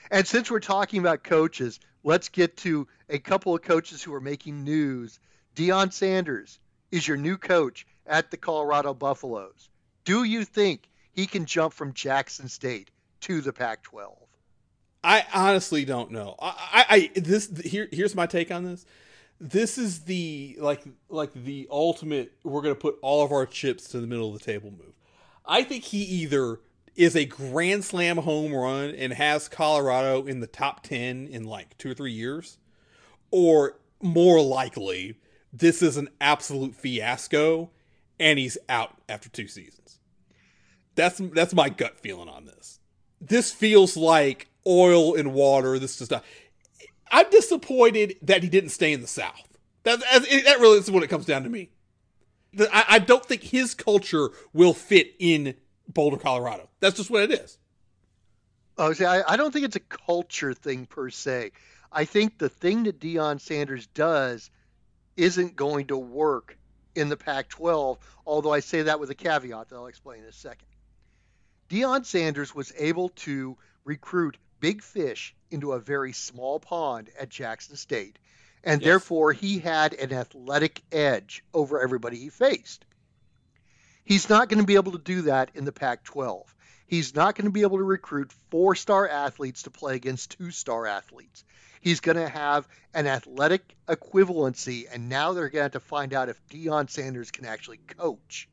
And 0.10 0.26
since 0.26 0.50
we're 0.50 0.60
talking 0.60 1.00
about 1.00 1.24
coaches, 1.24 1.80
let's 2.04 2.30
get 2.30 2.56
to 2.58 2.88
a 3.10 3.20
couple 3.20 3.54
of 3.54 3.62
coaches 3.62 4.02
who 4.02 4.14
are 4.14 4.22
making 4.22 4.64
news. 4.64 5.20
Deion 5.58 5.92
Sanders 5.92 6.60
is 6.92 7.08
your 7.08 7.18
new 7.18 7.36
coach 7.36 7.88
at 8.06 8.30
the 8.30 8.38
Colorado 8.38 8.94
Buffaloes. 8.94 9.70
Do 10.06 10.24
you 10.24 10.46
think 10.46 10.88
he 11.12 11.26
can 11.26 11.48
jump 11.48 11.74
from 11.74 11.94
Jackson 11.94 12.48
State 12.48 12.92
to 13.22 13.42
the 13.42 13.52
Pac-12? 13.52 14.16
I 15.04 15.26
honestly 15.34 15.84
don't 15.84 16.12
know. 16.12 16.36
I, 16.40 17.10
I, 17.16 17.20
this 17.20 17.50
here 17.66 17.88
here's 17.92 18.14
my 18.14 18.28
take 18.28 18.52
on 18.52 18.66
this. 18.66 18.86
This 19.40 19.80
is 19.80 20.02
the 20.02 20.58
like 20.60 20.84
like 21.10 21.34
the 21.34 21.68
ultimate. 21.72 22.34
We're 22.44 22.62
gonna 22.62 22.76
put 22.76 23.00
all 23.02 23.26
of 23.26 23.32
our 23.32 23.48
chips 23.48 23.88
to 23.90 24.00
the 24.00 24.08
middle 24.08 24.32
of 24.32 24.40
the 24.40 24.46
table 24.46 24.70
move. 24.70 24.94
I 25.44 25.64
think 25.64 25.86
he 25.86 26.04
either 26.04 26.60
is 26.96 27.16
a 27.16 27.26
grand 27.26 27.84
slam 27.84 28.18
home 28.18 28.54
run 28.54 28.92
and 28.92 29.14
has 29.14 29.48
Colorado 29.48 30.26
in 30.26 30.40
the 30.40 30.48
top 30.48 30.84
ten 30.84 31.28
in 31.28 31.46
like 31.46 31.78
two 31.80 31.92
or 31.92 31.94
three 31.96 32.14
years, 32.14 32.60
or 33.32 33.80
more 34.02 34.40
likely 34.42 35.18
this 35.58 35.82
is 35.82 35.98
an 35.98 36.10
absolute 36.22 36.76
fiasco 36.76 37.70
and 38.20 38.40
he's 38.40 38.58
out 38.70 38.96
after 39.08 39.30
two 39.30 39.48
seasons. 39.48 40.00
That's 40.96 41.22
that's 41.34 41.54
my 41.54 41.70
gut 41.70 42.00
feeling 42.00 42.30
on 42.30 42.46
this. 42.46 42.80
This 43.22 43.52
feels 43.52 43.96
like 43.96 44.48
oil 44.66 45.16
and 45.16 45.34
water. 45.34 45.80
This 45.80 45.98
does 45.98 46.10
not. 46.10 46.24
I'm 47.12 47.30
disappointed 47.30 48.18
that 48.24 48.44
he 48.44 48.50
didn't 48.50 48.72
stay 48.72 48.94
in 48.94 49.02
the 49.02 49.08
South. 49.08 49.58
That 49.84 50.00
that 50.02 50.58
really 50.60 50.80
is 50.80 50.92
what 50.92 51.04
it 51.04 51.08
comes 51.08 51.26
down 51.26 51.44
to 51.44 51.50
me. 51.50 51.70
I, 52.74 52.98
don't 53.00 53.24
think 53.24 53.44
his 53.44 53.76
culture 53.76 54.30
will 54.52 54.74
fit 54.74 55.14
in 55.20 55.54
Boulder, 55.88 56.18
Colorado. 56.18 56.70
That's 56.80 56.98
just 56.98 57.12
what 57.12 57.24
it 57.24 57.32
is. 57.32 57.58
Oh, 58.78 58.94
see, 58.94 59.06
I, 59.06 59.22
I 59.34 59.38
don't 59.38 59.52
think 59.52 59.66
it's 59.66 59.76
a 59.76 59.82
culture 59.82 60.54
thing 60.54 60.88
per 60.88 61.10
se. 61.12 61.52
I 61.92 62.06
think 62.06 62.38
the 62.38 62.50
thing 62.50 62.84
that 62.84 63.00
Deion 63.00 63.40
Sanders 63.40 63.86
does 63.88 64.50
isn't 65.18 65.56
going 65.56 65.88
to 65.88 65.98
work 65.98 66.58
in 66.96 67.10
the 67.10 67.18
Pac 67.18 67.50
12, 67.50 67.98
although 68.26 68.54
I 68.54 68.62
say 68.62 68.84
that 68.84 69.00
with 69.00 69.10
a 69.10 69.16
caveat 69.16 69.70
that 69.70 69.76
I'll 69.76 69.88
explain 69.88 70.22
in 70.24 70.30
a 70.30 70.32
second. 70.34 70.68
Deion 71.70 72.06
Sanders 72.06 72.56
was 72.56 72.72
able 72.78 73.10
to 73.10 73.58
recruit 73.84 74.38
big 74.60 74.82
fish 74.82 75.36
into 75.52 75.74
a 75.74 75.80
very 75.80 76.14
small 76.14 76.60
pond 76.60 77.10
at 77.20 77.30
Jackson 77.30 77.76
State, 77.76 78.18
and 78.64 78.82
Yes. 78.82 78.88
therefore 78.88 79.34
he 79.34 79.60
had 79.60 79.94
an 79.94 80.14
athletic 80.14 80.82
edge 80.92 81.44
over 81.54 81.82
everybody 81.82 82.18
he 82.18 82.30
faced. 82.30 82.86
He's 84.04 84.30
not 84.30 84.48
going 84.50 84.60
to 84.62 84.66
be 84.66 84.76
able 84.76 84.94
to 84.94 84.98
do 84.98 85.24
that 85.24 85.52
in 85.54 85.66
the 85.66 85.72
Pac 85.74 86.04
12. 86.04 86.56
He's 86.88 87.14
not 87.14 87.36
going 87.36 87.46
to 87.46 87.52
be 87.52 87.64
able 87.64 87.78
to 87.78 87.84
recruit 87.84 88.32
four 88.50 88.74
star 88.74 89.08
athletes 89.08 89.64
to 89.64 89.70
play 89.72 89.96
against 89.96 90.32
two 90.32 90.52
star 90.52 90.86
athletes. 90.86 91.44
He's 91.82 92.00
going 92.00 92.18
to 92.18 92.28
have 92.28 92.68
an 92.94 93.08
athletic 93.08 93.76
equivalency, 93.88 94.86
and 94.92 95.10
now 95.10 95.34
they're 95.34 95.50
going 95.50 95.60
to 95.60 95.64
have 95.64 95.72
to 95.74 95.80
find 95.80 96.14
out 96.14 96.30
if 96.30 96.42
Deion 96.48 96.90
Sanders 96.90 97.32
can 97.32 97.46
actually 97.46 97.78
coach. 97.78 98.50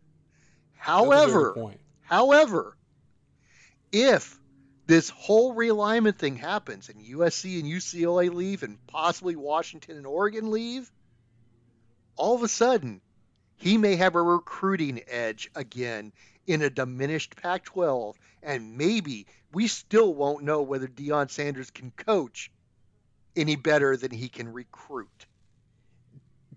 That's 0.85 1.01
a 1.01 1.05
very 1.05 1.23
However. 1.23 1.75
However, 2.03 2.77
if 3.91 4.39
this 4.87 5.09
whole 5.09 5.55
realignment 5.55 6.19
thing 6.19 6.37
happens 6.37 6.91
and 6.91 7.03
USC 7.03 7.61
and 7.61 7.69
UCLA 7.69 8.33
leave 8.33 8.63
and 8.63 8.85
possibly 8.87 9.37
Washington 9.37 9.97
and 9.97 10.07
Oregon 10.07 10.51
leave, 10.51 10.91
all 12.17 12.35
of 12.35 12.43
a 12.43 12.49
sudden 12.49 13.01
he 13.57 13.79
may 13.79 13.97
have 13.97 14.15
a 14.15 14.23
recruiting 14.23 15.01
edge 15.07 15.51
again 15.55 16.13
in 16.47 16.61
a 16.61 16.69
diminished 16.69 17.37
Pac 17.37 17.65
12, 17.65 18.19
and 18.43 18.77
maybe 18.77 19.27
we 19.53 19.69
still 19.69 20.13
won't 20.13 20.45
know 20.45 20.63
whether 20.63 20.87
Deion 20.87 21.31
Sanders 21.31 21.71
can 21.71 21.91
coach 21.93 22.51
any 23.37 23.57
better 23.57 23.97
than 23.97 24.11
he 24.13 24.29
can 24.29 24.53
recruit. 24.53 25.27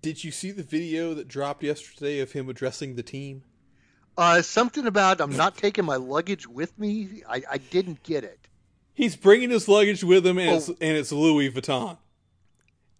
Did 0.02 0.24
you 0.24 0.32
see 0.32 0.52
the 0.52 0.63
video 0.63 1.13
that 1.13 1.28
dropped 1.28 1.63
yesterday 1.63 2.20
of 2.20 2.32
him 2.32 2.50
addressing 2.50 2.96
the 2.96 3.04
team? 3.04 3.44
Uh, 4.18 4.42
something 4.42 4.86
about 4.88 5.22
I'm 5.22 5.36
not 5.36 5.58
taking 5.58 5.86
my 5.86 5.96
luggage 5.96 6.48
with 6.48 6.78
me. 6.80 7.22
I, 7.30 7.44
I 7.52 7.58
didn't 7.58 8.04
get 8.04 8.24
it. 8.24 8.48
He's 8.94 9.16
bringing 9.16 9.50
his 9.52 9.68
luggage 9.68 10.04
with 10.04 10.26
him, 10.26 10.38
and, 10.40 10.50
it's, 10.56 10.70
Oh. 10.70 10.76
and 10.82 10.98
it's 10.98 11.12
Louis 11.12 11.52
Vuitton. 11.52 11.98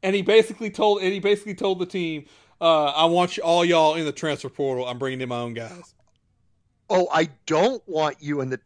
And 0.04 0.16
he 0.16 0.22
basically 0.22 0.70
told, 0.70 1.02
and 1.02 1.12
he 1.12 1.20
basically 1.20 1.56
told 1.56 1.80
the 1.80 1.88
team, 1.88 2.26
uh, 2.62 2.86
"I 2.86 3.06
want 3.06 3.36
you, 3.38 3.42
all 3.44 3.66
y'all 3.66 3.96
in 3.96 4.06
the 4.06 4.12
transfer 4.12 4.50
portal. 4.50 4.88
I'm 4.88 5.00
bringing 5.00 5.22
in 5.22 5.30
my 5.30 5.38
own 5.40 5.56
guys." 5.56 5.96
Oh, 6.90 7.08
I 7.12 7.30
don't 7.48 7.82
want 7.88 8.18
you 8.22 8.42
in 8.42 8.50
the. 8.52 8.60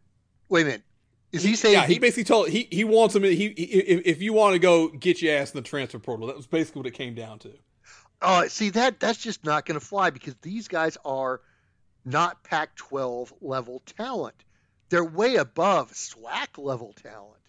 Wait 0.50 0.64
a 0.64 0.66
minute. 0.66 0.84
Is 1.32 1.44
he 1.44 1.56
saying 1.56 1.74
Yeah, 1.74 1.86
he 1.86 2.00
basically 2.00 2.26
told 2.26 2.50
he 2.50 2.68
he 2.72 2.84
wants 2.84 3.16
him. 3.16 3.24
He, 3.24 3.36
he 3.36 3.50
if, 3.50 4.02
if 4.06 4.22
you 4.22 4.34
want 4.34 4.54
to 4.54 4.60
go 4.60 4.90
get 4.90 5.22
your 5.22 5.36
ass 5.36 5.54
in 5.54 5.58
the 5.58 5.68
transfer 5.68 6.00
portal, 6.00 6.28
that 6.28 6.36
was 6.36 6.48
basically 6.48 6.80
what 6.80 6.88
it 6.88 6.94
came 6.94 7.16
down 7.16 7.40
to. 7.40 7.52
Oh, 8.22 8.48
see 8.48 8.70
that 8.72 9.00
that's 9.00 9.20
just 9.20 9.44
not 9.44 9.66
going 9.66 9.80
to 9.80 9.86
fly 9.86 10.10
because 10.10 10.36
these 10.42 10.68
guys 10.68 10.98
are 11.04 11.42
not 12.06 12.44
Pac-12 12.44 13.32
level 13.42 13.82
talent. 13.98 14.36
They're 14.90 15.04
way 15.04 15.36
above 15.36 15.92
SWAC 15.94 16.58
level 16.58 16.94
talent. 16.94 17.41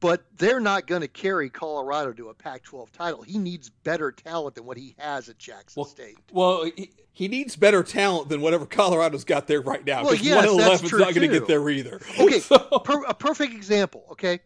But 0.00 0.24
they're 0.36 0.60
not 0.60 0.86
going 0.86 1.00
to 1.00 1.08
carry 1.08 1.50
Colorado 1.50 2.12
to 2.12 2.28
a 2.28 2.34
Pac-12 2.34 2.90
title. 2.92 3.22
He 3.22 3.38
needs 3.38 3.68
better 3.68 4.12
talent 4.12 4.54
than 4.54 4.64
what 4.64 4.76
he 4.76 4.94
has 4.98 5.28
at 5.28 5.38
Jackson 5.38 5.80
Well, 5.80 5.88
State. 5.90 6.18
Well, 6.32 6.70
he, 6.76 6.92
he 7.12 7.26
needs 7.26 7.56
better 7.56 7.82
talent 7.82 8.28
than 8.28 8.40
whatever 8.40 8.64
Colorado's 8.64 9.24
got 9.24 9.48
there 9.48 9.60
right 9.60 9.84
now. 9.84 10.04
Well, 10.04 10.14
yes, 10.14 10.44
that's 10.56 10.82
111's 10.82 10.88
true, 10.88 10.98
not 11.00 11.14
going 11.14 11.28
to 11.28 11.38
get 11.40 11.48
there 11.48 11.68
either. 11.68 12.00
Okay, 12.20 12.38
So- 12.38 12.58
per, 12.84 13.02
a 13.04 13.14
perfect 13.14 13.52
example. 13.54 14.04
Okay, 14.12 14.38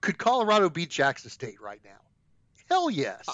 could 0.00 0.16
Colorado 0.16 0.70
beat 0.70 0.88
Jackson 0.88 1.30
State 1.30 1.60
right 1.60 1.80
now? 1.84 2.00
Hell 2.70 2.90
yes. 2.90 3.28
Uh, 3.28 3.32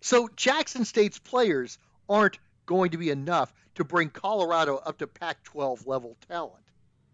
so 0.00 0.28
Jackson 0.36 0.84
State's 0.84 1.18
players 1.18 1.78
aren't 2.08 2.38
going 2.66 2.90
to 2.92 2.98
be 2.98 3.10
enough 3.10 3.52
to 3.74 3.82
bring 3.84 4.10
Colorado 4.10 4.76
up 4.76 4.98
to 4.98 5.08
Pac-12 5.08 5.86
level 5.86 6.16
talent. 6.28 6.62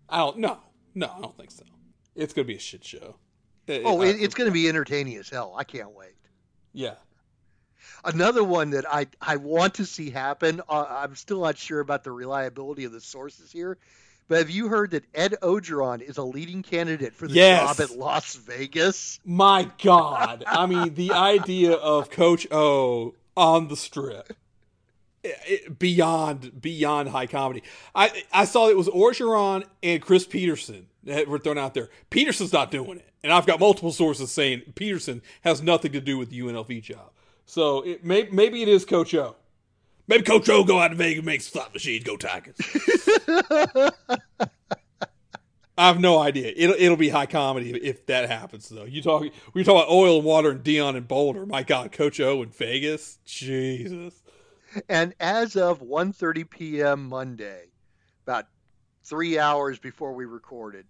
I 0.08 0.18
don't. 0.18 0.38
No, 0.38 0.58
no, 0.94 1.10
I 1.16 1.20
don't 1.20 1.36
think 1.36 1.50
so. 1.50 1.64
It's 2.14 2.34
going 2.34 2.44
to 2.44 2.48
be 2.52 2.56
a 2.56 2.60
shit 2.60 2.84
show. 2.84 3.16
It- 3.66 3.82
Oh, 3.84 4.02
it, 4.02 4.16
it's 4.20 4.34
going 4.34 4.48
to 4.48 4.52
be 4.52 4.68
entertaining 4.68 5.16
as 5.16 5.28
hell. 5.28 5.54
I 5.56 5.64
can't 5.64 5.90
wait. 5.92 6.14
yeah. 6.72 6.94
Another 8.04 8.42
one 8.42 8.70
that 8.70 8.84
I, 8.92 9.06
I 9.20 9.36
want 9.36 9.74
to 9.74 9.86
see 9.86 10.10
happen. 10.10 10.60
Uh, 10.68 10.84
I'm 10.88 11.14
still 11.14 11.40
not 11.40 11.56
sure 11.56 11.78
about 11.78 12.02
the 12.02 12.10
reliability 12.10 12.82
of 12.84 12.90
the 12.90 13.00
sources 13.00 13.52
here, 13.52 13.78
but 14.26 14.38
have 14.38 14.50
you 14.50 14.66
heard 14.66 14.90
that 14.90 15.04
Ed 15.14 15.36
Orgeron 15.40 16.00
is 16.00 16.16
a 16.18 16.24
leading 16.24 16.62
candidate 16.64 17.14
for 17.14 17.28
the 17.28 17.34
Yes. 17.34 17.76
job 17.76 17.90
at 17.90 17.96
Las 17.96 18.34
Vegas? 18.34 19.20
My 19.24 19.70
God, 19.80 20.42
I 20.48 20.66
mean 20.66 20.94
the 20.94 21.12
idea 21.12 21.74
of 21.74 22.10
Coach 22.10 22.48
O 22.50 23.14
on 23.36 23.68
the 23.68 23.76
strip. 23.76 24.32
it- 25.22 25.78
beyond 25.78 26.60
beyond 26.60 27.08
high 27.10 27.28
comedy. 27.28 27.62
I 27.94 28.24
I 28.32 28.46
saw 28.46 28.68
it 28.68 28.76
was 28.76 28.88
Orgeron 28.88 29.62
and 29.80 30.02
Chris 30.02 30.26
Petersen 30.26 30.88
that 31.04 31.28
were 31.28 31.38
thrown 31.38 31.58
out 31.58 31.74
there. 31.74 31.90
Petersen's 32.10 32.52
not 32.52 32.70
doing 32.70 32.98
it, 32.98 33.08
and 33.22 33.32
I've 33.32 33.46
got 33.46 33.60
multiple 33.60 33.92
sources 33.92 34.30
saying 34.30 34.62
Peterson 34.74 35.22
has 35.42 35.62
nothing 35.62 35.92
to 35.92 36.00
do 36.00 36.18
with 36.18 36.30
the 36.30 36.40
UNLV 36.40 36.82
job. 36.82 37.10
So 37.44 37.82
it 37.82 38.04
may, 38.04 38.28
maybe 38.30 38.62
it 38.62 38.68
is 38.68 38.84
Coach 38.84 39.14
O. 39.14 39.36
Maybe 40.08 40.22
Coach 40.22 40.48
O 40.48 40.64
go 40.64 40.80
out 40.80 40.88
to 40.88 40.94
Vegas 40.94 41.18
and 41.18 41.26
make 41.26 41.42
slot 41.42 41.72
machines 41.72 42.04
go 42.04 42.16
Tigers. 42.16 42.56
I 45.78 45.86
have 45.88 46.00
no 46.00 46.18
idea. 46.18 46.52
It'll 46.54 46.76
it'll 46.78 46.96
be 46.96 47.08
high 47.08 47.26
comedy 47.26 47.70
if 47.70 48.04
that 48.06 48.28
happens 48.28 48.68
though. 48.68 48.84
You 48.84 49.00
talk 49.00 49.24
we 49.54 49.64
talk 49.64 49.82
about 49.82 49.90
oil 49.90 50.16
and 50.16 50.24
water 50.24 50.50
and 50.50 50.62
Deion 50.62 50.96
and 50.96 51.08
Boulder. 51.08 51.46
My 51.46 51.62
God, 51.62 51.92
Coach 51.92 52.20
O 52.20 52.42
in 52.42 52.50
Vegas. 52.50 53.18
Jesus. 53.24 54.22
And 54.88 55.14
as 55.18 55.56
of 55.56 55.80
1:30 55.80 56.48
p.m. 56.50 57.08
Monday, 57.08 57.70
about 58.26 58.46
three 59.04 59.38
hours 59.38 59.78
before 59.78 60.14
we 60.14 60.24
recorded, 60.24 60.86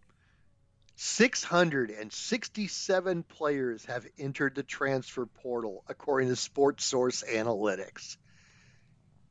667 0.97 3.23
players 3.25 3.85
have 3.87 4.07
entered 4.19 4.55
the 4.55 4.63
transfer 4.63 5.27
portal, 5.27 5.85
according 5.89 6.29
to 6.29 6.35
SportSource 6.35 7.25
Analytics. 7.29 8.17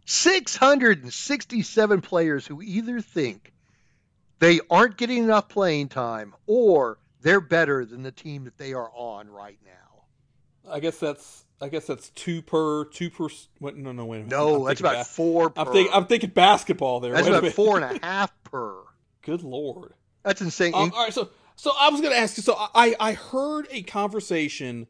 667 0.05 2.01
players 2.01 2.45
who 2.45 2.61
either 2.61 2.99
think 3.01 3.53
they 4.39 4.59
aren't 4.69 4.97
getting 4.97 5.23
enough 5.23 5.47
playing 5.47 5.87
time 5.89 6.33
or 6.47 6.97
they're 7.21 7.39
better 7.39 7.85
than 7.85 8.03
the 8.03 8.11
team 8.11 8.43
that 8.45 8.57
they 8.57 8.73
are 8.73 8.91
on 8.93 9.29
right 9.29 9.59
now. 9.63 9.71
I 10.69 10.79
guess 10.79 10.99
that's 10.99 11.45
I 11.61 11.69
guess 11.69 11.85
that's 11.85 12.09
two 12.09 12.41
per 12.41 12.85
two 12.85 13.09
per. 13.09 13.27
What? 13.59 13.77
No, 13.77 13.91
no, 13.91 14.05
wait 14.05 14.17
a 14.17 14.23
minute. 14.23 14.35
No, 14.35 14.65
that's 14.65 14.79
about 14.79 14.95
ba- 14.95 15.03
four 15.05 15.49
per. 15.51 15.61
I'm 15.61 15.71
thinking 15.71 15.93
I'm 15.93 16.05
thinking 16.05 16.29
basketball 16.31 16.99
there. 16.99 17.13
that's 17.13 17.27
Wait 17.29 17.37
about 17.37 17.51
four 17.53 17.79
and 17.79 17.97
a 17.97 17.99
half 18.05 18.31
per. 18.43 18.75
Good 19.21 19.43
lord. 19.43 19.93
That's 20.23 20.41
insane. 20.41 20.73
Um, 20.73 20.91
all 20.95 21.03
right, 21.03 21.13
so 21.13 21.29
so 21.55 21.71
I 21.79 21.89
was 21.89 22.01
going 22.01 22.13
to 22.13 22.19
ask 22.19 22.37
you. 22.37 22.43
So 22.43 22.55
I 22.57 22.95
I 22.99 23.13
heard 23.13 23.67
a 23.71 23.83
conversation 23.83 24.87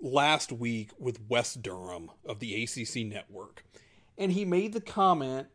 last 0.00 0.52
week 0.52 0.90
with 0.98 1.18
Wes 1.28 1.54
Durham 1.54 2.10
of 2.26 2.40
the 2.40 2.62
ACC 2.62 3.06
Network, 3.06 3.64
and 4.18 4.32
he 4.32 4.44
made 4.44 4.72
the 4.72 4.80
comment. 4.80 5.48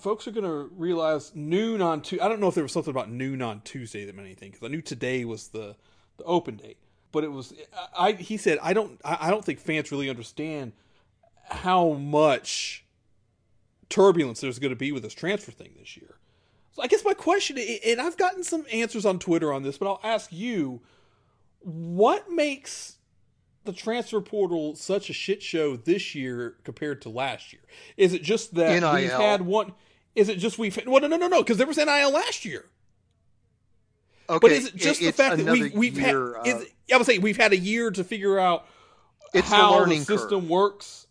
Folks 0.00 0.28
are 0.28 0.30
going 0.30 0.44
to 0.44 0.70
realize 0.76 1.32
noon 1.34 1.80
on 1.80 2.02
two. 2.02 2.20
I 2.20 2.28
don't 2.28 2.38
know 2.38 2.48
if 2.48 2.54
there 2.54 2.62
was 2.64 2.72
something 2.72 2.90
about 2.90 3.10
noon 3.10 3.40
on 3.40 3.62
Tuesday 3.62 4.04
that 4.04 4.14
meant 4.14 4.26
anything 4.26 4.50
because 4.52 4.64
I 4.66 4.68
knew 4.70 4.82
today 4.82 5.24
was 5.24 5.48
the 5.48 5.74
the 6.18 6.24
open 6.24 6.56
date, 6.56 6.76
but 7.16 7.24
it 7.24 7.32
was. 7.32 7.54
I 7.98 8.12
he 8.12 8.36
said 8.36 8.58
I 8.62 8.74
don't 8.74 9.00
I 9.02 9.16
I 9.22 9.30
don't 9.30 9.42
think 9.42 9.58
fans 9.58 9.90
really 9.90 10.10
understand 10.10 10.72
how 11.48 11.92
much 11.92 12.84
turbulence 13.88 14.42
there's 14.42 14.58
going 14.58 14.70
to 14.70 14.76
be 14.76 14.92
with 14.92 15.02
this 15.02 15.14
transfer 15.14 15.50
thing 15.50 15.70
this 15.78 15.96
year. 15.96 16.16
So 16.72 16.82
I 16.82 16.88
guess 16.88 17.06
my 17.06 17.14
question, 17.14 17.56
and 17.86 18.02
I've 18.02 18.18
gotten 18.18 18.44
some 18.44 18.66
answers 18.70 19.06
on 19.06 19.18
Twitter 19.18 19.50
on 19.50 19.62
this, 19.62 19.78
but 19.78 19.86
I'll 19.86 20.00
ask 20.04 20.30
you: 20.30 20.82
What 21.60 22.30
makes 22.30 22.98
the 23.64 23.72
transfer 23.72 24.20
portal 24.20 24.74
such 24.74 25.08
a 25.08 25.14
shit 25.14 25.42
show 25.42 25.74
this 25.74 26.14
year 26.14 26.58
compared 26.64 27.00
to 27.00 27.08
last 27.08 27.50
year? 27.50 27.62
Is 27.96 28.12
it 28.12 28.22
just 28.22 28.56
that 28.56 28.82
we've 28.94 29.10
had 29.10 29.40
one? 29.40 29.72
Is 30.14 30.28
it 30.28 30.36
just 30.36 30.58
we've 30.58 30.78
well, 30.86 31.00
no, 31.00 31.08
no, 31.08 31.16
no, 31.16 31.28
no, 31.28 31.42
because 31.42 31.56
there 31.56 31.66
was 31.66 31.78
NIL 31.78 32.12
last 32.12 32.44
year. 32.44 32.66
Okay, 34.28 34.38
But 34.40 34.52
is 34.52 34.66
it 34.68 34.76
just 34.76 35.00
the 35.00 35.12
fact 35.12 35.36
that 35.36 35.42
another 35.42 35.58
we've 35.60 35.74
we've 35.74 35.96
had? 35.98 36.14
Is, 36.44 36.66
I 36.92 36.96
would 36.96 37.06
say 37.06 37.18
we've 37.18 37.36
had 37.36 37.52
a 37.52 37.56
year 37.58 37.90
to 37.90 38.04
figure 38.04 38.38
out 38.38 38.66
It's 39.34 39.48
the 39.48 39.56
how 39.56 39.72
the, 39.72 39.78
learning 39.78 40.02
system 40.04 40.40
curve. 40.40 40.48
works. 40.50 41.06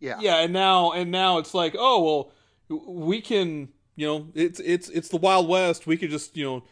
yeah. 0.00 0.18
Yeah, 0.20 0.36
and 0.40 0.52
now 0.52 0.92
and 0.92 1.10
now 1.10 1.38
it's 1.38 1.54
like, 1.54 1.74
oh 1.78 2.02
well, 2.68 2.80
we 2.86 3.20
can, 3.20 3.68
you 3.96 4.06
know, 4.06 4.28
it's 4.34 4.60
it's 4.60 4.88
it's 4.90 5.08
the 5.08 5.16
Wild 5.16 5.48
West. 5.48 5.86
We 5.86 5.96
could 5.96 6.10
just, 6.10 6.36
you 6.36 6.44
know, 6.44 6.64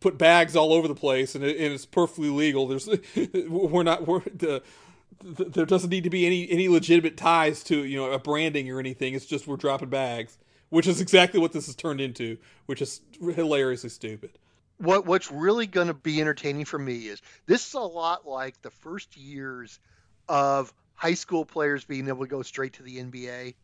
put 0.00 0.18
bags 0.18 0.56
all 0.56 0.72
over 0.72 0.88
the 0.88 0.94
place, 0.94 1.34
and, 1.34 1.44
it, 1.44 1.56
and 1.58 1.72
it's 1.72 1.86
perfectly 1.86 2.30
legal. 2.30 2.66
There's 2.66 2.88
we're 3.48 3.82
not 3.84 4.06
we're 4.06 4.20
the. 4.20 4.62
th- 5.36 5.52
There 5.52 5.64
doesn't 5.66 5.90
need 5.90 6.04
to 6.04 6.10
be 6.10 6.26
any 6.26 6.50
any 6.50 6.68
legitimate 6.68 7.16
ties 7.16 7.62
to 7.64 7.84
you 7.84 7.96
know 7.96 8.10
a 8.12 8.18
branding 8.18 8.70
or 8.70 8.80
anything. 8.80 9.14
It's 9.14 9.24
just 9.26 9.46
we're 9.46 9.56
dropping 9.56 9.88
bags, 9.90 10.36
which 10.70 10.86
is 10.86 11.00
exactly 11.00 11.38
what 11.40 11.52
this 11.52 11.66
has 11.66 11.74
turned 11.76 12.00
into, 12.00 12.36
which 12.66 12.82
is 12.82 13.00
hilariously 13.20 13.90
stupid. 13.90 14.38
What 14.84 15.06
what's 15.06 15.30
really 15.30 15.66
going 15.66 15.88
to 15.88 15.94
be 15.94 16.20
entertaining 16.20 16.64
for 16.64 16.78
me 16.78 17.06
is 17.06 17.20
this 17.46 17.66
is 17.66 17.74
a 17.74 17.80
lot 17.80 18.26
like 18.26 18.60
the 18.62 18.70
first 18.70 19.16
years 19.16 19.78
of 20.28 20.72
high 20.94 21.14
school 21.14 21.44
players 21.44 21.84
being 21.84 22.08
able 22.08 22.20
to 22.24 22.28
go 22.30 22.42
straight 22.42 22.74
to 22.74 22.82
the 22.82 22.98
NBA. 22.98 23.54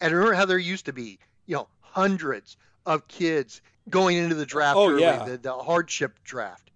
And 0.00 0.12
remember 0.12 0.34
how 0.34 0.46
there 0.46 0.58
used 0.58 0.86
to 0.86 0.92
be, 0.92 1.18
you 1.46 1.56
know, 1.56 1.68
hundreds 1.80 2.56
of 2.86 3.06
kids 3.06 3.60
going 3.88 4.16
into 4.16 4.34
the 4.34 4.46
draft 4.46 4.76
Oh, 4.76 4.90
early, 4.90 5.02
yeah. 5.02 5.24
the, 5.24 5.36
the 5.38 5.52
hardship 5.52 6.18
draft. 6.24 6.66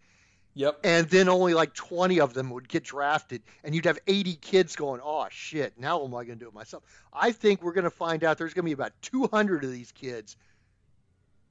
Yep. 0.56 0.78
and 0.84 1.08
then 1.08 1.28
only 1.28 1.52
like 1.52 1.74
20 1.74 2.20
of 2.20 2.32
them 2.32 2.50
would 2.50 2.68
get 2.68 2.84
drafted 2.84 3.42
and 3.64 3.74
you'd 3.74 3.86
have 3.86 3.98
80 4.06 4.36
kids 4.36 4.76
going 4.76 5.00
oh 5.02 5.26
shit 5.28 5.76
now 5.80 6.04
am 6.04 6.14
i 6.14 6.22
going 6.22 6.38
to 6.38 6.44
do 6.44 6.46
it 6.46 6.54
myself 6.54 6.84
i 7.12 7.32
think 7.32 7.60
we're 7.60 7.72
going 7.72 7.82
to 7.82 7.90
find 7.90 8.22
out 8.22 8.38
there's 8.38 8.54
going 8.54 8.62
to 8.62 8.68
be 8.68 8.72
about 8.72 8.92
200 9.02 9.64
of 9.64 9.72
these 9.72 9.90
kids 9.90 10.36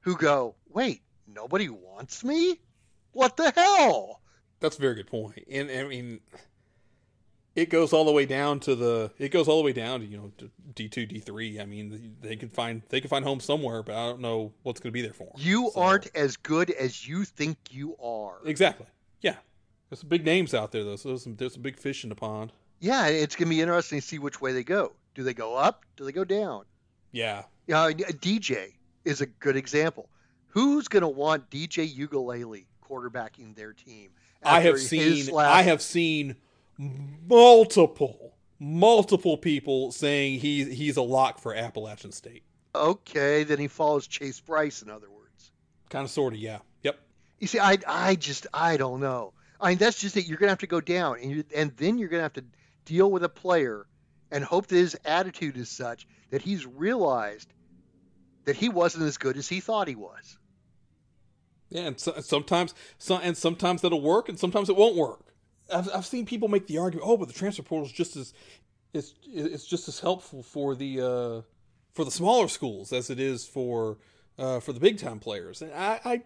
who 0.00 0.16
go 0.16 0.54
wait 0.70 1.02
nobody 1.26 1.68
wants 1.68 2.22
me 2.24 2.60
what 3.12 3.36
the 3.36 3.50
hell 3.50 4.20
That's 4.60 4.76
a 4.78 4.80
very 4.80 4.94
good 4.94 5.06
point. 5.08 5.44
And 5.50 5.70
I 5.70 5.84
mean, 5.84 6.20
it 7.54 7.70
goes 7.70 7.92
all 7.92 8.04
the 8.04 8.10
way 8.12 8.26
down 8.26 8.58
to 8.60 8.74
the. 8.74 9.12
It 9.18 9.30
goes 9.30 9.46
all 9.46 9.58
the 9.58 9.64
way 9.64 9.72
down 9.72 10.00
to 10.00 10.06
you 10.06 10.16
know 10.16 10.32
D 10.74 10.88
two 10.88 11.06
D 11.06 11.20
three. 11.20 11.60
I 11.60 11.64
mean, 11.66 12.16
they 12.20 12.34
can 12.36 12.48
find 12.48 12.82
they 12.88 13.00
can 13.00 13.08
find 13.08 13.24
home 13.24 13.38
somewhere, 13.40 13.82
but 13.84 13.94
I 13.94 14.08
don't 14.08 14.20
know 14.20 14.52
what's 14.64 14.80
going 14.80 14.90
to 14.90 14.92
be 14.94 15.02
there 15.02 15.12
for 15.12 15.24
'em. 15.24 15.32
you 15.36 15.70
So- 15.72 15.80
aren't 15.80 16.08
as 16.16 16.36
good 16.36 16.70
as 16.72 17.06
you 17.06 17.24
think 17.24 17.56
you 17.70 17.96
are 18.02 18.38
exactly. 18.44 18.86
Yeah, 19.20 19.36
there's 19.88 20.00
some 20.00 20.08
big 20.08 20.24
names 20.24 20.52
out 20.52 20.72
there 20.72 20.82
though. 20.82 20.96
So 20.96 21.10
there's 21.10 21.22
some 21.22 21.36
there's 21.36 21.52
some 21.54 21.62
big 21.62 21.78
fish 21.78 22.02
in 22.02 22.08
the 22.10 22.16
pond. 22.16 22.52
yeah 22.80 23.06
it's 23.06 23.36
going 23.36 23.46
to 23.48 23.54
be 23.54 23.60
interesting 23.60 24.00
to 24.00 24.06
see 24.06 24.18
which 24.18 24.40
way 24.40 24.52
they 24.52 24.64
go 24.64 24.92
do 25.14 25.22
they 25.22 25.32
go 25.32 25.54
up 25.54 25.84
do 25.96 26.04
they 26.04 26.10
go 26.12 26.24
down 26.24 26.64
Yeah. 27.12 27.44
Uh, 27.72 27.92
yeah 27.96 28.08
dj 28.08 28.72
is 29.04 29.20
a 29.20 29.26
good 29.26 29.56
example 29.56 30.08
who's 30.54 30.88
going 30.88 31.02
to 31.02 31.08
want 31.08 31.50
dj 31.50 31.94
Uiagalelei 31.96 32.64
quarterbacking 32.88 33.54
their 33.54 33.72
team 33.72 34.10
I 34.42 34.60
have 34.60 34.78
seen 34.80 35.26
last- 35.34 35.54
I 35.54 35.62
have 35.62 35.82
seen 35.82 36.36
multiple 37.26 38.34
multiple 38.58 39.36
people 39.36 39.92
saying 39.92 40.40
he 40.40 40.64
he's 40.64 40.96
a 40.96 41.02
lock 41.02 41.38
for 41.38 41.54
Appalachian 41.54 42.12
State. 42.12 42.42
Okay, 42.74 43.44
then 43.44 43.58
he 43.58 43.68
follows 43.68 44.06
Chase 44.06 44.40
Brice. 44.40 44.82
In 44.82 44.90
other 44.90 45.10
words, 45.10 45.52
Kind 45.90 46.04
of, 46.04 46.10
sort 46.10 46.34
of, 46.34 46.40
yeah. 46.40 46.58
Yep. 46.82 46.98
you 47.38 47.46
see, 47.46 47.60
I, 47.60 47.78
I 47.86 48.16
just, 48.16 48.48
I 48.52 48.76
don't 48.76 49.00
know. 49.00 49.32
I 49.60 49.68
mean, 49.70 49.78
that's 49.78 50.00
just 50.00 50.16
it. 50.16 50.26
You're 50.26 50.38
gonna 50.38 50.50
have 50.50 50.58
to 50.58 50.66
go 50.66 50.80
down, 50.80 51.18
and 51.22 51.30
you, 51.30 51.44
and 51.54 51.70
then 51.76 51.98
you're 51.98 52.08
gonna 52.08 52.22
have 52.24 52.32
to 52.34 52.44
deal 52.84 53.10
with 53.10 53.22
a 53.22 53.28
player, 53.28 53.86
and 54.30 54.42
hope 54.44 54.66
that 54.66 54.76
his 54.76 54.96
attitude 55.04 55.56
is 55.56 55.68
such 55.68 56.06
that 56.30 56.42
he's 56.42 56.66
realized 56.66 57.52
that 58.44 58.56
he 58.56 58.68
wasn't 58.68 59.04
as 59.04 59.16
good 59.18 59.36
as 59.36 59.48
he 59.48 59.60
thought 59.60 59.86
he 59.88 59.94
was. 59.94 60.36
Yeah, 61.74 61.88
and 61.88 61.98
so, 61.98 62.14
sometimes, 62.20 62.72
so, 62.98 63.18
and 63.18 63.36
sometimes 63.36 63.82
that'll 63.82 64.00
work, 64.00 64.28
and 64.28 64.38
sometimes 64.38 64.68
it 64.68 64.76
won't 64.76 64.94
work. 64.94 65.34
I've, 65.72 65.90
I've 65.92 66.06
seen 66.06 66.24
people 66.24 66.46
make 66.46 66.68
the 66.68 66.78
argument, 66.78 67.08
oh, 67.10 67.16
but 67.16 67.26
the 67.26 67.34
transfer 67.34 67.64
portal 67.64 67.84
is 67.86 67.92
just 67.92 68.14
as 68.14 68.32
it's 68.92 69.12
it's 69.26 69.66
just 69.66 69.88
as 69.88 69.98
helpful 69.98 70.44
for 70.44 70.76
the 70.76 71.00
uh, 71.00 71.42
for 71.92 72.04
the 72.04 72.12
smaller 72.12 72.46
schools 72.46 72.92
as 72.92 73.10
it 73.10 73.18
is 73.18 73.44
for 73.44 73.98
uh, 74.38 74.60
for 74.60 74.72
the 74.72 74.78
big 74.78 74.98
time 74.98 75.18
players. 75.18 75.62
And 75.62 75.72
I, 75.74 76.00
I 76.04 76.22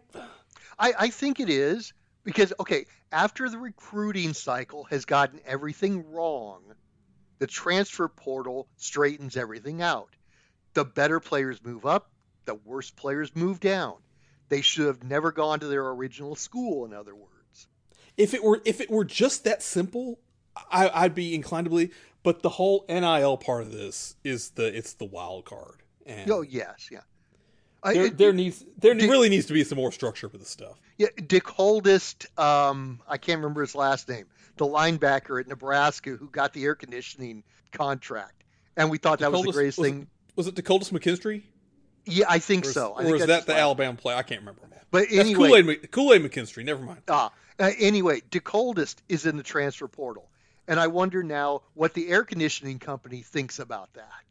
I, 0.79 0.93
I 0.99 1.09
think 1.09 1.41
it 1.41 1.49
is 1.49 1.95
because 2.25 2.53
okay, 2.61 2.85
after 3.11 3.49
the 3.49 3.57
recruiting 3.57 4.35
cycle 4.35 4.85
has 4.85 5.07
gotten 5.07 5.41
everything 5.47 6.13
wrong, 6.13 6.61
the 7.39 7.47
transfer 7.47 8.07
portal 8.07 8.69
straightens 8.77 9.35
everything 9.35 9.81
out. 9.81 10.11
The 10.75 10.85
better 10.85 11.21
players 11.21 11.65
move 11.65 11.87
up, 11.87 12.11
the 12.45 12.55
worse 12.55 12.91
players 12.91 13.35
move 13.35 13.61
down. 13.61 13.95
They 14.49 14.61
should 14.63 14.87
have 14.87 15.05
never 15.05 15.31
gone 15.33 15.61
to 15.61 15.67
their 15.67 15.87
original 15.89 16.35
school, 16.37 16.85
in 16.85 16.93
other 16.95 17.15
words. 17.15 17.69
if 18.17 18.35
it 18.35 18.43
were 18.43 18.61
if 18.65 18.81
it 18.81 18.91
were 18.91 19.05
just 19.05 19.45
that 19.45 19.63
simple, 19.63 20.19
I, 20.71 20.89
I'd 20.93 21.15
be 21.15 21.35
inclined 21.35 21.67
to 21.67 21.71
believe. 21.71 21.95
But 22.23 22.43
the 22.43 22.49
whole 22.51 22.85
NIL 22.89 23.37
part 23.37 23.63
of 23.63 23.73
this 23.73 24.17
is 24.25 24.51
the 24.51 24.65
it's 24.77 24.95
the 24.95 25.05
wild 25.05 25.45
card, 25.45 25.83
and 26.07 26.31
Oh 26.31 26.43
yes, 26.43 26.89
yeah. 26.91 27.01
I- 27.83 27.95
there, 27.95 28.07
it- 28.07 28.19
there 28.19 28.33
needs 28.33 28.65
there 28.79 28.95
Dick- 28.95 29.11
really 29.11 29.29
needs 29.29 29.47
to 29.47 29.53
be 29.53 29.63
some 29.65 29.77
more 29.77 29.93
structure 29.93 30.29
for 30.29 30.37
this 30.39 30.49
stuff. 30.49 30.81
Yeah, 30.97 31.09
Dick 31.29 31.47
Holdest, 31.47 32.27
um, 32.39 33.01
I 33.07 33.19
can't 33.19 33.39
remember 33.41 33.61
his 33.61 33.77
last 33.77 34.09
name, 34.09 34.27
the 34.57 34.67
linebacker 34.67 35.41
at 35.41 35.47
Nebraska 35.47 36.11
who 36.11 36.29
got 36.29 36.53
the 36.53 36.65
air 36.65 36.75
conditioning 36.75 37.45
contract, 37.71 38.43
and 38.77 38.91
we 38.91 38.99
thought 38.99 39.21
that 39.21 39.31
was 39.31 39.43
the 39.43 39.53
greatest 39.53 39.79
was 39.79 39.89
thing. 39.89 40.03
It, 40.03 40.09
was 40.35 40.47
it 40.49 40.57
Dakotas 40.57 40.91
McKinstry? 40.91 41.43
Yeah, 42.09 42.27
I 42.29 42.39
think 42.39 42.67
Or 42.67 42.73
so. 42.73 42.95
I 42.95 43.03
or 43.03 43.05
think 43.05 43.21
is 43.21 43.27
that 43.27 43.47
the 43.47 43.55
Alabama 43.57 43.97
play? 43.97 44.15
I 44.15 44.23
can't 44.23 44.41
remember. 44.41 44.63
But 44.91 45.09
anyway, 45.11 45.49
Kool 45.63 45.71
Aid 45.71 45.91
Kool 45.91 46.15
Aid 46.15 46.23
McKinstry. 46.23 46.65
Never 46.65 46.83
mind. 46.83 47.03
Ah, 47.09 47.31
uh, 47.59 47.71
anyway, 47.79 48.21
DeColdest 48.31 48.97
is 49.09 49.27
in 49.27 49.37
the 49.37 49.43
transfer 49.43 49.87
portal, 49.87 50.31
and 50.67 50.81
I 50.81 50.87
wonder 50.87 51.23
now 51.23 51.63
what 51.75 51.93
the 51.93 52.09
air 52.09 52.25
conditioning 52.25 52.79
company 52.79 53.21
thinks 53.23 53.59
about 53.59 53.93
that. 53.95 54.25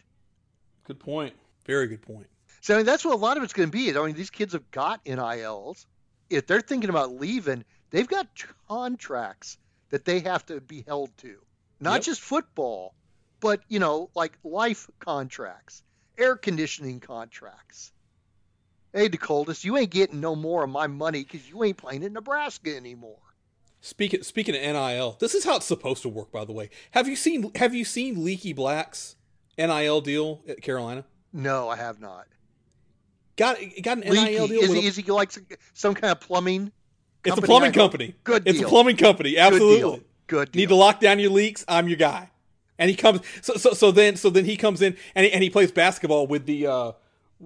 Good 0.86 1.00
point. 1.00 1.36
Very 1.66 1.88
good 1.88 2.02
point. 2.02 2.28
So 2.62 2.74
I 2.74 2.78
mean, 2.78 2.86
that's 2.88 3.06
what 3.06 3.14
a 3.14 3.18
lot 3.18 3.38
of 3.38 3.44
it's 3.44 3.54
going 3.54 3.70
to 3.70 3.72
be. 3.78 3.96
I 3.96 4.06
mean, 4.06 4.16
these 4.16 4.32
kids 4.32 4.54
have 4.54 4.70
got 4.72 5.06
NILs. 5.06 5.86
If 6.30 6.48
they're 6.48 6.62
thinking 6.62 6.90
about 6.90 7.12
leaving, 7.14 7.64
they've 7.92 8.08
got 8.08 8.28
contracts 8.68 9.58
that 9.90 10.06
they 10.06 10.22
have 10.22 10.46
to 10.48 10.60
be 10.60 10.84
held 10.88 11.16
to. 11.20 11.38
Not 11.80 11.96
Yep. 11.98 12.04
just 12.04 12.22
football, 12.22 12.96
but 13.40 13.62
you 13.68 13.80
know, 13.80 14.10
like 14.16 14.38
life 14.44 14.90
contracts, 15.00 15.84
air 16.18 16.36
conditioning 16.36 17.00
contracts. 17.00 17.92
Hey, 18.94 19.10
DeColdest, 19.10 19.64
you 19.64 19.78
ain't 19.78 19.92
getting 19.92 20.20
no 20.22 20.36
more 20.36 20.64
of 20.64 20.70
my 20.70 20.88
money 20.88 21.24
because 21.24 21.48
you 21.50 21.64
ain't 21.64 21.78
playing 21.78 22.04
in 22.04 22.14
Nebraska 22.14 22.76
anymore. 22.76 23.18
Speaking 23.82 24.24
speaking 24.24 24.56
of 24.56 24.62
NIL, 24.62 25.18
this 25.20 25.36
is 25.36 25.44
how 25.46 25.58
it's 25.58 25.66
supposed 25.66 26.02
to 26.02 26.10
work. 26.10 26.32
By 26.32 26.46
the 26.46 26.52
way, 26.52 26.70
have 26.92 27.08
you 27.08 27.16
seen 27.16 27.52
have 27.56 27.76
you 27.76 27.86
seen 27.86 28.24
Leaky 28.24 28.54
Black's 28.54 29.16
NIL 29.58 30.02
deal 30.02 30.42
at 30.48 30.62
Carolina? 30.62 31.06
No, 31.32 31.70
I 31.70 31.76
have 31.76 32.00
not. 32.00 32.26
Got 33.36 33.58
got 33.84 34.00
an 34.00 34.04
NIL 34.12 34.14
Leaky. 34.14 34.48
deal. 34.48 34.62
Is 34.64 34.70
with 34.70 34.78
he, 34.80 34.86
a- 34.86 34.88
is 34.90 34.96
he 34.96 35.04
like 35.04 35.32
some, 35.32 35.46
some 35.74 35.94
kind 35.94 36.12
of 36.12 36.20
plumbing? 36.20 36.72
it's 37.24 37.38
a 37.38 37.42
plumbing 37.42 37.72
company. 37.74 38.16
Good 38.24 38.48
It's 38.48 38.62
a 38.62 38.66
plumbing 38.68 38.98
company. 38.98 39.32
Good 39.32 39.40
Absolutely. 39.40 39.78
deal. 39.78 40.00
Good 40.28 40.52
deal. 40.52 40.60
Need 40.62 40.70
to 40.70 40.76
lock 40.76 41.00
down 41.00 41.20
your 41.20 41.32
leaks. 41.32 41.64
I'm 41.68 41.88
your 41.88 41.98
guy. 41.98 42.32
And 42.80 42.90
he 42.90 42.96
comes. 42.96 43.22
So 43.42 43.56
so 43.56 43.74
so 43.74 43.92
then 43.92 44.16
so 44.16 44.30
then 44.30 44.46
he 44.46 44.58
comes 44.58 44.82
in 44.82 44.96
and 45.16 45.26
he, 45.26 45.32
and 45.32 45.44
he 45.44 45.50
plays 45.50 45.72
basketball 45.72 46.28
with 46.28 46.46
the 46.46 46.68
uh 46.68 46.92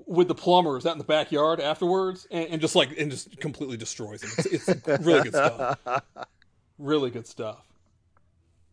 with 0.06 0.28
the 0.28 0.36
plumbers 0.36 0.86
out 0.86 0.94
in 0.94 0.98
the 0.98 1.04
backyard 1.04 1.60
afterwards 1.60 2.28
and, 2.32 2.48
and 2.50 2.62
just 2.62 2.76
like 2.76 2.98
and 2.98 3.12
just 3.12 3.40
completely 3.40 3.78
destroys 3.78 4.24
him 4.24 4.30
It's, 4.38 4.68
it's 4.68 5.06
really 5.06 5.24
good 5.24 5.34
stuff. 5.34 5.80
Really 6.78 7.12
good 7.12 7.28
stuff. 7.28 7.64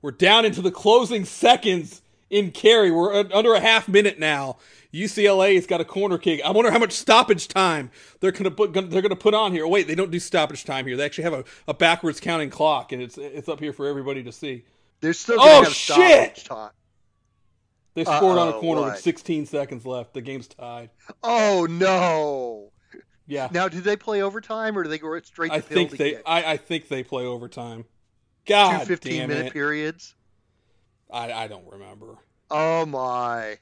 We're 0.01 0.13
down 0.13 0.45
into 0.45 0.63
the 0.63 0.71
closing 0.71 1.25
seconds 1.25 2.03
in 2.31 2.53
carry. 2.53 2.91
We're 2.91 3.27
under 3.33 3.55
a 3.55 3.61
half 3.61 3.89
minute 3.89 4.19
now. 4.19 4.59
UCLA 4.93 5.57
has 5.57 5.67
got 5.67 5.81
a 5.81 5.85
corner 5.85 6.17
kick. 6.17 6.41
I 6.45 6.51
wonder 6.51 6.71
how 6.71 6.79
much 6.79 6.93
stoppage 6.93 7.49
time 7.49 7.91
they're 8.21 8.33
gonna 8.33 8.51
put. 8.51 8.73
They're 8.73 9.03
gonna 9.03 9.17
put 9.17 9.35
on 9.35 9.53
here. 9.53 9.67
Wait, 9.67 9.87
they 9.87 9.95
don't 9.95 10.11
do 10.11 10.19
stoppage 10.19 10.65
time 10.65 10.87
here. 10.87 10.97
They 10.97 11.05
actually 11.05 11.25
have 11.25 11.33
a, 11.35 11.45
a 11.67 11.75
backwards 11.75 12.21
counting 12.21 12.49
clock, 12.49 12.93
and 12.93 13.03
it's 13.03 13.19
it's 13.19 13.49
up 13.49 13.61
here 13.61 13.73
for 13.73 13.87
everybody 13.87 14.23
to 14.23 14.33
see. 14.33 14.65
They're 15.01 15.13
still 15.13 15.37
Oh, 15.41 15.65
have 15.65 15.73
shit! 15.73 16.47
They 17.95 18.05
scored 18.05 18.39
on 18.39 18.49
a 18.49 18.53
corner 18.53 18.83
what? 18.83 18.93
with 18.93 19.01
16 19.01 19.47
seconds 19.47 19.85
left. 19.85 20.15
The 20.15 20.21
game's 20.21 20.47
tied. 20.47 20.91
Oh 21.23 21.67
no! 21.69 22.73
Yeah, 23.27 23.49
Now, 23.53 23.69
do 23.69 23.81
they 23.81 23.97
play 23.97 24.23
overtime 24.23 24.79
or 24.79 24.85
do 24.85 24.89
they 24.89 24.99
go 24.99 25.19
straight 25.21 25.49
to 25.51 25.55
I 25.55 25.61
think 25.61 25.91
they. 25.99 26.17
I, 26.23 26.53
I 26.53 26.57
think 26.57 26.89
they 26.89 27.03
play 27.03 27.25
overtime. 27.27 27.85
God, 28.47 28.81
Two 28.81 28.87
15 28.87 29.13
damn 29.13 29.29
minute 29.29 29.47
it! 29.49 29.53
periods. 29.53 30.15
I 31.11 31.33
I 31.33 31.49
don't 31.49 31.71
remember. 31.71 32.17
Oh 32.51 32.87
my! 32.87 33.59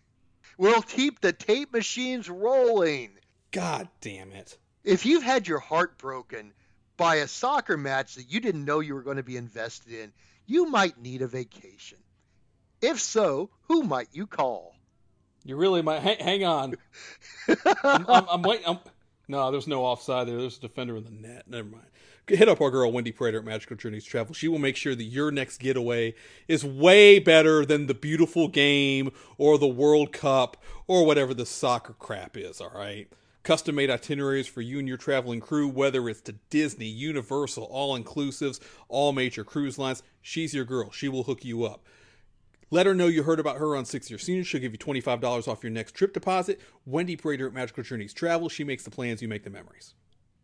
We'll 0.59 0.83
keep 0.83 1.21
the 1.21 1.33
tape 1.33 1.73
machines 1.73 2.29
rolling. 2.29 3.11
God 3.51 3.89
damn 4.01 4.33
it! 4.33 4.57
If 4.85 5.05
you've 5.07 5.25
had 5.25 5.49
your 5.49 5.59
heart 5.59 5.99
broken 5.99 6.53
by 6.97 7.17
a 7.17 7.29
soccer 7.29 7.77
match 7.77 8.15
that 8.15 8.31
you 8.31 8.39
didn't 8.41 8.65
know 8.65 8.79
you 8.81 8.95
were 8.95 9.03
going 9.03 9.17
to 9.17 9.23
be 9.25 9.37
invested 9.37 9.93
in, 9.93 10.13
you 10.47 10.67
might 10.67 11.01
need 11.01 11.23
a 11.23 11.27
vacation. 11.27 11.99
If 12.81 13.01
so, 13.01 13.51
who 13.69 13.83
might 13.83 14.09
you 14.13 14.27
call? 14.27 14.77
You 15.45 15.57
really 15.57 15.83
might. 15.83 16.01
Hang, 16.01 16.19
hang 16.19 16.45
on. 16.45 16.75
I'm, 17.85 18.07
I'm, 18.09 18.27
I'm 18.29 18.43
waiting. 18.43 18.67
I'm, 18.67 18.79
no, 19.29 19.51
there's 19.51 19.67
no 19.67 19.85
offside 19.85 20.29
there. 20.29 20.39
There's 20.39 20.59
a 20.59 20.61
defender 20.61 20.97
in 20.97 21.05
the 21.05 21.11
net. 21.11 21.45
Never 21.49 21.69
mind. 21.69 21.87
Hit 22.29 22.49
up 22.49 22.61
our 22.61 22.73
girl 22.73 22.91
Wendy 22.91 23.13
Prater 23.13 23.39
at 23.39 23.45
Magical 23.45 23.77
Journeys 23.77 24.05
Travel. 24.05 24.35
She 24.35 24.49
will 24.49 24.59
make 24.59 24.75
sure 24.75 24.97
that 24.97 25.05
your 25.05 25.31
next 25.31 25.59
getaway 25.59 26.15
is 26.49 26.65
way 26.65 27.21
better 27.21 27.65
than 27.65 27.87
the 27.87 27.95
beautiful 27.95 28.49
game 28.49 29.13
or 29.39 29.59
the 29.59 29.69
World 29.69 30.13
Cup 30.13 30.57
or 30.89 31.07
whatever 31.07 31.35
the 31.35 31.47
soccer 31.47 31.93
crap 31.93 32.37
is. 32.37 32.61
All 32.61 32.73
right. 32.75 33.09
Custom 33.47 33.77
made 33.77 33.91
itineraries 33.91 34.49
for 34.49 34.61
you 34.61 34.81
and 34.81 34.89
your 34.89 34.97
traveling 34.97 35.39
crew, 35.39 35.69
whether 35.69 36.09
it's 36.09 36.21
to 36.23 36.33
Disney, 36.51 36.87
Universal, 36.87 37.63
all 37.63 37.97
inclusives, 37.97 38.59
all 38.89 39.13
major 39.13 39.45
cruise 39.45 39.79
lines. 39.79 40.03
She's 40.21 40.53
your 40.53 40.65
girl. 40.65 40.91
She 40.91 41.09
will 41.09 41.23
hook 41.23 41.45
you 41.45 41.63
up. 41.63 41.87
Let 42.73 42.87
her 42.87 42.95
know 42.95 43.07
you 43.07 43.23
heard 43.23 43.39
about 43.39 43.59
her 43.59 43.77
on 43.77 43.85
Six 43.85 44.11
Year 44.11 44.19
Senior. 44.19 44.43
She'll 44.43 44.61
give 44.61 44.73
you 44.73 44.79
$25 44.79 45.47
off 45.47 45.63
your 45.63 45.71
next 45.71 45.93
trip 45.93 46.13
deposit. 46.13 46.61
Wendy 46.87 47.15
Prater 47.15 47.47
at 47.47 47.53
Magical 47.53 47.85
Journeys 47.85 48.13
Travel. 48.13 48.49
She 48.49 48.65
makes 48.65 48.83
the 48.83 48.91
plans, 48.91 49.23
you 49.23 49.29
make 49.29 49.45
the 49.45 49.51
memories. 49.51 49.95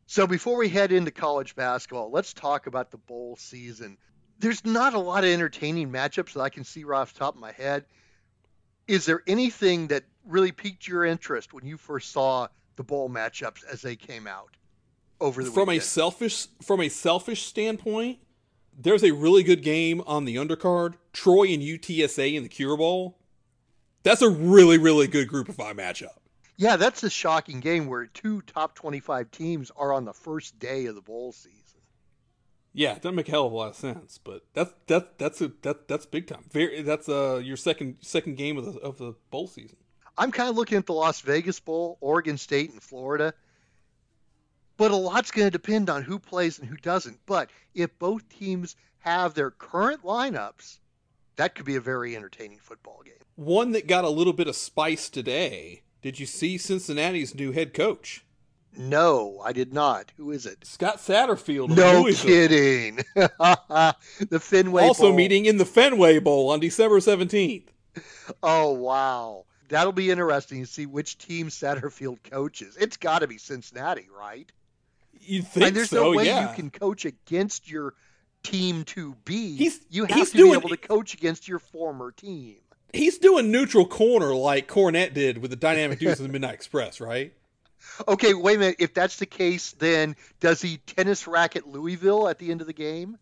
So 0.07 0.29
before 0.29 0.57
we 0.57 0.69
head 0.69 0.93
into 0.93 1.11
college 1.11 1.57
basketball, 1.57 2.12
let's 2.12 2.33
talk 2.33 2.69
about 2.69 2.93
the 2.93 2.99
bowl 2.99 3.35
season. 3.35 3.99
There's 4.38 4.65
not 4.65 4.95
a 4.95 5.01
lot 5.01 5.25
of 5.25 5.31
entertaining 5.31 5.91
matchups 5.91 6.35
that 6.35 6.41
I 6.41 6.51
can 6.51 6.62
see 6.62 6.85
right 6.85 7.01
off 7.01 7.15
the 7.15 7.19
top 7.19 7.35
of 7.35 7.41
my 7.41 7.51
head. 7.51 7.85
Is 8.87 9.07
there 9.07 9.25
anything 9.27 9.88
that 9.88 10.05
really 10.25 10.53
piqued 10.53 10.87
your 10.87 11.05
interest 11.05 11.53
when 11.53 11.67
you 11.67 11.77
first 11.77 12.12
saw 12.12 12.47
the 12.77 12.83
bowl 12.85 13.09
matchups 13.09 13.65
as 13.71 13.83
they 13.83 13.97
came 13.97 14.27
out 14.27 14.57
over 15.21 15.43
the 15.45 15.51
From 15.51 15.69
a 15.69 15.79
selfish 15.79 16.49
from 16.63 16.81
a 16.81 16.89
selfish 16.89 17.43
standpoint, 17.45 18.19
there's 18.77 19.05
a 19.05 19.13
really 19.13 19.43
good 19.43 19.63
game 19.63 20.03
on 20.07 20.25
the 20.25 20.37
undercard. 20.37 20.95
Troy 21.13 21.49
and 21.49 21.63
UTSA 21.63 22.35
in 22.35 22.43
the 22.43 22.49
Cure 22.49 22.77
Bowl. 22.77 23.19
That's 24.03 24.23
a 24.23 24.29
really, 24.31 24.79
really 24.79 25.07
good 25.07 25.29
group 25.29 25.49
of 25.49 25.55
five 25.55 25.77
matchup. 25.77 26.17
yeah, 26.57 26.77
that's 26.77 27.03
a 27.05 27.11
shocking 27.11 27.61
game 27.61 27.87
where 27.87 28.07
two 28.07 28.43
top 28.43 28.75
25 28.75 29.31
teams 29.31 29.71
are 29.77 29.93
on 29.93 30.05
the 30.05 30.13
first 30.13 30.59
day 30.59 30.87
of 30.87 30.95
the 30.95 31.01
bowl 31.01 31.33
season. 31.33 31.59
Yeah, 32.75 32.93
it 32.95 33.03
doesn't 33.03 33.17
make 33.17 33.29
a 33.29 33.33
hell 33.33 33.47
of 33.47 33.53
a 33.53 33.57
lot 33.57 33.69
of 33.69 33.77
sense, 33.77 34.19
but 34.19 34.43
that's 34.55 34.73
that's 34.87 35.07
that's 35.19 35.41
a 35.43 35.53
that 35.61 35.89
that's 35.89 36.07
big 36.07 36.27
time. 36.27 36.45
Very 36.51 36.83
that's 36.83 37.09
uh 37.09 37.41
your 37.45 37.57
second 37.57 37.97
second 38.01 38.37
game 38.37 38.57
of 38.57 38.65
the 38.65 38.81
of 38.81 38.97
the 38.97 39.15
bowl 39.31 39.47
season. 39.47 39.77
I'm 40.16 40.31
kind 40.31 40.48
of 40.48 40.57
looking 40.57 40.79
at 40.79 40.87
the 40.87 40.92
Las 40.92 41.20
Vegas 41.20 41.61
Bowl, 41.61 41.96
Oregon 42.01 42.37
State, 42.38 42.70
and 42.70 42.83
Florida. 42.83 43.35
But 44.77 44.90
a 44.90 44.96
lot's 44.96 45.31
going 45.31 45.46
to 45.46 45.51
depend 45.51 45.90
on 45.90 46.03
who 46.03 46.18
plays 46.18 46.59
and 46.59 46.68
who 46.68 46.77
doesn't. 46.77 47.20
But 47.27 47.51
if 47.75 47.96
both 47.98 48.29
teams 48.29 48.77
have 49.01 49.35
their 49.35 49.51
current 49.51 50.03
lineups, 50.03 50.79
that 51.37 51.55
could 51.55 51.66
be 51.66 51.76
a 51.76 51.80
very 51.80 52.16
entertaining 52.16 52.59
football 52.59 53.03
game. 53.05 53.14
One 53.37 53.72
that 53.72 53.87
got 53.87 54.05
a 54.05 54.11
little 54.11 54.32
bit 54.32 54.49
of 54.49 54.57
spice 54.57 55.09
today. 55.09 55.82
Did 56.03 56.18
you 56.18 56.26
see 56.26 56.59
Cincinnati's 56.59 57.34
new 57.34 57.53
head 57.53 57.74
coach? 57.74 58.24
No, 58.76 59.41
I 59.45 59.53
did 59.53 59.72
not. 59.72 60.12
Who 60.16 60.30
is 60.30 60.47
it? 60.47 60.64
Scott 60.66 60.97
Satterfield. 60.99 61.76
No 61.76 62.07
kidding. 62.12 62.97
the 63.14 64.41
Fenway 64.41 64.82
Also 64.84 65.09
Bowl. 65.09 65.14
meeting 65.14 65.45
in 65.45 65.59
the 65.59 65.66
Fenway 65.66 66.18
Bowl 66.18 66.51
on 66.51 66.59
December 66.61 66.99
17th. 66.99 67.66
Oh, 68.43 68.72
wow. 68.72 69.45
That'll 69.73 69.93
be 69.93 70.11
interesting 70.11 70.61
to 70.61 70.66
see 70.70 70.85
which 70.85 71.16
team 71.16 71.49
Satterfield 71.49 72.18
coaches. 72.31 72.77
It's 72.79 72.99
got 72.99 73.20
to 73.20 73.27
be 73.27 73.39
Cincinnati, 73.39 74.07
right? 74.14 74.53
You'd 75.18 75.49
think 75.49 75.68
and 75.68 75.75
there's 75.77 75.89
so, 75.89 76.11
no 76.12 76.18
way 76.18 76.27
yeah. 76.27 76.51
you 76.51 76.55
can 76.55 76.68
coach 76.68 77.07
against 77.07 77.70
your 77.70 77.95
team 78.43 78.85
to 78.85 79.14
be. 79.25 79.57
He's- 79.57 79.81
you 79.89 80.05
have 80.05 80.14
he's 80.14 80.31
to 80.33 80.37
doing- 80.37 80.51
be 80.51 80.57
able 80.59 80.68
to 80.68 80.77
coach 80.77 81.14
against 81.14 81.49
your 81.49 81.59
former 81.59 82.11
team. 82.12 82.57
He's 82.93 83.16
doing 83.16 83.51
neutral 83.51 83.87
corner 83.87 84.35
like 84.35 84.68
Cornette 84.68 85.14
did 85.14 85.39
with 85.39 85.51
the 85.51 85.57
Dynamic 85.57 85.99
Dudes 86.01 86.20
of 86.20 86.27
the 86.27 86.33
Midnight 86.33 86.53
Express, 86.55 87.01
right? 87.01 87.33
Okay, 88.07 88.35
wait 88.35 88.57
a 88.57 88.59
minute. 88.59 88.77
If 88.79 88.93
that's 88.95 89.16
the 89.16 89.27
case, 89.27 89.73
then 89.73 90.16
does 90.39 90.61
he 90.62 90.77
tennis 90.77 91.27
racket 91.27 91.66
Louisville 91.66 92.29
at 92.29 92.39
the 92.39 92.51
end 92.51 92.61
of 92.61 92.66
the 92.66 92.73
game? 92.73 93.18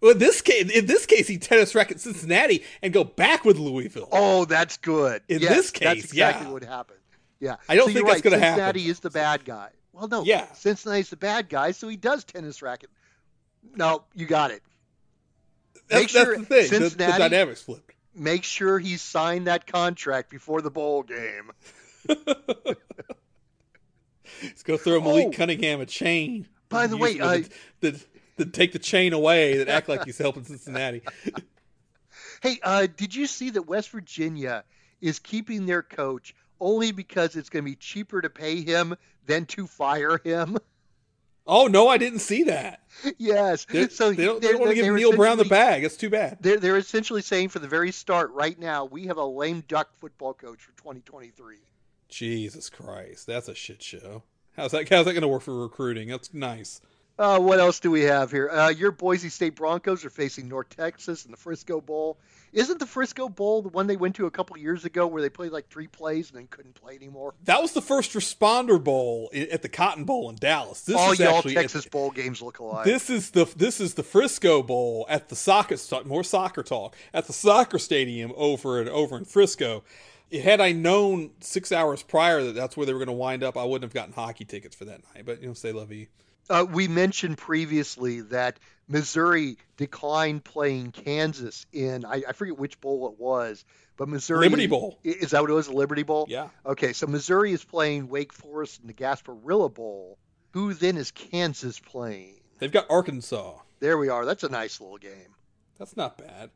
Well, 0.00 0.12
in 0.12 0.18
this 0.18 0.40
case, 0.42 0.70
in 0.70 0.86
this 0.86 1.06
case, 1.06 1.26
he 1.26 1.38
tennis 1.38 1.74
racket 1.74 2.00
Cincinnati 2.00 2.62
and 2.82 2.92
go 2.92 3.02
back 3.04 3.44
with 3.44 3.58
Louisville. 3.58 4.08
Oh, 4.12 4.44
that's 4.44 4.76
good. 4.76 5.22
In 5.28 5.40
Yes, 5.40 5.54
this 5.56 5.70
that's 5.72 5.98
exactly 6.04 6.46
yeah. 6.46 6.52
what 6.52 6.62
happened. 6.64 6.98
Yeah, 7.40 7.56
I 7.68 7.74
don't 7.76 7.88
So 7.88 7.94
think 7.94 8.06
that's 8.06 8.16
right. 8.16 8.22
gonna 8.24 8.38
happen. 8.38 8.58
Cincinnati 8.58 8.88
is 8.88 9.00
the 9.00 9.10
bad 9.10 9.44
guy. 9.44 9.70
Well, 9.92 10.06
no. 10.08 10.22
Yeah. 10.22 10.52
Cincinnati's 10.52 11.10
the 11.10 11.16
bad 11.16 11.48
guy, 11.48 11.72
so 11.72 11.88
he 11.88 11.96
does 11.96 12.22
tennis 12.24 12.62
racket. 12.62 12.90
No, 13.74 14.04
you 14.14 14.26
got 14.26 14.50
it. 14.52 14.62
that's, 15.88 16.02
make 16.02 16.08
sure 16.10 16.36
that's 16.36 16.48
the 16.48 16.62
thing. 16.68 16.80
The- 16.82 16.88
The, 16.90 17.18
dynamics 17.18 17.62
flipped. 17.62 17.94
Make 18.14 18.42
sure 18.44 18.78
he 18.78 18.96
signed 18.96 19.46
that 19.46 19.66
contract 19.66 20.30
before 20.30 20.60
the 20.62 20.70
bowl 20.70 21.02
game. 21.04 21.50
Going 24.64 24.78
to 24.78 24.84
throw 24.84 25.00
Malik 25.00 25.26
Oh. 25.28 25.30
Cunningham 25.32 25.80
a 25.80 25.86
chain. 25.86 26.46
By 26.68 26.86
the 26.86 26.96
way, 26.96 27.18
uh, 27.20 27.38
to, 27.80 27.92
to, 27.92 27.98
to 28.38 28.46
take 28.46 28.72
the 28.72 28.78
chain 28.78 29.12
away 29.12 29.58
that 29.58 29.68
act 29.68 29.88
like 29.88 30.04
he's 30.04 30.18
helping 30.18 30.44
Cincinnati. 30.44 31.02
Hey, 32.40 32.60
uh, 32.62 32.86
did 32.96 33.16
you 33.16 33.26
see 33.26 33.50
that 33.50 33.62
West 33.62 33.90
Virginia 33.90 34.62
is 35.00 35.18
keeping 35.18 35.66
their 35.66 35.82
coach 35.82 36.36
only 36.60 36.92
because 36.92 37.34
it's 37.34 37.48
going 37.48 37.64
to 37.64 37.70
be 37.70 37.74
cheaper 37.76 38.20
to 38.20 38.30
pay 38.30 38.62
him 38.62 38.94
than 39.26 39.46
to 39.46 39.66
fire 39.66 40.18
him? 40.22 40.56
Oh 41.50 41.66
no, 41.66 41.88
I 41.88 41.96
didn't 41.96 42.18
see 42.18 42.44
that. 42.44 42.82
yes. 43.16 43.64
They, 43.64 43.88
so 43.88 44.12
they 44.12 44.26
don't, 44.26 44.42
they 44.42 44.52
don't 44.52 44.60
want 44.60 44.70
to 44.70 44.74
give 44.74 44.94
Neal 44.94 45.16
Brown 45.16 45.38
the 45.38 45.46
bag. 45.46 45.82
That's 45.82 45.96
too 45.96 46.10
bad. 46.10 46.36
They're, 46.40 46.58
they're 46.58 46.76
essentially 46.76 47.22
saying 47.22 47.48
for 47.48 47.58
the 47.58 47.66
very 47.66 47.90
start 47.90 48.30
right 48.32 48.58
now, 48.58 48.84
we 48.84 49.06
have 49.06 49.16
a 49.16 49.24
lame 49.24 49.64
duck 49.66 49.88
football 49.98 50.34
coach 50.34 50.60
for 50.60 50.76
2023. 50.76 51.56
Jesus 52.10 52.68
Christ, 52.68 53.26
that's 53.26 53.48
a 53.48 53.54
shit 53.54 53.82
show. 53.82 54.22
How's 54.56 54.72
that? 54.72 54.88
How's 54.88 55.06
that 55.06 55.12
going 55.12 55.22
to 55.22 55.28
work 55.28 55.42
for 55.42 55.62
recruiting? 55.62 56.08
That's 56.08 56.34
nice. 56.34 56.82
Uh, 57.18 57.40
what 57.40 57.58
else 57.58 57.80
do 57.80 57.90
we 57.90 58.02
have 58.02 58.30
here? 58.30 58.48
Uh, 58.48 58.68
your 58.68 58.92
Boise 58.92 59.28
State 59.28 59.56
Broncos 59.56 60.04
are 60.04 60.10
facing 60.10 60.48
North 60.48 60.68
Texas 60.68 61.24
in 61.24 61.32
the 61.32 61.36
Frisco 61.36 61.80
Bowl. 61.80 62.16
Isn't 62.52 62.78
the 62.78 62.86
Frisco 62.86 63.28
Bowl 63.28 63.62
the 63.62 63.68
one 63.70 63.88
they 63.88 63.96
went 63.96 64.14
to 64.16 64.26
a 64.26 64.30
couple 64.30 64.56
years 64.56 64.84
ago 64.84 65.06
where 65.06 65.20
they 65.20 65.28
played 65.28 65.50
like 65.50 65.68
three 65.68 65.88
plays 65.88 66.30
and 66.30 66.38
then 66.38 66.46
couldn't 66.46 66.74
play 66.74 66.94
anymore? 66.94 67.34
That 67.44 67.60
was 67.60 67.72
the 67.72 67.82
first 67.82 68.12
responder 68.12 68.82
bowl 68.82 69.30
at 69.34 69.62
the 69.62 69.68
Cotton 69.68 70.04
Bowl 70.04 70.30
in 70.30 70.36
Dallas. 70.36 70.82
This 70.82 70.96
All 70.96 71.12
is 71.12 71.18
y'all 71.18 71.38
actually 71.38 71.54
Texas 71.54 71.86
bowl 71.86 72.10
games 72.10 72.40
look 72.40 72.60
alike. 72.60 72.84
This 72.84 73.10
is 73.10 73.30
the 73.30 73.44
this 73.56 73.80
is 73.80 73.94
the 73.94 74.04
Frisco 74.04 74.62
Bowl 74.62 75.04
at 75.08 75.28
the 75.28 75.36
soccer 75.36 75.76
more 76.04 76.24
soccer 76.24 76.62
talk 76.62 76.96
at 77.12 77.26
the 77.26 77.32
soccer 77.32 77.78
stadium 77.78 78.32
over 78.36 78.80
and 78.80 78.88
over 78.88 79.16
in 79.16 79.24
Frisco. 79.24 79.82
Had 80.32 80.60
I 80.60 80.72
known 80.72 81.32
six 81.40 81.72
hours 81.72 82.02
prior 82.02 82.44
that 82.44 82.54
that's 82.54 82.76
where 82.76 82.86
they 82.86 82.92
were 82.92 82.98
going 82.98 83.08
to 83.08 83.12
wind 83.12 83.42
up, 83.42 83.56
I 83.56 83.64
wouldn't 83.64 83.82
have 83.82 83.94
gotten 83.94 84.14
hockey 84.14 84.44
tickets 84.44 84.76
for 84.76 84.84
that 84.84 85.02
night. 85.14 85.24
But 85.26 85.42
you 85.42 85.48
know, 85.48 85.54
say 85.54 85.72
Levy. 85.72 86.08
Uh, 86.50 86.66
we 86.70 86.88
mentioned 86.88 87.36
previously 87.38 88.22
that 88.22 88.58
Missouri 88.88 89.58
declined 89.76 90.44
playing 90.44 90.92
Kansas 90.92 91.66
in 91.72 92.04
I, 92.04 92.22
I 92.28 92.32
forget 92.32 92.58
which 92.58 92.80
bowl 92.80 93.08
it 93.08 93.20
was, 93.20 93.64
but 93.96 94.08
Missouri 94.08 94.46
Liberty 94.46 94.66
Bowl. 94.66 94.98
Is 95.04 95.32
that 95.32 95.42
what 95.42 95.50
it 95.50 95.54
was? 95.54 95.66
The 95.66 95.74
Liberty 95.74 96.04
Bowl. 96.04 96.26
Yeah, 96.28 96.48
Okay, 96.64 96.92
so 96.92 97.06
Missouri 97.06 97.52
is 97.52 97.64
playing 97.64 98.08
Wake 98.08 98.32
Forest 98.32 98.80
in 98.80 98.86
the 98.86 98.94
Gasparilla 98.94 99.72
Bowl. 99.72 100.18
Who 100.52 100.72
then 100.72 100.96
is 100.96 101.10
Kansas 101.10 101.78
playing? 101.78 102.40
they've 102.58 102.72
got 102.72 102.86
Arkansas. 102.90 103.54
There 103.80 103.98
we 103.98 104.08
are. 104.08 104.24
That's 104.24 104.42
a 104.42 104.48
nice 104.48 104.80
little 104.80 104.98
game. 104.98 105.34
That's 105.78 105.96
not 105.96 106.18
bad. 106.18 106.50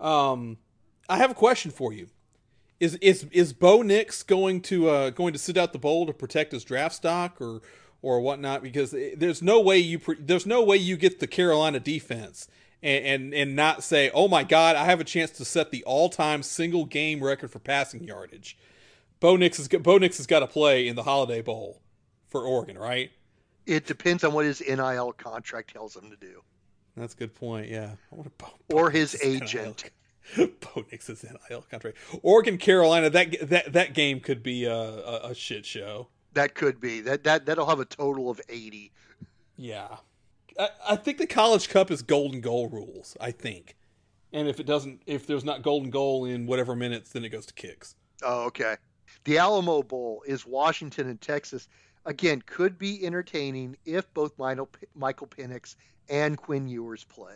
Um, 0.00 0.58
I 1.08 1.18
have 1.18 1.30
a 1.30 1.34
question 1.34 1.70
for 1.70 1.92
you. 1.92 2.08
Is 2.78 2.94
is 2.96 3.26
is 3.32 3.52
Bo 3.52 3.82
Nix 3.82 4.22
going 4.22 4.60
to 4.62 4.88
uh, 4.88 5.10
going 5.10 5.32
to 5.32 5.38
sit 5.38 5.56
out 5.56 5.72
the 5.72 5.78
bowl 5.78 6.06
to 6.06 6.12
protect 6.12 6.52
his 6.52 6.62
draft 6.62 6.94
stock 6.94 7.40
or 7.40 7.62
or 8.06 8.20
whatnot? 8.20 8.62
Because 8.62 8.94
there's 9.16 9.42
no 9.42 9.60
way 9.60 9.78
you 9.78 9.98
pre- 9.98 10.20
there's 10.20 10.46
no 10.46 10.62
way 10.62 10.76
you 10.76 10.96
get 10.96 11.18
the 11.18 11.26
Carolina 11.26 11.80
defense 11.80 12.46
and, 12.80 13.04
and 13.04 13.34
and 13.34 13.56
not 13.56 13.82
say, 13.82 14.12
oh 14.14 14.28
my 14.28 14.44
God, 14.44 14.76
I 14.76 14.84
have 14.84 15.00
a 15.00 15.04
chance 15.04 15.32
to 15.32 15.44
set 15.44 15.72
the 15.72 15.82
all 15.82 16.08
time 16.08 16.44
single 16.44 16.84
game 16.84 17.22
record 17.22 17.50
for 17.50 17.58
passing 17.58 18.04
yardage. 18.04 18.56
Bo 19.18 19.34
Nix 19.34 19.56
has 19.56 19.66
got, 19.66 19.82
Bo 19.82 19.98
Nix 19.98 20.18
has 20.18 20.26
got 20.28 20.40
to 20.40 20.46
play 20.46 20.86
in 20.86 20.94
the 20.94 21.02
Holiday 21.02 21.42
Bowl 21.42 21.80
for 22.28 22.42
Oregon, 22.42 22.78
right? 22.78 23.10
It 23.66 23.86
depends 23.86 24.22
on 24.22 24.32
what 24.32 24.44
his 24.44 24.60
NIL 24.60 25.12
contract 25.12 25.72
tells 25.72 25.96
him 25.96 26.08
to 26.10 26.16
do, 26.16 26.42
That's 26.96 27.14
a 27.14 27.16
good 27.16 27.34
point. 27.34 27.68
Yeah, 27.68 27.90
I 28.12 28.14
want 28.14 28.26
to 28.38 28.44
Bo, 28.44 28.52
or 28.72 28.90
his 28.90 29.14
Nix's 29.14 29.24
NIL 29.24 29.64
agent. 29.64 29.90
Bo 30.36 30.84
Nix's 30.92 31.24
NIL 31.24 31.64
contract. 31.68 31.98
Oregon, 32.22 32.56
Carolina. 32.56 33.10
That 33.10 33.48
that 33.48 33.72
that 33.72 33.94
game 33.94 34.20
could 34.20 34.44
be 34.44 34.64
a, 34.64 34.72
a, 34.72 35.30
a 35.30 35.34
shit 35.34 35.66
show. 35.66 36.06
That 36.36 36.54
could 36.54 36.82
be 36.82 37.00
that 37.00 37.24
that 37.24 37.46
that'll 37.46 37.64
have 37.64 37.80
a 37.80 37.86
total 37.86 38.28
of 38.28 38.42
eighty. 38.50 38.92
Yeah, 39.56 39.96
I, 40.58 40.68
I 40.90 40.96
think 40.96 41.16
the 41.16 41.26
College 41.26 41.70
Cup 41.70 41.90
is 41.90 42.02
golden 42.02 42.42
goal 42.42 42.68
rules. 42.68 43.16
I 43.18 43.30
think, 43.30 43.74
and 44.34 44.46
if 44.46 44.60
it 44.60 44.66
doesn't, 44.66 45.00
if 45.06 45.26
there's 45.26 45.46
not 45.46 45.62
golden 45.62 45.88
goal 45.88 46.26
in 46.26 46.46
whatever 46.46 46.76
minutes, 46.76 47.12
then 47.12 47.24
it 47.24 47.30
goes 47.30 47.46
to 47.46 47.54
kicks. 47.54 47.94
Oh, 48.22 48.44
okay. 48.48 48.76
The 49.24 49.38
Alamo 49.38 49.82
Bowl 49.82 50.22
is 50.26 50.46
Washington 50.46 51.08
and 51.08 51.18
Texas. 51.22 51.68
Again, 52.04 52.42
could 52.44 52.78
be 52.78 53.06
entertaining 53.06 53.74
if 53.86 54.12
both 54.12 54.38
Michael, 54.38 54.68
Michael 54.94 55.28
Penix 55.28 55.74
and 56.10 56.36
Quinn 56.36 56.68
Ewers 56.68 57.04
play. 57.04 57.32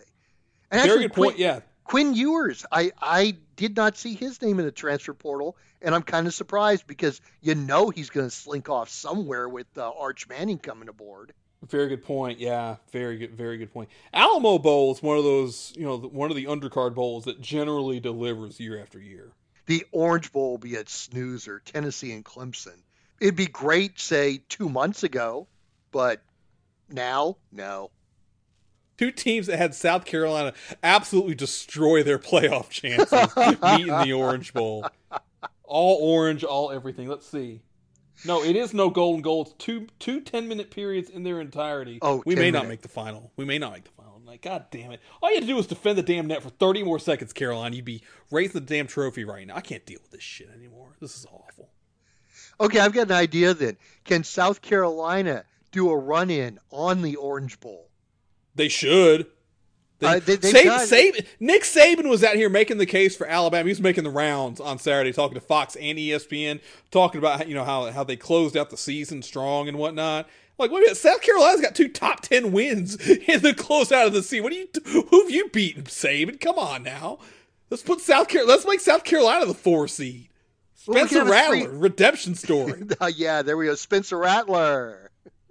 And 0.71 0.83
Very 0.83 0.91
actually, 0.91 1.03
good 1.05 1.15
point. 1.15 1.39
Yeah, 1.39 1.61
Quinn 1.91 2.15
Ewers, 2.15 2.65
I, 2.71 2.93
I 3.03 3.37
did 3.57 3.75
not 3.75 3.97
see 3.97 4.15
his 4.15 4.41
name 4.41 4.61
in 4.61 4.65
the 4.65 4.71
transfer 4.71 5.13
portal, 5.13 5.57
and 5.83 5.93
I'm 5.93 6.05
kind 6.05 6.29
of 6.29 6.33
surprised 6.33 6.87
because 6.87 7.21
you 7.41 7.57
know 7.57 7.91
he's 7.91 8.11
going 8.11 8.29
to 8.29 8.31
slink 8.31 8.69
off 8.69 8.89
somewhere 8.89 9.49
with 9.49 9.67
uh, 9.77 9.91
Arch 9.99 10.29
Manning 10.29 10.61
coming 10.61 10.89
aboard. 10.89 11.33
very 11.67 11.89
good 11.89 12.05
point. 12.05 12.39
Yeah, 12.39 12.77
very 12.93 13.19
good, 13.19 13.35
very 13.35 13.59
good 13.59 13.73
point. 13.73 13.89
Alamo 14.15 14.61
Bowl 14.61 14.93
is 14.93 15.03
one 15.03 15.19
of 15.19 15.25
those, 15.25 15.73
you 15.77 15.83
know, 15.83 15.99
one 15.99 16.31
of 16.31 16.37
the 16.37 16.45
undercard 16.45 16.95
bowls 16.95 17.25
that 17.25 17.41
generally 17.41 17.99
delivers 17.99 18.61
year 18.61 18.81
after 18.81 19.01
year. 19.01 19.33
The 19.67 19.85
Orange 19.91 20.31
Bowl 20.31 20.51
will 20.53 20.59
be 20.59 20.77
at 20.77 20.89
Snoozer, 20.89 21.59
Tennessee 21.59 22.13
and 22.13 22.25
Clemson. 22.25 22.79
It'd 23.21 23.35
be 23.35 23.47
great, 23.47 23.99
say, 23.99 24.43
two 24.49 24.69
months 24.69 25.03
ago, 25.03 25.49
but 25.91 26.23
now, 26.89 27.37
no. 27.51 27.91
Two 29.01 29.11
teams 29.11 29.47
that 29.47 29.57
had 29.57 29.75
South 29.75 30.05
Carolina 30.05 30.53
absolutely 30.83 31.35
destroy 31.35 32.03
their 32.03 32.19
playoff 32.19 32.69
chances 32.69 33.35
meet 33.35 33.89
in 33.89 33.99
the 34.03 34.13
Orange 34.13 34.53
Bowl. 34.53 34.87
All 35.65 35.97
orange, 36.03 36.45
all 36.45 36.71
everything. 36.71 37.09
Let's 37.09 37.27
see. 37.27 37.63
No, 38.27 38.45
it 38.45 38.57
is 38.57 38.75
no 38.75 38.91
golden 38.91 39.23
goal. 39.23 39.43
It's 39.43 39.53
two 39.55 39.87
two 39.99 40.21
10 40.21 40.49
minute 40.49 40.71
periods 40.71 41.09
in 41.09 41.23
their 41.23 41.41
entirety. 41.41 41.99
Oh, 42.03 42.23
we 42.27 42.35
10 42.35 42.43
may 42.43 42.51
not 42.51 42.69
make 42.69 42.83
the 42.83 42.89
final. 42.89 43.33
We 43.37 43.47
may 43.47 43.59
not 43.59 43.73
make 43.73 43.85
the 43.85 43.91
final. 43.97 44.17
I'm 44.17 44.27
like, 44.27 44.43
God 44.43 44.67
damn 44.71 44.91
it. 44.93 45.01
All 45.23 45.31
you 45.31 45.37
had 45.37 45.45
to 45.45 45.47
do 45.47 45.57
was 45.57 45.67
defend 45.67 45.97
the 45.97 46.03
damn 46.03 46.27
net 46.27 46.43
for 46.43 46.51
30 46.51 46.83
more 46.83 46.99
seconds, 46.99 47.33
Carolina. 47.33 47.77
You'd 47.77 47.87
be 47.87 48.03
raising 48.31 48.61
the 48.61 48.67
damn 48.67 48.87
trophy 48.87 49.25
right 49.25 49.47
now. 49.47 49.57
I 49.57 49.63
can't 49.63 49.87
deal 49.87 50.01
with 50.03 50.11
this 50.11 50.23
shit 50.23 50.51
anymore. 50.55 50.97
This 51.01 51.17
is 51.17 51.25
awful. 51.33 51.71
Okay, 52.61 52.81
I've 52.81 52.93
got 52.93 53.07
an 53.07 53.13
idea 53.17 53.55
then. 53.55 53.79
Can 54.05 54.25
South 54.25 54.61
Carolina 54.61 55.45
do 55.73 55.89
a 55.89 55.97
run 55.97 56.29
in 56.29 56.59
on 56.71 57.01
the 57.01 57.17
Orange 57.17 57.61
Bowl? 57.61 57.90
They 58.55 58.69
should. 58.69 59.27
They, 59.99 60.07
Uh, 60.07 60.19
they- 60.19 60.39
Saban, 60.39 60.87
Saban- 60.89 61.27
Nick 61.41 61.63
Saban 61.63 62.09
was 62.09 62.25
out 62.25 62.35
here 62.35 62.49
making 62.49 62.79
the 62.79 62.87
case 62.87 63.15
for 63.17 63.27
Alabama. 63.27 63.65
He 63.65 63.69
was 63.71 63.83
making 63.83 64.05
the 64.05 64.11
rounds 64.11 64.59
on 64.59 64.79
Saturday, 64.79 65.13
talking 65.13 65.35
to 65.35 65.41
Fox 65.43 65.77
and 65.77 65.99
ESPN, 65.99 66.61
talking 66.91 67.19
about 67.19 67.47
you 67.49 67.55
know 67.55 67.65
how 67.65 67.91
how 67.91 68.03
they 68.05 68.17
closed 68.17 68.57
out 68.57 68.71
the 68.71 68.79
season 68.79 69.23
strong 69.23 69.69
and 69.69 69.77
whatnot. 69.79 70.27
Like, 70.59 70.71
wait 70.71 70.79
a 70.79 70.81
minute, 70.83 70.97
South 70.97 71.21
Carolina's 71.23 71.61
got 71.61 71.75
two 71.75 71.89
top 71.89 72.21
ten 72.23 72.51
wins 72.53 72.95
in 73.09 73.43
the 73.43 73.53
closeout 73.53 74.07
of 74.07 74.13
the 74.15 74.23
season. 74.23 74.45
What 74.45 74.53
do 74.55 74.59
you 74.59 74.69
who 75.11 75.23
have 75.23 75.31
you 75.31 75.49
beaten, 75.51 75.85
Saban? 75.85 76.41
Come 76.41 76.59
on 76.59 76.83
now, 76.83 77.19
let's 77.69 77.83
put 77.83 78.01
South 78.01 78.29
Carolina. 78.29 78.53
Let's 78.55 78.67
make 78.67 78.81
South 78.81 79.05
Carolina 79.05 79.45
the 79.45 79.55
four 79.55 79.87
seed. 79.87 80.29
Well, 80.87 81.03
we 81.03 81.09
Spencer 81.09 81.31
Rattler, 81.31 81.71
redemption 81.73 82.35
story. 82.37 82.85
Uh, 82.99 83.11
yeah, 83.15 83.43
there 83.43 83.59
we 83.59 83.67
go. 83.67 83.75
Spencer 83.75 84.17
Rattler. 84.17 85.11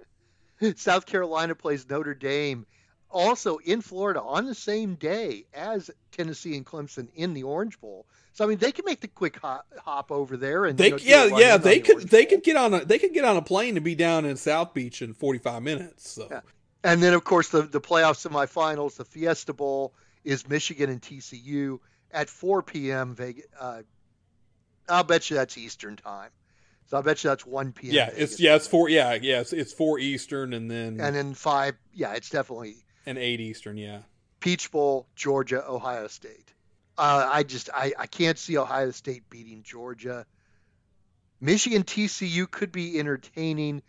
South 0.76 1.06
Carolina 1.06 1.54
plays 1.54 1.88
Notre 1.88 2.16
Dame 2.16 2.66
also 3.10 3.57
in 3.57 3.82
Florida 3.82 4.22
on 4.22 4.45
the 4.45 4.55
same 4.55 4.95
day 4.95 5.45
as 5.53 5.89
Tennessee 6.12 6.55
and 6.55 6.66
Clemson 6.66 7.10
in 7.16 7.34
the 7.34 7.43
Orange 7.43 7.80
Bowl. 7.80 8.05
So 8.34 8.45
I 8.45 8.47
mean, 8.47 8.57
they 8.57 8.72
can 8.72 8.86
make 8.86 9.01
the 9.01 9.07
quick 9.07 9.38
hop, 9.39 9.66
hop 9.84 10.12
over 10.12 10.38
there 10.38 10.66
and 10.66 10.78
They 10.78 10.88
you 10.88 10.91
know, 10.91 10.97
yeah 10.99 11.38
yeah 11.38 11.57
they 11.57 11.80
the 11.80 11.86
could 11.93 12.10
they 12.10 12.26
Bowl. 12.26 12.30
could 12.30 12.43
get 12.43 12.55
on 12.55 12.74
a 12.74 12.86
they 12.86 12.99
could 12.99 13.14
get 13.14 13.26
on 13.26 13.38
a 13.38 13.41
plane 13.41 13.76
and 13.76 13.84
be 13.84 13.95
down 13.95 14.26
in 14.26 14.38
South 14.38 14.74
Beach 14.74 15.01
in 15.01 15.14
forty 15.14 15.39
five 15.39 15.64
minutes. 15.64 16.10
So. 16.10 16.28
Yeah. 16.30 16.41
And 16.84 17.03
then 17.03 17.14
of 17.14 17.24
course 17.24 17.49
the 17.49 17.64
the 17.64 17.82
playoff 17.82 18.26
semifinals, 18.28 18.95
the 18.95 19.05
Fiesta 19.05 19.53
Bowl 19.53 19.93
is 20.24 20.47
Michigan 20.47 20.89
and 20.89 21.01
TCU 21.01 21.80
at 22.12 22.30
4 22.30 22.64
p.m. 22.64 23.16
Vegas. 23.16 23.45
Uh, 23.60 23.82
I'll 24.88 25.03
bet 25.03 25.30
you 25.30 25.36
that's 25.36 25.57
Eastern 25.57 25.95
time. 25.95 26.30
So 26.88 26.97
I 26.97 27.01
bet 27.01 27.24
you 27.24 27.30
that's 27.30 27.45
1 27.45 27.72
p.m. 27.74 27.93
Yeah, 27.93 28.10
Vegas 28.10 28.32
it's 28.32 28.39
yeah, 28.39 28.55
it's 28.55 28.68
four 28.68 28.89
yeah, 28.89 29.18
yeah, 29.22 29.41
it's, 29.41 29.53
it's 29.53 29.74
four 29.74 29.99
Eastern 29.99 30.53
and 30.53 30.70
then 30.72 30.99
And 30.99 31.16
then 31.16 31.34
five. 31.34 31.76
Yeah, 31.93 32.14
it's 32.14 32.30
definitely 32.30 32.78
and 33.06 33.18
eight 33.18 33.39
Eastern, 33.39 33.78
yeah. 33.78 34.00
Peach 34.39 34.72
Bowl, 34.72 35.08
Georgia, 35.16 35.64
Ohio 35.68 36.08
State. 36.08 36.54
Uh, 36.97 37.30
I 37.32 37.43
just 37.43 37.70
I, 37.74 37.93
I 37.97 38.08
can't 38.08 38.38
see 38.38 38.58
Ohio 38.58 38.91
State 38.91 39.30
beating 39.30 39.64
Georgia. 39.64 40.26
Michigan 41.41 41.84
TCU 41.84 42.50
could 42.50 42.72
be 42.72 43.00
entertaining. 43.00 43.82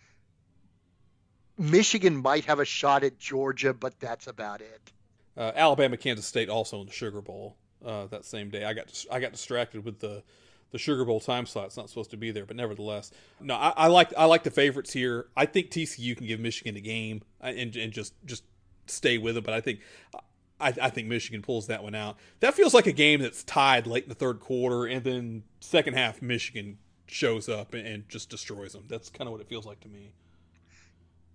Michigan 1.59 2.17
might 2.17 2.45
have 2.45 2.61
a 2.61 2.65
shot 2.65 3.05
at 3.05 3.19
Georgia, 3.19 3.75
but 3.75 3.99
that's 4.01 4.27
about 4.27 4.61
it. 4.61 4.93
Uh, 5.37 5.53
Alabama, 5.55 5.97
Kansas 5.97 6.27
State 6.27 6.49
also 6.49 6.81
in 6.81 6.87
the 6.87 6.93
Sugar 6.93 7.21
Bowl 7.21 7.57
uh, 7.85 8.07
that 8.07 8.25
same 8.25 8.51
day. 8.51 8.65
I 8.65 8.73
got 8.73 8.87
dis- 8.87 9.07
I 9.11 9.21
got 9.21 9.33
distracted 9.33 9.85
with 9.85 10.01
the 10.01 10.23
the 10.71 10.79
Sugar 10.79 11.05
Bowl 11.05 11.21
time 11.21 11.47
slot. 11.47 11.67
It's 11.67 11.77
not 11.77 11.89
supposed 11.89 12.11
to 12.13 12.17
be 12.17 12.31
there, 12.31 12.47
but 12.47 12.57
nevertheless, 12.57 13.11
no, 13.41 13.55
I, 13.55 13.73
I 13.77 13.87
like 13.89 14.13
I 14.17 14.25
like 14.27 14.45
the 14.45 14.51
favorites 14.51 14.93
here. 14.93 15.27
I 15.37 15.47
think 15.47 15.71
TCU 15.71 16.17
can 16.17 16.27
give 16.27 16.41
Michigan 16.41 16.77
a 16.77 16.81
game 16.81 17.23
uh, 17.43 17.47
and 17.47 17.75
and 17.77 17.93
just 17.93 18.15
just 18.25 18.45
stay 18.91 19.19
with 19.19 19.37
it. 19.37 19.45
But 19.45 19.55
I 19.55 19.61
think 19.61 19.81
I, 20.61 20.75
I 20.81 20.91
think 20.91 21.09
Michigan 21.09 21.43
pulls 21.43 21.67
that 21.69 21.83
one 21.83 21.95
out. 21.95 22.17
That 22.41 22.55
feels 22.55 22.75
like 22.75 22.87
a 22.87 22.93
game 22.93 23.21
that's 23.21 23.43
tied 23.45 23.87
late 23.87 24.05
in 24.05 24.09
the 24.09 24.15
third 24.15 24.41
quarter, 24.41 24.87
and 24.87 25.03
then 25.05 25.43
second 25.61 25.95
half 25.95 26.21
Michigan 26.21 26.79
shows 27.07 27.49
up 27.49 27.75
and, 27.75 27.87
and 27.87 28.09
just 28.09 28.31
destroys 28.31 28.73
them. 28.73 28.85
That's 28.89 29.09
kind 29.09 29.27
of 29.27 29.33
what 29.33 29.41
it 29.41 29.49
feels 29.49 29.67
like 29.67 29.81
to 29.81 29.89
me. 29.89 30.13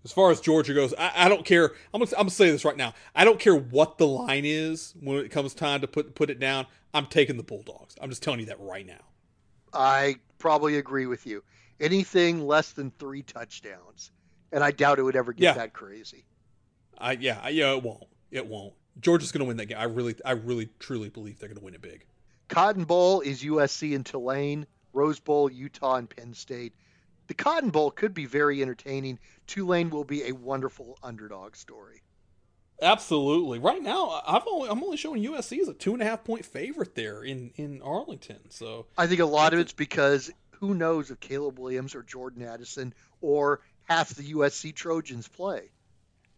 As 0.04 0.12
far 0.12 0.30
as 0.30 0.40
Georgia 0.40 0.74
goes, 0.76 0.94
I, 1.00 1.12
I 1.26 1.30
don't 1.30 1.44
care. 1.44 1.72
I'm 1.92 2.00
gonna, 2.00 2.12
I'm 2.12 2.18
gonna 2.26 2.30
say 2.30 2.52
this 2.52 2.64
right 2.64 2.78
now. 2.78 2.94
I 3.16 3.26
don't 3.26 3.40
care 3.40 3.56
what 3.56 3.98
the 3.98 4.06
line 4.06 4.46
is 4.46 4.94
when 5.02 5.18
it 5.18 5.32
comes 5.32 5.56
time 5.56 5.82
to 5.82 5.88
put 5.88 6.14
put 6.14 6.30
it 6.30 6.40
down. 6.40 6.68
I'm 6.94 7.08
taking 7.08 7.38
the 7.38 7.44
Bulldogs. 7.44 7.96
I'm 8.00 8.10
just 8.10 8.22
telling 8.22 8.40
you 8.40 8.46
that 8.46 8.60
right 8.60 8.86
now. 8.86 9.04
I 9.74 10.18
probably 10.38 10.78
agree 10.78 11.08
with 11.08 11.26
you. 11.26 11.44
Anything 11.80 12.46
less 12.46 12.72
than 12.72 12.92
three 12.92 13.24
touchdowns, 13.24 14.12
and 14.52 14.64
I 14.64 14.70
doubt 14.72 15.00
it 15.00 15.02
would 15.02 15.16
ever 15.16 15.34
get 15.34 15.44
Yeah. 15.44 15.54
that 15.56 15.74
crazy. 15.74 16.24
I 16.98 17.14
yeah 17.14 17.40
I, 17.44 17.50
yeah 17.50 17.76
it 17.76 17.84
won't 17.84 18.04
it 18.32 18.46
won't. 18.46 18.74
Georgia's 19.00 19.32
gonna 19.32 19.46
win 19.46 19.58
that 19.58 19.68
game. 19.68 19.78
I 19.78 19.86
really 19.86 20.16
I 20.24 20.32
really 20.32 20.70
truly 20.80 21.10
believe 21.10 21.40
they're 21.40 21.50
gonna 21.50 21.62
win 21.62 21.76
it 21.76 21.82
big. 21.82 22.06
Cotton 22.48 22.84
Bowl 22.84 23.22
is 23.22 23.44
USC 23.44 23.96
and 23.96 24.06
Tulane. 24.06 24.68
Rose 24.94 25.20
Bowl, 25.20 25.52
Utah 25.52 25.96
and 25.96 26.10
Penn 26.10 26.34
State. 26.34 26.74
The 27.28 27.34
Cotton 27.34 27.70
Bowl 27.70 27.92
could 27.92 28.14
be 28.14 28.26
very 28.26 28.62
entertaining. 28.62 29.20
Tulane 29.48 29.90
will 29.90 30.06
be 30.06 30.24
a 30.24 30.32
wonderful 30.32 30.98
underdog 31.04 31.56
story. 31.56 32.02
Absolutely. 32.82 33.60
Right 33.60 33.82
now, 33.82 34.22
I've 34.28 34.48
only 34.48 34.70
I'm 34.70 34.84
only 34.84 34.98
showing 34.98 35.24
USC 35.24 35.60
as 35.60 35.68
a 35.68 35.74
two 35.74 35.94
and 35.94 36.02
a 36.02 36.06
half 36.06 36.24
point 36.24 36.46
favorite 36.46 36.96
there 36.96 37.24
in 37.24 37.52
in 37.56 37.82
Arlington. 37.82 38.50
So 38.50 38.88
I 38.98 39.08
think 39.08 39.22
a 39.22 39.26
lot 39.26 39.54
of 39.54 39.60
it's 39.60 39.74
because 39.74 40.32
who 40.52 40.74
knows 40.74 41.12
if 41.12 41.20
Caleb 41.20 41.60
Williams 41.60 41.96
or 41.96 42.04
Jordan 42.04 42.44
Addison 42.44 42.94
or 43.22 43.62
half 43.84 44.14
the 44.14 44.34
USC 44.34 44.74
Trojans 44.74 45.28
play. 45.28 45.72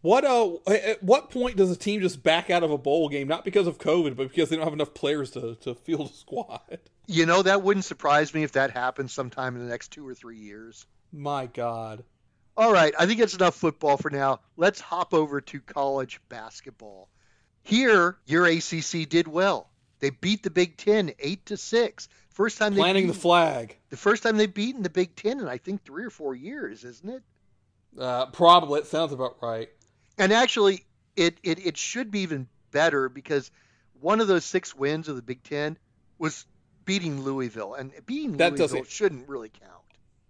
What 0.00 0.24
uh 0.24 0.54
at 0.68 1.02
what 1.02 1.30
point 1.30 1.56
does 1.56 1.70
a 1.70 1.76
team 1.76 2.00
just 2.00 2.22
back 2.22 2.50
out 2.50 2.62
of 2.62 2.70
a 2.70 2.78
bowl 2.78 3.08
game 3.08 3.26
not 3.26 3.44
because 3.44 3.66
of 3.66 3.78
COVID 3.78 4.16
but 4.16 4.28
because 4.28 4.48
they 4.48 4.56
don't 4.56 4.64
have 4.64 4.72
enough 4.72 4.94
players 4.94 5.30
to 5.32 5.56
to 5.56 5.74
field 5.74 6.10
a 6.10 6.12
squad? 6.12 6.78
You 7.06 7.24
know, 7.24 7.40
that 7.42 7.62
wouldn't 7.62 7.86
surprise 7.86 8.34
me 8.34 8.42
if 8.42 8.52
that 8.52 8.70
happens 8.70 9.12
sometime 9.12 9.56
in 9.56 9.62
the 9.64 9.70
next 9.70 9.92
two 9.92 10.06
or 10.06 10.14
three 10.14 10.36
years. 10.36 10.84
My 11.10 11.46
God. 11.46 12.04
All 12.54 12.72
right, 12.72 12.92
I 12.98 13.06
think 13.06 13.20
it's 13.20 13.34
enough 13.34 13.54
football 13.54 13.96
for 13.96 14.10
now. 14.10 14.40
Let's 14.56 14.80
hop 14.80 15.14
over 15.14 15.40
to 15.40 15.60
college 15.60 16.20
basketball. 16.28 17.08
Here, 17.62 18.18
your 18.26 18.46
ACC 18.46 19.08
did 19.08 19.26
well. 19.28 19.70
They 20.00 20.10
beat 20.10 20.42
the 20.42 20.50
Big 20.50 20.76
Ten 20.76 21.12
eight 21.18 21.46
to 21.46 21.56
six. 21.56 22.08
First 22.30 22.58
time 22.58 22.74
Planting 22.74 23.06
the 23.06 23.14
flag. 23.14 23.76
the 23.90 23.96
first 23.96 24.22
time 24.22 24.36
they've 24.36 24.52
beaten 24.52 24.82
the 24.82 24.90
Big 24.90 25.16
Ten 25.16 25.40
in 25.40 25.48
I 25.48 25.58
think 25.58 25.84
three 25.84 26.04
or 26.04 26.10
four 26.10 26.34
years, 26.34 26.84
isn't 26.84 27.08
it? 27.08 27.22
Uh, 27.98 28.26
probably. 28.26 28.80
It 28.80 28.86
sounds 28.86 29.12
about 29.12 29.36
right. 29.40 29.68
And 30.18 30.32
actually, 30.32 30.84
it, 31.16 31.38
it 31.42 31.64
it 31.64 31.76
should 31.76 32.10
be 32.10 32.20
even 32.20 32.48
better 32.70 33.08
because 33.08 33.50
one 34.00 34.20
of 34.20 34.28
those 34.28 34.44
six 34.44 34.74
wins 34.74 35.08
of 35.08 35.16
the 35.16 35.22
Big 35.22 35.42
Ten 35.42 35.76
was 36.18 36.44
beating 36.84 37.22
Louisville, 37.22 37.74
and 37.74 37.92
beating 38.06 38.36
That 38.38 38.56
Louisville 38.56 38.84
shouldn't 38.84 39.28
really 39.28 39.50
count. 39.50 39.72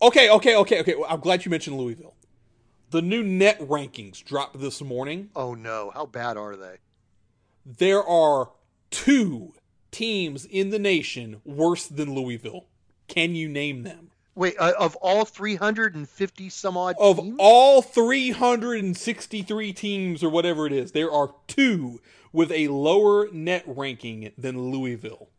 Okay, 0.01 0.31
okay, 0.31 0.57
okay, 0.57 0.81
okay. 0.81 0.95
Well, 0.95 1.07
I'm 1.09 1.21
glad 1.21 1.45
you 1.45 1.51
mentioned 1.51 1.77
Louisville. 1.77 2.15
The 2.91 3.03
new 3.03 3.23
net 3.23 3.61
rankings 3.61 4.23
dropped 4.23 4.61
this 4.61 4.81
morning. 4.81 5.31
Oh 5.37 5.55
no, 5.55 5.91
how 5.93 6.07
bad 6.07 6.37
are 6.37 6.57
they? 6.57 6.79
There 7.65 8.03
are 8.03 8.51
two 8.91 9.55
teams 9.91 10.45
in 10.45 10.71
the 10.71 10.79
nation 10.79 11.41
worse 11.45 11.87
than 11.87 12.15
Louisville. 12.15 12.67
Can 13.09 13.35
you 13.35 13.49
name 13.49 13.83
them? 13.83 14.11
Wait, 14.39 14.55
uh, 14.57 14.73
of 14.79 14.95
all 14.97 15.25
350 15.25 16.49
some 16.49 16.77
odd 16.77 16.95
Of 17.01 17.17
teams? 17.19 17.37
all 17.41 17.83
363 17.83 19.73
teams 19.73 20.23
or 20.23 20.31
whatever 20.31 20.65
it 20.65 20.73
is, 20.73 20.93
there 20.93 21.11
are 21.11 21.35
two 21.49 22.01
with 22.33 22.53
a 22.53 22.69
lower 22.69 23.29
net 23.33 23.65
ranking 23.67 24.31
than 24.39 24.71
Louisville. 24.71 25.31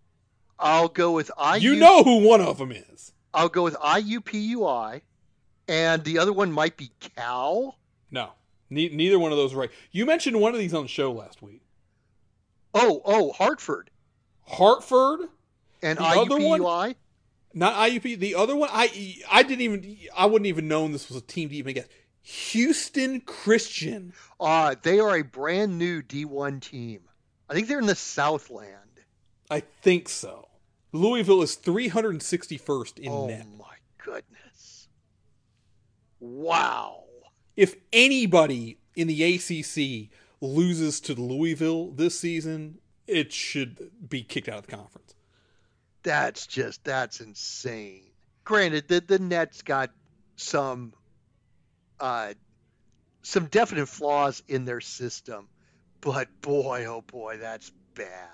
I'll 0.60 0.89
go 0.89 1.14
with 1.14 1.32
IU. 1.39 1.72
You 1.72 1.80
know 1.80 2.04
who 2.04 2.28
one 2.28 2.41
of 2.41 2.58
them 2.58 2.74
is. 2.74 3.14
I'll 3.34 3.47
go 3.47 3.64
with 3.64 3.76
IUPUI, 3.76 5.00
and 5.70 6.04
the 6.04 6.20
other 6.20 6.34
one 6.34 6.52
might 6.52 6.76
be 6.76 6.91
Cal. 7.00 7.78
No, 8.12 8.34
ne- 8.70 8.89
neither 8.89 9.18
one 9.18 9.32
of 9.32 9.38
those 9.38 9.54
are 9.54 9.60
right. 9.60 9.72
You 9.93 10.06
mentioned 10.06 10.41
one 10.41 10.54
of 10.54 10.60
these 10.60 10.74
on 10.74 10.84
the 10.84 10.89
show 10.89 11.14
last 11.14 11.41
week. 11.41 11.62
Oh, 12.74 13.02
oh, 13.06 13.32
Hartford 13.32 13.91
Hartford, 14.45 15.30
and 15.82 15.97
The 16.00 16.04
other 16.04 16.38
one? 16.38 16.95
Not 17.54 17.74
IUP. 17.74 18.20
The 18.20 18.36
other 18.36 18.56
one, 18.56 18.70
I 18.72 19.18
I 19.32 19.43
didn't 19.43 19.62
even 19.62 19.97
I 20.16 20.26
wouldn't 20.26 20.47
even 20.47 20.68
known 20.68 20.91
this 20.91 21.10
was 21.10 21.18
a 21.18 21.26
team 21.26 21.50
to 21.50 21.56
even 21.56 21.74
guess. 21.74 21.88
Houston 22.22 23.22
Christian. 23.22 24.14
Uh, 24.39 24.76
they 24.82 25.00
are 25.00 25.16
a 25.16 25.24
brand 25.24 25.78
new 25.78 26.02
D1 26.02 26.62
team. 26.62 27.02
I 27.50 27.54
think 27.54 27.68
they're 27.68 27.80
in 27.80 27.88
the 27.88 27.95
Southland. 27.95 29.02
I 29.50 29.62
think 29.82 30.08
so. 30.10 30.47
Louisville 30.91 31.41
is 31.41 31.56
361st 31.56 33.00
in 33.00 33.12
oh 33.12 33.28
net. 33.28 33.45
my 33.58 33.76
goodness! 34.04 34.88
Wow. 36.20 37.04
If 37.56 37.76
anybody 37.91 38.78
in 38.95 39.08
the 39.08 39.24
ACC 39.36 40.10
loses 40.41 41.00
to 41.02 41.14
Louisville 41.16 41.91
this 41.91 42.20
season, 42.20 42.80
it 43.08 43.34
should 43.34 43.91
be 44.08 44.24
kicked 44.24 44.47
out 44.50 44.60
of 44.60 44.66
the 44.68 44.76
conference. 44.76 45.16
That's 46.04 46.47
just 46.47 46.84
that's 46.84 47.20
insane. 47.20 48.06
Granted, 48.43 48.88
the 48.88 49.02
the 49.02 49.20
Nets 49.20 49.62
got 49.62 49.91
some 50.36 50.93
uh 52.00 52.34
some 53.22 53.45
definite 53.47 53.88
flaws 53.88 54.41
in 54.47 54.66
their 54.66 54.82
system, 54.82 55.50
but 56.02 56.28
boy, 56.41 56.86
oh 56.86 57.02
boy, 57.02 57.38
that's 57.38 57.72
bad. 57.95 58.30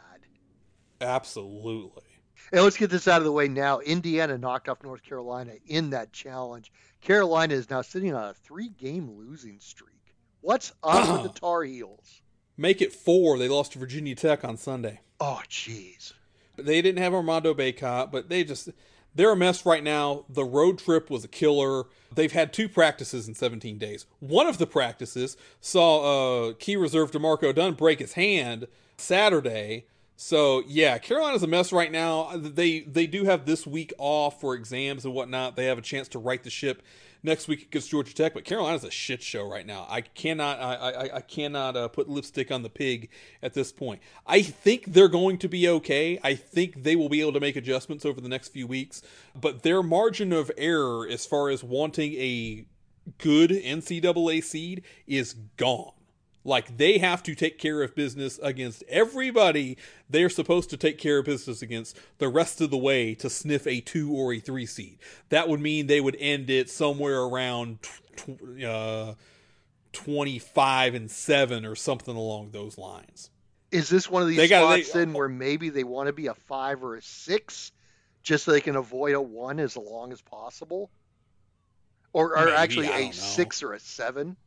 Absolutely. 1.02 2.04
And 2.52 2.64
let's 2.64 2.78
get 2.78 2.92
this 2.92 3.08
out 3.08 3.18
of 3.18 3.26
the 3.26 3.32
way 3.32 3.48
now. 3.48 3.80
Indiana 3.80 4.38
knocked 4.38 4.70
off 4.70 4.84
North 4.84 5.04
Carolina 5.04 5.54
in 5.66 5.90
that 5.90 6.14
challenge. 6.14 6.72
Carolina 7.02 7.56
is 7.56 7.70
now 7.70 7.82
sitting 7.82 8.14
on 8.14 8.30
a 8.30 8.34
three-game 8.34 9.18
losing 9.18 9.60
streak. 9.60 9.90
What's 10.42 10.72
up 10.84 11.24
with 11.24 11.34
the 11.34 11.40
Tar 11.40 11.64
Heels? 11.64 12.22
Make 12.56 12.82
it 12.82 12.94
four. 12.94 13.38
They 13.38 13.50
lost 13.50 13.74
to 13.74 13.80
Virginia 13.80 14.16
Tech 14.16 14.46
on 14.46 14.58
Sunday. 14.58 15.02
Oh, 15.20 15.42
jeez. 15.50 16.14
They 16.58 16.82
didn't 16.82 17.02
have 17.02 17.14
Armando 17.14 17.54
Bacot, 17.54 18.12
but 18.12 18.30
they 18.30 18.44
just 18.44 18.70
they're 19.16 19.32
a 19.32 19.36
mess 19.36 19.66
right 19.66 19.84
now. 19.84 20.26
The 20.30 20.44
road 20.44 20.80
trip 20.80 21.10
was 21.10 21.24
a 21.24 21.30
killer. 21.30 21.86
They've 22.14 22.32
had 22.32 22.52
two 22.52 22.68
practices 22.68 23.28
in 23.28 23.34
17 23.34 23.78
days. 23.78 24.06
One 24.20 24.48
of 24.48 24.58
the 24.58 24.68
practices 24.68 25.38
saw 25.62 26.50
uh, 26.50 26.54
key 26.60 26.76
reserve 26.76 27.12
D'Marco 27.12 27.54
Dunn 27.54 27.74
break 27.74 28.00
his 28.00 28.14
hand 28.14 28.68
Saturday. 28.98 29.86
So 30.18 30.64
yeah, 30.68 30.98
Carolina's 30.98 31.44
a 31.44 31.48
mess 31.48 31.74
right 31.74 31.92
now. 31.92 32.32
They 32.36 32.82
they 32.82 33.08
do 33.08 33.26
have 33.26 33.46
this 33.46 33.66
week 33.66 33.94
off 33.98 34.40
for 34.40 34.54
exams 34.54 35.06
and 35.06 35.14
whatnot. 35.14 35.56
They 35.56 35.66
have 35.66 35.78
a 35.78 35.82
chance 35.82 36.08
to 36.10 36.20
right 36.20 36.42
the 36.44 36.50
ship 36.50 36.82
next 37.26 37.48
week 37.48 37.64
against 37.64 37.90
Georgia 37.90 38.14
Tech, 38.14 38.34
but 38.34 38.46
Carolina's 38.46 38.84
a 38.84 38.92
shit 38.92 39.22
show 39.22 39.50
right 39.50 39.66
now. 39.66 39.86
I 39.90 40.02
cannot 40.02 40.60
I 40.60 40.76
I, 40.76 41.16
I 41.18 41.22
cannot 41.22 41.76
uh, 41.76 41.88
put 41.88 42.08
lipstick 42.08 42.52
on 42.52 42.62
the 42.62 42.70
pig 42.70 43.10
at 43.42 43.54
this 43.54 43.72
point. 43.72 44.02
I 44.26 44.42
think 44.42 44.86
they're 44.86 45.10
going 45.10 45.38
to 45.40 45.50
be 45.50 45.68
okay. 45.68 46.20
I 46.24 46.36
think 46.36 46.84
they 46.84 46.96
will 46.96 47.10
be 47.10 47.22
able 47.22 47.34
to 47.34 47.40
make 47.40 47.56
adjustments 47.56 48.06
over 48.06 48.22
the 48.22 48.30
next 48.30 48.50
few 48.50 48.68
weeks, 48.68 49.02
but 49.40 49.64
their 49.64 49.84
margin 49.84 50.32
of 50.32 50.52
error 50.58 51.08
as 51.08 51.26
far 51.26 51.50
as 51.50 51.64
wanting 51.64 52.14
a 52.14 52.66
good 53.18 53.50
NCAA 53.50 54.44
seed 54.44 54.84
is 55.08 55.34
gone. 55.58 55.95
Like 56.48 56.78
they 56.78 57.00
have 57.00 57.24
to 57.24 57.34
take 57.34 57.58
care 57.58 57.82
of 57.82 57.96
business 57.96 58.40
against 58.42 58.84
everybody 58.88 59.78
they're 60.10 60.30
supposed 60.30 60.70
to 60.70 60.78
take 60.78 61.00
care 61.00 61.18
of 61.18 61.26
business 61.26 61.64
against 61.64 61.98
the 62.20 62.30
rest 62.30 62.62
of 62.62 62.70
the 62.70 62.78
way 62.78 63.16
to 63.16 63.30
sniff 63.32 63.66
a 63.66 63.82
two 63.82 64.14
or 64.14 64.32
a 64.32 64.40
three 64.40 64.68
seed. 64.68 65.00
That 65.30 65.50
would 65.50 65.60
mean 65.60 65.88
they 65.88 66.00
would 66.00 66.16
end 66.20 66.52
it 66.52 66.70
somewhere 66.70 67.22
around 67.22 67.80
tw- 67.82 68.64
uh, 68.64 69.14
25 69.94 70.94
and 70.94 71.10
7 71.10 71.66
or 71.66 71.76
something 71.76 72.16
along 72.16 72.52
those 72.52 72.78
lines. 72.78 73.32
Is 73.72 73.90
this 73.90 74.10
one 74.10 74.22
of 74.22 74.28
these 74.28 74.38
They 74.38 74.48
got- 74.48 74.72
spots 74.72 74.92
they- 74.94 75.00
then 75.00 75.14
where 75.14 75.28
maybe 75.28 75.70
they 75.70 75.84
want 75.84 76.08
to 76.08 76.14
be 76.14 76.28
a 76.28 76.36
five 76.36 76.84
or 76.84 76.96
a 76.96 77.02
six, 77.02 77.72
just 78.22 78.46
so 78.46 78.52
they 78.52 78.62
can 78.62 78.76
avoid 78.76 79.16
a 79.16 79.22
one 79.22 79.60
as 79.60 79.76
long 79.76 80.12
as 80.14 80.22
possible, 80.22 80.92
or, 82.14 82.38
or 82.38 82.46
Maybe, 82.46 82.56
actually 82.58 82.88
a 82.90 83.12
six 83.12 83.64
or 83.64 83.74
a 83.74 83.80
seven? 83.80 84.38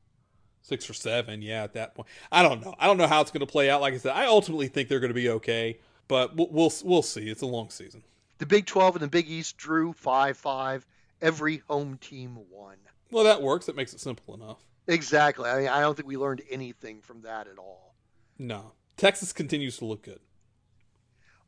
Six 0.69 0.91
or 0.91 0.93
seven, 0.93 1.41
yeah, 1.41 1.62
at 1.62 1.73
that 1.73 1.95
point. 1.95 2.09
I 2.31 2.43
don't 2.43 2.62
know. 2.62 2.75
I 2.79 2.87
don't 2.87 2.99
know 2.99 3.07
how 3.07 3.23
it's 3.23 3.31
going 3.31 3.41
to 3.41 3.51
play 3.51 3.71
out. 3.71 3.81
Like 3.81 3.95
I 3.95 3.97
said, 3.97 4.12
I 4.12 4.27
ultimately 4.27 4.69
think 4.69 4.91
they're 4.91 5.01
going 5.01 5.09
to 5.09 5.14
be 5.14 5.31
okay, 5.31 5.79
but 6.09 6.37
we'll, 6.37 6.49
we'll 6.51 6.73
we'll 6.85 7.03
see. 7.03 7.31
It's 7.31 7.41
a 7.41 7.47
long 7.47 7.71
season. 7.71 8.03
The 8.37 8.45
Big 8.45 8.66
12 8.66 8.97
and 8.97 9.03
the 9.03 9.09
Big 9.09 9.31
East 9.31 9.57
drew 9.57 9.95
5 9.95 10.37
5, 10.37 10.87
every 11.23 11.62
home 11.69 11.97
team 11.97 12.39
won. 12.51 12.77
Well, 13.11 13.25
that 13.25 13.41
works. 13.41 13.64
That 13.64 13.77
makes 13.77 13.95
it 13.95 14.01
simple 14.01 14.35
enough. 14.35 14.59
Exactly. 14.87 15.49
I 15.49 15.59
mean, 15.59 15.69
I 15.69 15.81
don't 15.81 15.95
think 15.95 16.07
we 16.07 16.19
learned 16.19 16.43
anything 16.51 17.01
from 17.01 17.23
that 17.23 17.49
at 17.49 17.57
all. 17.57 17.95
No. 18.39 18.73
Texas 18.99 19.33
continues 19.33 19.79
to 19.79 19.87
look 19.87 20.03
good. 20.03 20.21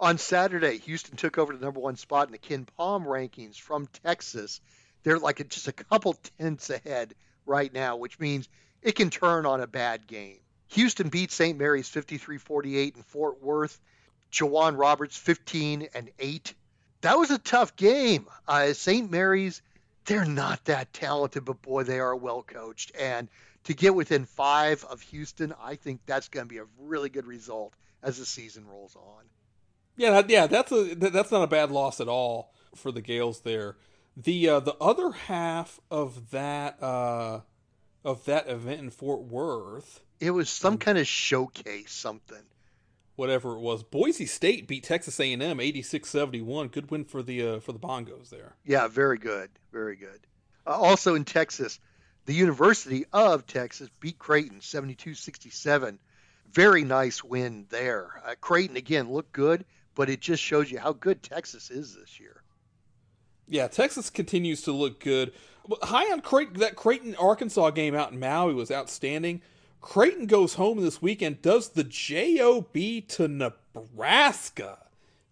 On 0.00 0.16
Saturday, 0.16 0.78
Houston 0.78 1.16
took 1.16 1.36
over 1.36 1.54
the 1.54 1.62
number 1.62 1.80
one 1.80 1.96
spot 1.96 2.26
in 2.26 2.32
the 2.32 2.38
Ken 2.38 2.66
Palm 2.76 3.04
rankings 3.04 3.60
from 3.60 3.86
Texas. 4.02 4.62
They're 5.02 5.18
like 5.18 5.46
just 5.50 5.68
a 5.68 5.72
couple 5.72 6.14
tenths 6.38 6.70
ahead 6.70 7.14
right 7.44 7.72
now, 7.72 7.96
which 7.96 8.18
means 8.18 8.48
it 8.82 8.92
can 8.92 9.10
turn 9.10 9.46
on 9.46 9.60
a 9.60 9.66
bad 9.66 10.06
game. 10.06 10.38
Houston 10.68 11.08
beat 11.08 11.32
St. 11.32 11.58
Mary's 11.58 11.88
53-48 11.88 12.96
in 12.96 13.02
Fort 13.02 13.42
Worth. 13.42 13.80
J'Wan 14.30 14.78
Roberts 14.78 15.16
15 15.16 15.88
and 15.94 16.10
8. 16.18 16.54
That 17.00 17.18
was 17.18 17.30
a 17.30 17.38
tough 17.38 17.74
game. 17.76 18.26
Uh, 18.46 18.72
St. 18.72 19.10
Mary's, 19.10 19.62
they're 20.04 20.24
not 20.24 20.64
that 20.66 20.92
talented, 20.92 21.44
but 21.44 21.62
boy, 21.62 21.82
they 21.82 21.98
are 21.98 22.14
well 22.14 22.42
coached. 22.42 22.92
And 22.98 23.28
to 23.64 23.74
get 23.74 23.94
within 23.94 24.24
five 24.24 24.84
of 24.84 25.00
Houston, 25.02 25.54
I 25.60 25.74
think 25.74 26.00
that's 26.06 26.28
going 26.28 26.46
to 26.46 26.48
be 26.48 26.58
a 26.58 26.66
really 26.78 27.08
good 27.08 27.26
result 27.26 27.74
as 28.02 28.18
the 28.18 28.26
season 28.26 28.66
rolls 28.66 28.96
on. 28.96 29.24
Yeah, 29.96 30.22
yeah, 30.28 30.46
that's 30.46 30.72
a 30.72 30.94
that's 30.94 31.30
not 31.30 31.42
a 31.42 31.46
bad 31.46 31.70
loss 31.70 32.00
at 32.00 32.08
all 32.08 32.54
for 32.74 32.90
the 32.90 33.02
Gaels 33.02 33.40
there. 33.40 33.76
The 34.16 34.48
uh, 34.48 34.60
the 34.60 34.74
other 34.80 35.10
half 35.12 35.78
of 35.90 36.30
that 36.30 36.82
uh, 36.82 37.40
of 38.04 38.24
that 38.24 38.48
event 38.48 38.80
in 38.80 38.90
Fort 38.90 39.22
Worth, 39.22 40.00
It 40.20 40.30
was 40.32 40.48
some 40.50 40.78
kind 40.78 40.98
of 40.98 41.06
showcase, 41.06 41.92
something. 41.92 42.42
whatever 43.16 43.52
it 43.56 43.60
was, 43.60 43.82
Boise 43.82 44.26
State 44.26 44.66
beat 44.66 44.84
Texas 44.84 45.18
A&M 45.20 45.40
86-71. 45.40 46.72
Good 46.72 46.90
win 46.90 47.04
for 47.04 47.22
the 47.22 47.46
uh, 47.46 47.60
for 47.60 47.72
the 47.72 47.78
Bongos 47.78 48.30
there. 48.30 48.54
Yeah, 48.64 48.88
very 48.88 49.18
good, 49.18 49.50
very 49.72 49.96
good. 49.96 50.20
Uh, 50.66 50.70
also 50.70 51.14
in 51.14 51.24
Texas, 51.24 51.78
the 52.26 52.34
University 52.34 53.04
of 53.12 53.46
Texas 53.46 53.88
beat 54.00 54.18
Creighton 54.18 54.60
72-67. 54.60 55.98
Very 56.52 56.84
nice 56.84 57.22
win 57.22 57.66
there. 57.70 58.22
Uh, 58.24 58.34
Creighton 58.40 58.76
again 58.76 59.10
looked 59.12 59.32
good, 59.32 59.64
but 59.94 60.08
it 60.10 60.20
just 60.20 60.42
shows 60.42 60.70
you 60.70 60.78
how 60.78 60.92
good 60.92 61.22
Texas 61.22 61.70
is 61.70 61.94
this 61.94 62.18
year. 62.20 62.42
Yeah, 63.50 63.66
Texas 63.66 64.10
continues 64.10 64.62
to 64.62 64.72
look 64.72 65.00
good. 65.00 65.32
High 65.82 66.10
on 66.12 66.20
Creighton, 66.20 66.60
that 66.60 66.76
Creighton 66.76 67.16
Arkansas 67.16 67.70
game 67.70 67.96
out 67.96 68.12
in 68.12 68.20
Maui 68.20 68.54
was 68.54 68.70
outstanding. 68.70 69.42
Creighton 69.80 70.26
goes 70.26 70.54
home 70.54 70.80
this 70.80 71.02
weekend, 71.02 71.42
does 71.42 71.70
the 71.70 71.84
JOB 71.84 73.08
to 73.08 73.28
Nebraska. 73.28 74.78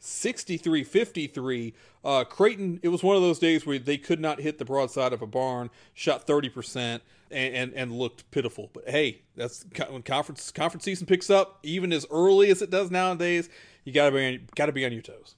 63 0.00 0.84
53. 0.84 1.74
Uh, 2.04 2.24
Creighton, 2.24 2.80
it 2.82 2.88
was 2.88 3.02
one 3.02 3.16
of 3.16 3.22
those 3.22 3.38
days 3.38 3.66
where 3.66 3.78
they 3.78 3.98
could 3.98 4.20
not 4.20 4.40
hit 4.40 4.58
the 4.58 4.64
broadside 4.64 5.12
of 5.12 5.22
a 5.22 5.26
barn, 5.26 5.70
shot 5.94 6.26
30%, 6.26 7.00
and, 7.30 7.54
and, 7.54 7.72
and 7.74 7.92
looked 7.92 8.30
pitiful. 8.30 8.70
But 8.72 8.88
hey, 8.88 9.22
that's 9.36 9.64
when 9.88 10.02
conference 10.02 10.50
conference 10.50 10.84
season 10.84 11.06
picks 11.06 11.30
up, 11.30 11.58
even 11.62 11.92
as 11.92 12.06
early 12.10 12.50
as 12.50 12.62
it 12.62 12.70
does 12.70 12.90
nowadays, 12.90 13.48
you 13.84 13.92
gotta 13.92 14.12
be 14.12 14.40
gotta 14.54 14.72
be 14.72 14.84
on 14.86 14.92
your 14.92 15.02
toes. 15.02 15.34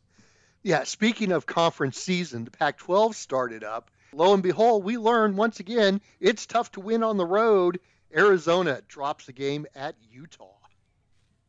Yeah, 0.63 0.85
speaking 0.85 1.33
of 1.33 1.47
conference 1.47 1.99
season, 1.99 2.45
the 2.45 2.51
Pac 2.51 2.79
12 2.79 3.17
started 3.17 3.65
up. 3.65 3.91
Lo 4.13 4.35
and 4.35 4.43
behold, 4.43 4.85
we 4.85 4.99
learned 4.99 5.37
once 5.37 5.61
again 5.61 6.01
it's 6.21 6.47
tough 6.47 6.73
to 6.73 6.81
win 6.81 7.03
on 7.03 7.17
the 7.17 7.27
road. 7.27 7.81
Arizona 8.15 8.83
drops 8.89 9.27
the 9.27 9.33
game 9.33 9.67
at 9.75 9.95
Utah. 10.11 10.57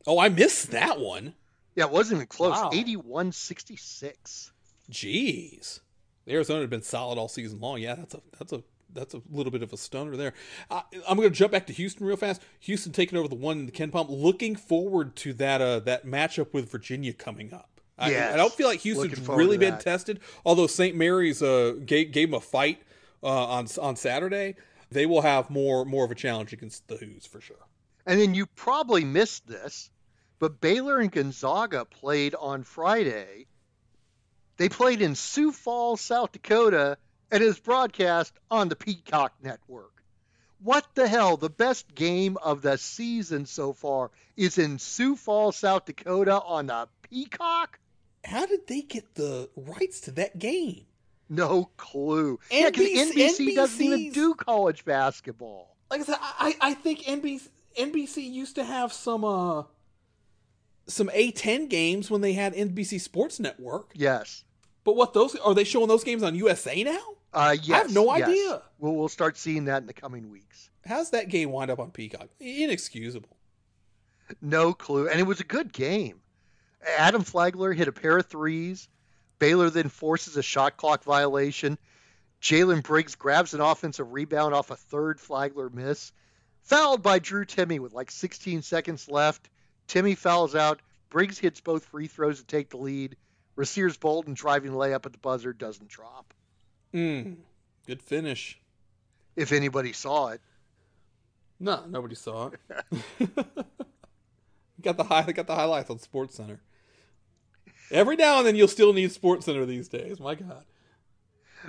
Oh, 0.06 0.20
I 0.20 0.30
missed 0.30 0.72
that 0.72 1.00
one. 1.00 1.34
Yeah, 1.76 1.86
it 1.86 1.92
wasn't 1.92 2.18
even 2.20 2.28
close. 2.28 2.56
Wow. 2.56 2.70
81 2.74 3.32
66. 3.32 4.52
Jeez, 4.92 5.80
Arizona 6.28 6.62
had 6.62 6.70
been 6.70 6.82
solid 6.82 7.18
all 7.18 7.28
season 7.28 7.60
long. 7.60 7.80
Yeah, 7.80 7.96
that's 7.96 8.14
a 8.14 8.22
that's 8.38 8.54
a 8.54 8.64
that's 8.94 9.14
a 9.14 9.22
little 9.32 9.52
bit 9.52 9.64
of 9.64 9.72
a 9.72 9.78
stunner 9.78 10.18
there. 10.18 10.34
Uh, 10.70 10.82
I'm 11.08 11.16
going 11.16 11.30
to 11.30 11.36
jump 11.36 11.54
back 11.54 11.66
to 11.68 11.74
Houston 11.74 12.06
real 12.06 12.18
fast. 12.18 12.42
Houston 12.60 12.92
taking 12.92 13.18
over 13.18 13.28
the 13.28 13.36
one 13.36 13.60
in 13.60 13.66
the 13.66 13.72
KenPom. 13.72 14.08
Looking 14.10 14.56
forward 14.56 15.16
to 15.18 15.34
that 15.34 15.62
uh, 15.62 15.80
that 15.82 16.06
matchup 16.06 16.54
with 16.54 16.70
Virginia 16.70 17.14
coming 17.14 17.54
up. 17.54 17.71
I, 18.02 18.10
Yes. 18.10 18.34
I 18.34 18.38
don't 18.38 18.54
feel 18.54 18.68
like 18.68 18.80
Houston's 18.82 19.28
really 19.28 19.58
been 19.58 19.78
tested. 19.78 20.20
Although 20.46 20.68
St. 20.68 20.96
Mary's 20.96 21.42
uh, 21.42 21.76
gave, 21.86 22.12
gave 22.12 22.30
them 22.30 22.38
a 22.38 22.42
fight 22.42 22.82
uh, 23.24 23.28
on 23.28 23.68
on 23.80 23.96
Saturday, 23.96 24.56
they 24.90 25.06
will 25.06 25.22
have 25.22 25.50
more 25.50 25.86
more 25.86 26.04
of 26.04 26.12
a 26.12 26.16
challenge 26.16 26.54
against 26.54 26.88
the 26.88 26.98
Hoos 26.98 27.26
for 27.26 27.40
sure. 27.40 27.68
And 28.06 28.20
then 28.20 28.34
you 28.34 28.48
probably 28.48 29.06
missed 29.06 29.48
this, 29.48 29.90
but 30.40 30.60
Baylor 30.60 30.98
and 31.00 31.12
Gonzaga 31.12 31.86
played 31.86 32.36
on 32.36 32.64
Friday. 32.64 33.46
They 34.58 34.70
played 34.70 35.02
in 35.02 35.16
Sioux 35.16 35.52
Falls, 35.52 36.02
South 36.02 36.32
Dakota, 36.32 36.98
and 37.32 37.42
is 37.42 37.60
broadcast 37.60 38.34
on 38.50 38.70
the 38.70 38.76
Peacock 38.76 39.34
Network. 39.42 40.04
What 40.64 40.86
the 40.94 41.08
hell? 41.08 41.38
The 41.38 41.50
best 41.50 41.96
game 41.96 42.38
of 42.38 42.62
the 42.62 42.78
season 42.78 43.48
so 43.48 43.74
far 43.74 44.12
is 44.38 44.60
in 44.60 44.78
Sioux 44.78 45.16
Falls, 45.16 45.58
South 45.58 45.86
Dakota 45.86 46.40
on 46.42 46.68
the 46.68 46.88
Peacock? 47.10 47.80
How 48.24 48.46
did 48.46 48.68
they 48.68 48.82
get 48.82 49.16
the 49.16 49.50
rights 49.56 50.00
to 50.02 50.12
that 50.12 50.38
game? 50.40 50.86
No 51.30 51.70
clue. 51.78 52.40
Yeah, 52.52 52.70
'cause 52.72 52.86
NBC 52.86 53.14
NBC 53.14 53.56
doesn't 53.56 53.82
even 53.82 54.12
do 54.12 54.34
college 54.36 54.84
basketball. 54.86 55.78
like 55.90 56.02
I 56.02 56.04
said, 56.04 56.18
I, 56.20 56.56
I 56.62 56.74
think 56.74 57.00
NBC 57.04 57.50
NBC 57.78 58.30
used 58.30 58.56
to 58.56 58.64
have 58.66 58.92
some 58.92 59.24
uh 59.24 59.64
some 60.88 61.08
A10 61.10 61.70
games 61.70 62.12
when 62.12 62.22
they 62.22 62.34
had 62.34 62.54
NBC 62.54 63.00
Sports 63.00 63.40
Network. 63.40 63.92
Yes. 63.96 64.44
But 64.84 64.96
what 64.96 65.14
those 65.14 65.36
are 65.38 65.54
they 65.54 65.64
showing 65.64 65.88
those 65.88 66.04
games 66.04 66.22
on 66.24 66.36
USA 66.36 66.84
now? 66.84 67.00
Uh, 67.34 67.56
yes. 67.64 67.70
I 67.70 67.78
have 67.84 67.94
no 67.94 68.14
yes. 68.18 68.28
idea. 68.28 68.62
We'll, 68.80 68.96
we'll 68.96 69.08
start 69.08 69.38
seeing 69.38 69.66
that 69.66 69.82
in 69.84 69.88
the 69.88 69.94
coming 69.94 70.30
weeks. 70.30 70.70
How's 70.86 71.12
that 71.12 71.30
game 71.30 71.52
wind 71.52 71.72
up 71.72 71.80
on 71.80 71.92
Peacock? 71.92 72.28
Inexcusable. 72.42 73.38
No 74.42 74.74
clue. 74.74 75.08
And 75.08 75.18
it 75.20 75.24
was 75.24 75.40
a 75.40 75.46
good 75.46 75.72
game. 75.72 76.20
Adam 76.98 77.24
Flagler 77.24 77.74
hit 77.74 77.88
a 77.88 77.92
pair 77.92 78.18
of 78.18 78.26
threes. 78.26 78.88
Baylor 79.40 79.70
then 79.70 79.90
forces 79.90 80.38
a 80.38 80.44
shot 80.44 80.78
clock 80.78 81.04
violation. 81.04 81.78
Jalen 82.42 82.84
Bridges 82.84 83.16
grabs 83.16 83.54
an 83.54 83.62
offensive 83.62 84.12
rebound 84.12 84.54
off 84.54 84.72
a 84.72 84.76
third 84.76 85.20
Flagler 85.20 85.70
miss. 85.70 86.12
Fouled 86.64 87.02
by 87.02 87.20
Drew 87.20 87.46
Timme 87.46 87.80
with 87.80 87.94
like 87.94 88.12
16 88.12 88.62
seconds 88.62 89.10
left. 89.10 89.50
Timmy 89.88 90.16
fouls 90.16 90.56
out. 90.56 90.82
Briggs 91.10 91.38
hits 91.38 91.60
both 91.60 91.86
free 91.86 92.08
throws 92.08 92.40
to 92.40 92.46
take 92.46 92.70
the 92.70 92.78
lead. 92.78 93.16
Rasir's 93.56 93.98
Bolton 93.98 94.34
driving 94.34 94.72
layup 94.72 95.06
at 95.06 95.12
the 95.12 95.18
buzzer 95.18 95.54
doesn't 95.54 95.90
drop. 95.90 96.34
Mm, 96.94 97.38
good 97.86 98.02
finish. 98.02 98.60
If 99.36 99.52
anybody 99.52 99.94
saw 99.94 100.30
it. 100.30 100.42
No, 101.60 101.84
nobody 101.88 102.16
saw 102.16 102.52
it. 102.52 103.30
got 104.82 104.98
the 104.98 105.04
high, 105.04 105.32
got 105.32 105.48
the 105.48 105.56
highlights 105.56 105.90
on 105.90 106.00
Sports 106.00 106.36
Center. 106.36 106.60
Every 107.92 108.16
now 108.16 108.38
and 108.38 108.48
then 108.48 108.56
you'll 108.56 108.68
still 108.68 108.94
need 108.94 109.12
Sports 109.12 109.46
Center 109.46 109.66
these 109.66 109.88
days. 109.88 110.20
My 110.20 110.36
God. 110.36 110.66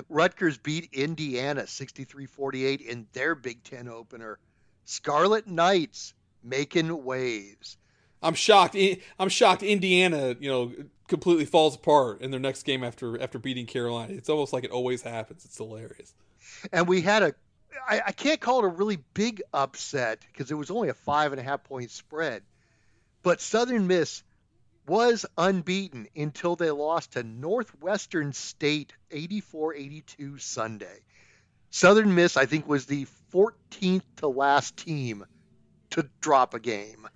Rutgers 0.08 0.56
beat 0.56 0.88
Indiana 0.92 1.62
63-48 1.62 2.80
in 2.80 3.06
their 3.12 3.34
Big 3.34 3.62
Ten 3.62 3.88
opener. 3.88 4.38
Scarlet 4.84 5.46
Knights 5.46 6.14
making 6.42 7.04
waves. 7.04 7.76
I'm 8.22 8.34
shocked. 8.34 8.76
I'm 9.18 9.28
shocked. 9.28 9.62
Indiana, 9.62 10.36
you 10.38 10.48
know, 10.48 10.72
completely 11.08 11.44
falls 11.44 11.74
apart 11.74 12.20
in 12.20 12.30
their 12.30 12.40
next 12.40 12.62
game 12.62 12.84
after 12.84 13.20
after 13.20 13.38
beating 13.38 13.66
Carolina. 13.66 14.14
It's 14.14 14.28
almost 14.28 14.52
like 14.52 14.64
it 14.64 14.70
always 14.70 15.02
happens. 15.02 15.44
It's 15.44 15.56
hilarious. 15.56 16.14
And 16.72 16.86
we 16.86 17.00
had 17.00 17.22
a, 17.22 17.34
I, 17.88 18.02
I 18.06 18.12
can't 18.12 18.40
call 18.40 18.60
it 18.60 18.64
a 18.64 18.68
really 18.68 18.98
big 19.12 19.42
upset 19.52 20.24
because 20.32 20.50
it 20.50 20.54
was 20.54 20.70
only 20.70 20.88
a 20.88 20.94
five 20.94 21.32
and 21.32 21.40
a 21.40 21.44
half 21.44 21.64
point 21.64 21.90
spread. 21.90 22.42
But 23.22 23.40
Southern 23.40 23.86
Miss 23.88 24.22
was 24.86 25.26
unbeaten 25.38 26.08
until 26.16 26.56
they 26.56 26.70
lost 26.70 27.12
to 27.12 27.22
Northwestern 27.22 28.32
State 28.32 28.92
84 29.10 29.74
82 29.74 30.38
Sunday. 30.38 31.00
Southern 31.70 32.14
Miss, 32.14 32.36
I 32.36 32.46
think, 32.46 32.68
was 32.68 32.86
the 32.86 33.06
14th 33.32 34.02
to 34.16 34.28
last 34.28 34.76
team 34.76 35.24
to 35.90 36.08
drop 36.20 36.54
a 36.54 36.60
game. 36.60 37.08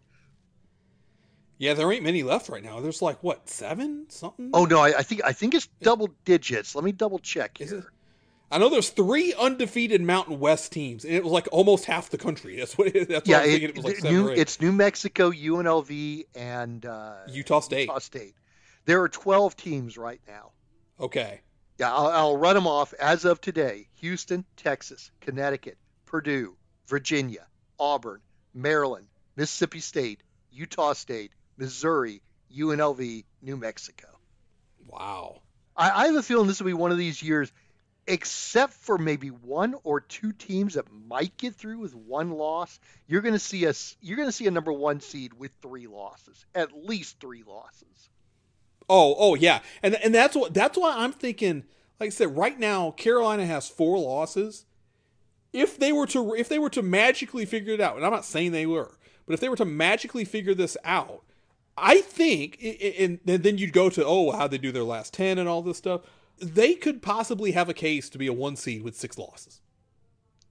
Yeah, 1.59 1.75
there 1.75 1.91
ain't 1.91 2.03
many 2.03 2.23
left 2.23 2.49
right 2.49 2.63
now. 2.63 2.81
There's 2.81 3.01
like 3.01 3.23
what 3.23 3.49
seven 3.49 4.07
something. 4.11 4.51
Oh 4.53 4.67
no, 4.67 4.81
I, 4.81 4.99
I 4.99 5.03
think 5.03 5.23
I 5.25 5.33
think 5.33 5.55
it's 5.55 5.69
double 5.81 6.11
digits. 6.25 6.75
Let 6.75 6.85
me 6.85 6.93
double 6.93 7.19
check 7.19 7.61
Is 7.61 7.71
here. 7.71 7.93
I 8.51 8.59
know 8.59 8.69
there's 8.69 8.91
three 8.91 9.35
undefeated 9.35 10.01
Mountain 10.01 10.39
West 10.39 10.71
teams, 10.73 11.05
and 11.05 11.15
it 11.15 11.25
was 11.25 11.33
like 11.33 11.49
almost 11.51 11.87
half 11.87 12.11
the 12.11 12.19
country. 12.19 12.57
That's 12.59 12.79
what. 12.79 12.93
That's 12.93 13.09
what 13.09 13.27
Yeah, 13.27 13.39
I'm 13.39 13.49
it, 13.49 13.51
thinking. 13.51 13.69
It 13.71 13.77
was 13.77 13.85
like 13.85 13.97
seven 13.99 14.17
New, 14.17 14.29
it's 14.29 14.61
New 14.61 14.73
Mexico, 14.73 15.31
UNLV, 15.33 16.27
and 16.35 16.87
uh, 16.87 17.17
Utah 17.29 17.61
State. 17.61 17.83
Utah 17.83 17.99
State. 17.99 18.35
There 18.85 19.03
are 19.03 19.09
12 19.09 19.57
teams 19.57 19.99
right 19.99 20.21
now. 20.29 20.53
Okay. 21.01 21.41
Yeah, 21.79 21.93
I'll, 21.93 22.07
I'll 22.07 22.37
run 22.37 22.55
them 22.55 22.67
off 22.67 22.95
as 22.95 23.25
of 23.25 23.41
today: 23.41 23.89
Houston, 23.97 24.45
Texas, 24.57 25.11
Connecticut, 25.21 25.77
Purdue, 26.07 26.57
Virginia, 26.87 27.47
Auburn, 27.79 28.21
Maryland, 28.55 29.09
Mississippi 29.35 29.81
State, 29.81 30.23
Utah 30.53 30.93
State, 30.93 31.33
Missouri, 31.59 32.23
UNLV, 32.57 33.25
New 33.43 33.57
Mexico. 33.57 34.09
Wow. 34.87 35.43
I, 35.77 35.91
I 35.91 36.07
have 36.07 36.15
a 36.15 36.23
feeling 36.23 36.47
this 36.47 36.61
will 36.61 36.67
be 36.67 36.73
one 36.73 36.93
of 36.93 36.99
these 36.99 37.23
years. 37.23 37.53
Except 38.07 38.73
for 38.73 38.99
maybe 38.99 39.29
one 39.29 39.75
or 39.83 40.01
two 40.01 40.33
teams 40.33 40.75
that 40.75 40.87
might 40.93 41.37
get 41.37 41.55
through 41.55 41.79
with 41.79 41.95
one 41.95 42.31
loss, 42.31 42.79
you're 43.07 43.21
going 43.21 43.35
to 43.35 43.39
see 43.39 43.67
us. 43.67 43.97
You're 44.01 44.17
going 44.17 44.29
to 44.29 44.33
see 44.33 44.47
a 44.47 44.51
number 44.51 44.73
one 44.73 45.01
seed 45.01 45.35
with 45.35 45.51
three 45.61 45.87
losses, 45.87 46.45
at 46.55 46.73
least 46.73 47.21
three 47.21 47.43
losses. 47.47 48.11
Oh, 48.89 49.17
oh 49.19 49.35
yeah, 49.35 49.61
and 49.83 49.97
and 49.97 50.15
that's 50.15 50.37
what 50.37 50.55
that's 50.55 50.79
why 50.79 50.95
I'm 50.97 51.13
thinking. 51.13 51.65
Like 51.99 52.09
I 52.09 52.11
said, 52.11 52.37
right 52.37 52.59
now 52.59 52.93
Carolina 52.93 53.47
has 53.47 53.69
four 53.69 53.99
losses. 53.99 54.65
If 55.53 55.79
they 55.79 55.91
were 55.93 56.07
to 56.09 56.35
if 56.35 56.49
they 56.49 56.59
were 56.59 56.71
to 56.71 56.83
magically 56.83 57.47
figure 57.47 57.75
it 57.75 57.81
out, 57.81 57.97
and 57.97 58.05
I'm 58.05 58.13
not 58.13 58.25
saying 58.25 58.53
they 58.53 58.67
were, 58.67 58.99
but 59.27 59.35
if 59.35 59.41
they 59.41 59.49
were 59.49 59.57
to 59.57 59.65
magically 59.65 60.25
figure 60.25 60.55
this 60.55 60.77
out, 60.85 61.25
I 61.77 62.01
think, 62.01 62.63
and 62.99 63.19
then 63.25 63.59
you'd 63.59 63.73
go 63.73 63.91
to 63.91 64.05
oh 64.05 64.31
how 64.31 64.47
they 64.47 64.59
do 64.59 64.71
their 64.71 64.85
last 64.85 65.15
ten 65.15 65.39
and 65.39 65.49
all 65.49 65.63
this 65.63 65.79
stuff. 65.79 66.03
They 66.41 66.75
could 66.75 67.03
possibly 67.03 67.53
have 67.53 67.69
a 67.69 67.75
case 67.75 68.11
to 68.11 68.19
be 68.19 68.27
a 68.27 68.33
one 68.33 68.57
seed 68.57 68.83
with 68.83 68.97
six 68.97 69.17
losses. 69.19 69.61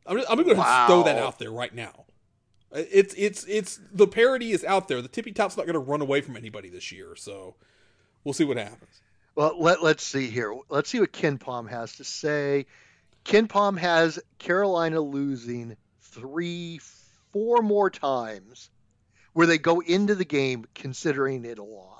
I'm, 0.05 0.19
I'm 0.29 0.37
going 0.37 0.49
to 0.49 0.55
wow. 0.55 0.87
throw 0.87 1.03
that 1.03 1.17
out 1.17 1.39
there 1.39 1.51
right 1.51 1.73
now. 1.73 2.05
It's 2.71 3.13
it's 3.15 3.45
it's 3.45 3.79
the 3.93 4.07
parity 4.07 4.51
is 4.51 4.63
out 4.63 4.87
there. 4.87 5.01
The 5.01 5.07
tippy 5.07 5.31
top's 5.31 5.55
not 5.55 5.65
going 5.65 5.75
to 5.75 5.79
run 5.79 6.01
away 6.01 6.21
from 6.21 6.35
anybody 6.35 6.69
this 6.69 6.91
year, 6.91 7.15
so 7.15 7.55
we'll 8.23 8.33
see 8.33 8.43
what 8.43 8.57
happens. 8.57 9.01
Well, 9.35 9.55
let 9.59 9.81
let's 9.81 10.03
see 10.03 10.29
here. 10.29 10.53
Let's 10.69 10.89
see 10.89 10.99
what 10.99 11.13
KenPom 11.13 11.69
has 11.69 11.95
to 11.97 12.03
say. 12.03 12.65
KenPom 13.23 13.77
has 13.77 14.19
Carolina 14.39 14.99
losing 14.99 15.77
three, 16.01 16.79
four 17.31 17.61
more 17.61 17.89
times 17.89 18.69
where 19.33 19.47
they 19.47 19.57
go 19.57 19.81
into 19.81 20.15
the 20.15 20.25
game 20.25 20.65
considering 20.73 21.43
it 21.45 21.59
a 21.59 21.63
loss. 21.63 21.94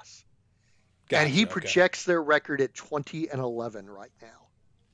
Gotcha, 1.08 1.22
and 1.22 1.32
he 1.32 1.46
projects 1.46 2.04
okay. 2.04 2.14
their 2.14 2.24
record 2.24 2.62
at 2.62 2.74
20 2.74 3.30
and 3.30 3.40
11 3.40 3.90
right 3.90 4.12
now. 4.22 4.46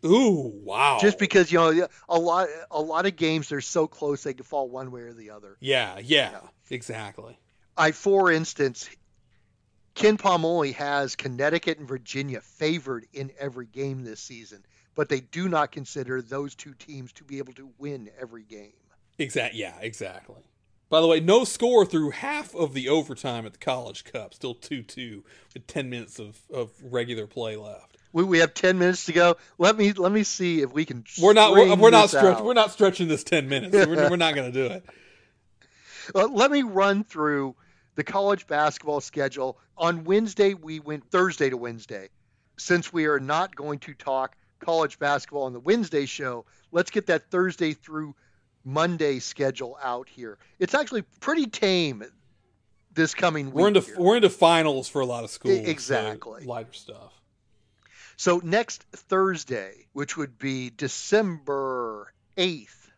Ooh, 0.03 0.51
wow. 0.63 0.97
Just 0.99 1.19
because, 1.19 1.51
you 1.51 1.59
know, 1.59 1.87
a 2.09 2.19
lot 2.19 2.47
a 2.71 2.81
lot 2.81 3.05
of 3.05 3.15
games 3.15 3.49
they're 3.49 3.61
so 3.61 3.87
close 3.87 4.23
they 4.23 4.33
can 4.33 4.43
fall 4.43 4.67
one 4.67 4.91
way 4.91 5.01
or 5.01 5.13
the 5.13 5.29
other. 5.31 5.57
Yeah, 5.59 5.99
yeah, 5.99 6.39
exactly. 6.69 7.37
I 7.77 7.91
for 7.91 8.31
instance, 8.31 8.89
KenPom 9.95 10.43
only 10.43 10.71
has 10.73 11.15
Connecticut 11.15 11.77
and 11.77 11.87
Virginia 11.87 12.41
favored 12.41 13.05
in 13.13 13.31
every 13.39 13.67
game 13.67 14.03
this 14.03 14.19
season, 14.19 14.65
but 14.95 15.07
they 15.07 15.19
do 15.19 15.47
not 15.47 15.71
consider 15.71 16.21
those 16.21 16.55
two 16.55 16.73
teams 16.73 17.13
to 17.13 17.23
be 17.23 17.37
able 17.37 17.53
to 17.53 17.69
win 17.77 18.09
every 18.19 18.43
game. 18.43 18.73
Exact 19.19 19.53
yeah, 19.53 19.75
exactly. 19.81 20.41
By 20.91 20.99
the 20.99 21.07
way, 21.07 21.21
no 21.21 21.45
score 21.45 21.85
through 21.85 22.09
half 22.09 22.53
of 22.53 22.73
the 22.73 22.89
overtime 22.89 23.45
at 23.45 23.53
the 23.53 23.59
College 23.59 24.03
Cup. 24.03 24.33
Still 24.33 24.53
2 24.53 24.83
2 24.83 25.23
with 25.53 25.65
10 25.65 25.89
minutes 25.89 26.19
of, 26.19 26.37
of 26.53 26.69
regular 26.83 27.27
play 27.27 27.55
left. 27.55 27.97
We, 28.11 28.25
we 28.25 28.39
have 28.39 28.53
10 28.53 28.77
minutes 28.77 29.05
to 29.05 29.13
go. 29.13 29.37
Let 29.57 29.77
me 29.77 29.93
let 29.93 30.11
me 30.11 30.23
see 30.23 30.61
if 30.61 30.73
we 30.73 30.83
can. 30.83 31.05
We're 31.21 31.31
not 31.31 31.53
we're, 31.53 31.73
we're 31.77 31.91
not 31.91 32.09
stretch, 32.09 32.41
we're 32.41 32.53
not 32.53 32.71
stretching 32.71 33.07
this 33.07 33.23
10 33.23 33.47
minutes. 33.47 33.73
we're, 33.73 34.09
we're 34.09 34.17
not 34.17 34.35
going 34.35 34.51
to 34.51 34.67
do 34.67 34.73
it. 34.73 34.85
Well, 36.13 36.35
let 36.35 36.51
me 36.51 36.61
run 36.61 37.05
through 37.05 37.55
the 37.95 38.03
college 38.03 38.45
basketball 38.45 38.99
schedule. 38.99 39.57
On 39.77 40.03
Wednesday, 40.03 40.55
we 40.55 40.81
went 40.81 41.09
Thursday 41.09 41.49
to 41.49 41.55
Wednesday. 41.55 42.09
Since 42.57 42.91
we 42.91 43.05
are 43.05 43.19
not 43.19 43.55
going 43.55 43.79
to 43.79 43.93
talk 43.93 44.35
college 44.59 44.99
basketball 44.99 45.43
on 45.43 45.53
the 45.53 45.61
Wednesday 45.61 46.05
show, 46.05 46.43
let's 46.73 46.91
get 46.91 47.07
that 47.07 47.31
Thursday 47.31 47.71
through 47.71 48.13
Monday 48.63 49.19
schedule 49.19 49.77
out 49.81 50.09
here. 50.09 50.37
It's 50.59 50.73
actually 50.73 51.03
pretty 51.19 51.47
tame 51.47 52.03
this 52.93 53.13
coming 53.13 53.47
week. 53.47 53.55
We're 53.55 53.67
into 53.69 53.81
here. 53.81 53.95
we're 53.97 54.15
into 54.17 54.29
finals 54.29 54.87
for 54.87 55.01
a 55.01 55.05
lot 55.05 55.23
of 55.23 55.29
schools. 55.29 55.59
Exactly. 55.67 56.43
So 56.43 56.49
lighter 56.49 56.73
stuff. 56.73 57.13
So 58.17 58.39
next 58.43 58.83
Thursday, 58.91 59.87
which 59.93 60.15
would 60.15 60.37
be 60.37 60.69
December 60.69 62.13
8th, 62.37 62.89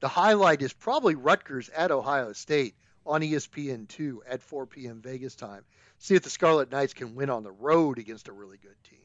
the 0.00 0.08
highlight 0.08 0.62
is 0.62 0.72
probably 0.72 1.14
Rutgers 1.14 1.68
at 1.68 1.90
Ohio 1.90 2.32
State 2.32 2.74
on 3.04 3.20
ESPN2 3.20 4.18
at 4.26 4.42
4 4.42 4.66
p.m. 4.66 5.02
Vegas 5.02 5.34
time. 5.34 5.64
See 5.98 6.14
if 6.14 6.22
the 6.22 6.30
Scarlet 6.30 6.70
Knights 6.70 6.94
can 6.94 7.14
win 7.14 7.28
on 7.28 7.42
the 7.42 7.50
road 7.52 7.98
against 7.98 8.28
a 8.28 8.32
really 8.32 8.56
good 8.56 8.76
team. 8.88 8.98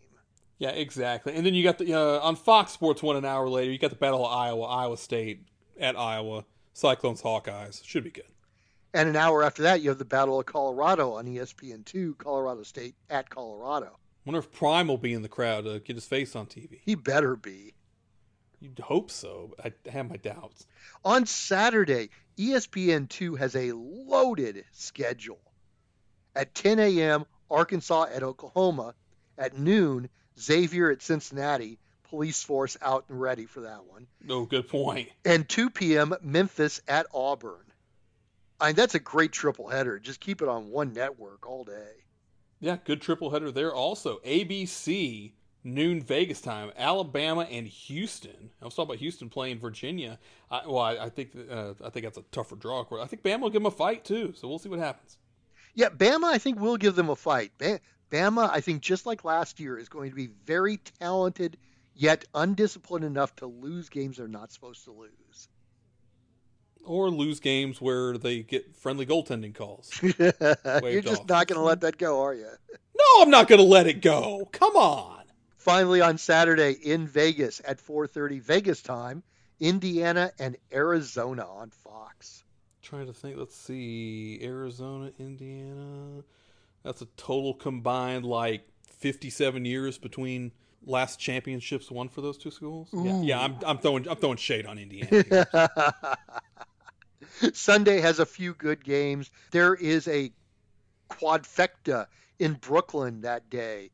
Yeah, 0.58 0.70
exactly. 0.70 1.36
And 1.36 1.45
then 1.45 1.53
you 1.53 1.64
got 1.64 1.78
the 1.78 1.93
uh, 1.93 2.20
on 2.20 2.36
Fox 2.36 2.72
Sports 2.72 3.03
one 3.03 3.18
an 3.18 3.26
hour 3.26 3.49
later. 3.49 3.72
You 3.72 3.78
got 3.78 3.89
the 3.89 3.97
Battle 3.97 4.26
of 4.26 4.32
Iowa, 4.32 4.64
Iowa 4.64 4.97
State 4.97 5.45
at 5.80 5.97
Iowa, 5.97 6.45
Cyclones, 6.74 7.22
Hawkeyes. 7.22 7.84
Should 7.86 8.06
be 8.06 8.12
good. 8.12 8.26
And 8.93 9.10
an 9.10 9.18
hour 9.18 9.43
after 9.43 9.64
that, 9.64 9.82
you 9.82 9.89
have 9.89 9.97
the 9.97 10.06
Battle 10.06 10.39
of 10.39 10.45
Colorado 10.45 11.14
on 11.14 11.26
ESPN 11.26 11.84
two, 11.84 12.16
Colorado 12.16 12.64
State 12.64 12.95
at 13.10 13.30
Colorado. 13.30 13.97
Wonder 14.24 14.39
if 14.39 14.51
Prime 14.51 14.88
will 14.88 14.97
be 14.97 15.14
in 15.14 15.22
the 15.22 15.30
crowd 15.30 15.66
to 15.66 15.80
get 15.80 15.95
his 15.97 16.08
face 16.08 16.36
on 16.36 16.45
TV. 16.47 16.80
He 16.84 16.95
better 16.95 17.36
be. 17.36 17.74
You'd 18.62 18.80
hope 18.80 19.12
so. 19.12 19.53
I 19.64 19.74
have 19.89 20.10
my 20.10 20.18
doubts. 20.18 20.66
On 21.03 21.26
Saturday, 21.26 22.10
ESPN 22.38 23.10
two 23.10 23.36
has 23.36 23.56
a 23.56 23.74
loaded 23.74 24.64
schedule. 24.72 25.41
At 26.34 26.56
10 26.56 26.80
a.m., 26.80 27.26
Arkansas 27.51 28.08
at 28.14 28.24
Oklahoma. 28.24 28.95
At 29.38 29.58
noon, 29.58 30.10
Xavier 30.39 30.91
at 30.91 31.01
Cincinnati, 31.01 31.77
police 32.09 32.43
force 32.43 32.77
out 32.81 33.05
and 33.09 33.19
ready 33.19 33.45
for 33.45 33.61
that 33.61 33.86
one. 33.86 34.07
No, 34.23 34.39
oh, 34.39 34.45
good 34.45 34.67
point. 34.67 35.09
And 35.23 35.47
2 35.47 35.69
p.m. 35.69 36.13
Memphis 36.21 36.81
at 36.88 37.07
Auburn. 37.13 37.65
I 38.59 38.67
mean, 38.67 38.75
that's 38.75 38.95
a 38.95 38.99
great 38.99 39.31
triple 39.31 39.67
header. 39.67 39.99
Just 39.99 40.19
keep 40.19 40.41
it 40.41 40.47
on 40.47 40.69
one 40.69 40.93
network 40.93 41.47
all 41.47 41.63
day. 41.63 42.05
Yeah, 42.59 42.77
good 42.83 43.01
triple 43.01 43.29
header 43.31 43.51
there. 43.51 43.73
Also, 43.73 44.19
ABC 44.19 45.33
noon 45.63 46.01
Vegas 46.01 46.39
time, 46.39 46.71
Alabama 46.77 47.41
and 47.41 47.67
Houston. 47.67 48.51
I 48.61 48.65
was 48.65 48.75
talking 48.75 48.91
about 48.91 48.99
Houston 48.99 49.29
playing 49.29 49.59
Virginia. 49.59 50.19
I, 50.49 50.61
well, 50.65 50.79
I, 50.79 50.97
I 50.97 51.09
think 51.09 51.31
uh, 51.51 51.73
I 51.83 51.89
think 51.89 52.05
that's 52.05 52.17
a 52.17 52.23
tougher 52.31 52.55
draw. 52.55 52.86
I 53.01 53.07
think 53.07 53.23
Bama 53.23 53.41
will 53.41 53.49
give 53.49 53.61
them 53.61 53.65
a 53.65 53.71
fight 53.71 54.05
too. 54.05 54.33
So 54.38 54.47
we'll 54.47 54.59
see 54.59 54.69
what 54.69 54.79
happens. 54.79 55.17
Yeah, 55.73 55.89
Bama, 55.89 56.25
I 56.25 56.38
think 56.38 56.59
will 56.59 56.77
give 56.77 56.95
them 56.95 57.09
a 57.09 57.15
fight. 57.15 57.51
Bama, 57.59 57.79
I 58.12 58.62
think, 58.62 58.82
just 58.82 59.06
like 59.06 59.24
last 59.24 59.60
year, 59.60 59.78
is 59.78 59.89
going 59.89 60.10
to 60.10 60.16
be 60.16 60.30
very 60.45 60.78
talented, 60.99 61.58
yet 61.93 62.26
undisciplined 62.34 63.06
enough 63.06 63.36
to 63.38 63.47
lose 63.47 63.89
games 63.89 64.18
they're 64.18 64.28
not 64.28 64.51
supposed 64.51 64.86
to 64.86 64.91
lose. 64.91 65.49
Or 66.86 67.10
lose 67.10 67.39
games 67.39 67.82
where 67.82 68.18
they 68.18 68.43
get 68.43 68.76
friendly 68.76 69.06
goaltending 69.06 69.56
calls. 69.56 69.91
You're 70.01 71.01
just 71.01 71.22
off. 71.22 71.30
not 71.30 71.47
going 71.47 71.60
to 71.60 71.66
let 71.66 71.82
that 71.82 71.97
go, 71.97 72.22
are 72.22 72.34
you? 72.34 72.49
No, 72.95 73.22
I'm 73.24 73.32
not 73.32 73.47
going 73.47 73.60
to 73.60 73.68
let 73.68 73.88
it 73.88 74.01
go. 74.01 74.47
Come 74.51 74.76
on. 74.76 75.24
Finally, 75.58 76.01
on 76.01 76.20
Saturday 76.20 76.74
in 76.74 77.08
Vegas 77.08 77.60
at 77.66 77.80
4:30 77.80 78.39
Vegas 78.39 78.84
time, 78.84 79.24
Indiana 79.60 80.32
and 80.38 80.58
Arizona 80.72 81.43
on 81.43 81.72
Fox. 81.72 82.43
Trying 82.84 83.08
to 83.08 83.14
think. 83.14 83.38
Let's 83.38 83.56
see. 83.56 84.39
Arizona, 84.43 85.12
Indiana. 85.18 86.24
That's 86.86 87.01
a 87.01 87.07
total 87.17 87.55
combined 87.55 88.25
like 88.25 88.69
57 88.99 89.65
years 89.65 89.97
between 89.97 90.51
last 90.86 91.19
championships 91.19 91.89
won 91.89 92.09
for 92.09 92.21
those 92.21 92.38
two 92.38 92.51
schools. 92.51 92.89
Yeah, 92.93 93.21
yeah, 93.21 93.41
I'm, 93.41 93.57
I'm 93.65 93.79
throwing 93.79 94.07
I'm 94.07 94.17
throwing 94.17 94.38
shade 94.38 94.67
on 94.67 94.77
Indiana. 94.77 95.69
Sunday 97.53 98.01
has 98.01 98.19
a 98.19 98.25
few 98.25 98.53
good 98.53 98.83
games. 98.83 99.31
There 99.49 99.73
is 99.73 100.07
a 100.07 100.31
quadfecta 101.09 102.05
in 102.38 102.53
Brooklyn 102.53 103.21
that 103.21 103.49
day. 103.49 103.89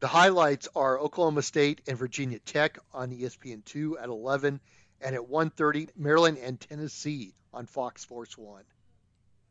The 0.00 0.08
highlights 0.08 0.66
are 0.74 0.98
Oklahoma 0.98 1.42
State 1.42 1.82
and 1.86 1.96
Virginia 1.96 2.40
Tech 2.40 2.78
on 2.92 3.12
ESPN2 3.12 3.92
at 4.02 4.08
11 4.08 4.58
and 5.00 5.14
at 5.14 5.20
1:30 5.20 5.90
Maryland 5.96 6.38
and 6.38 6.60
Tennessee 6.60 7.32
on 7.52 7.66
Fox 7.66 8.02
Sports 8.02 8.36
1. 8.36 8.64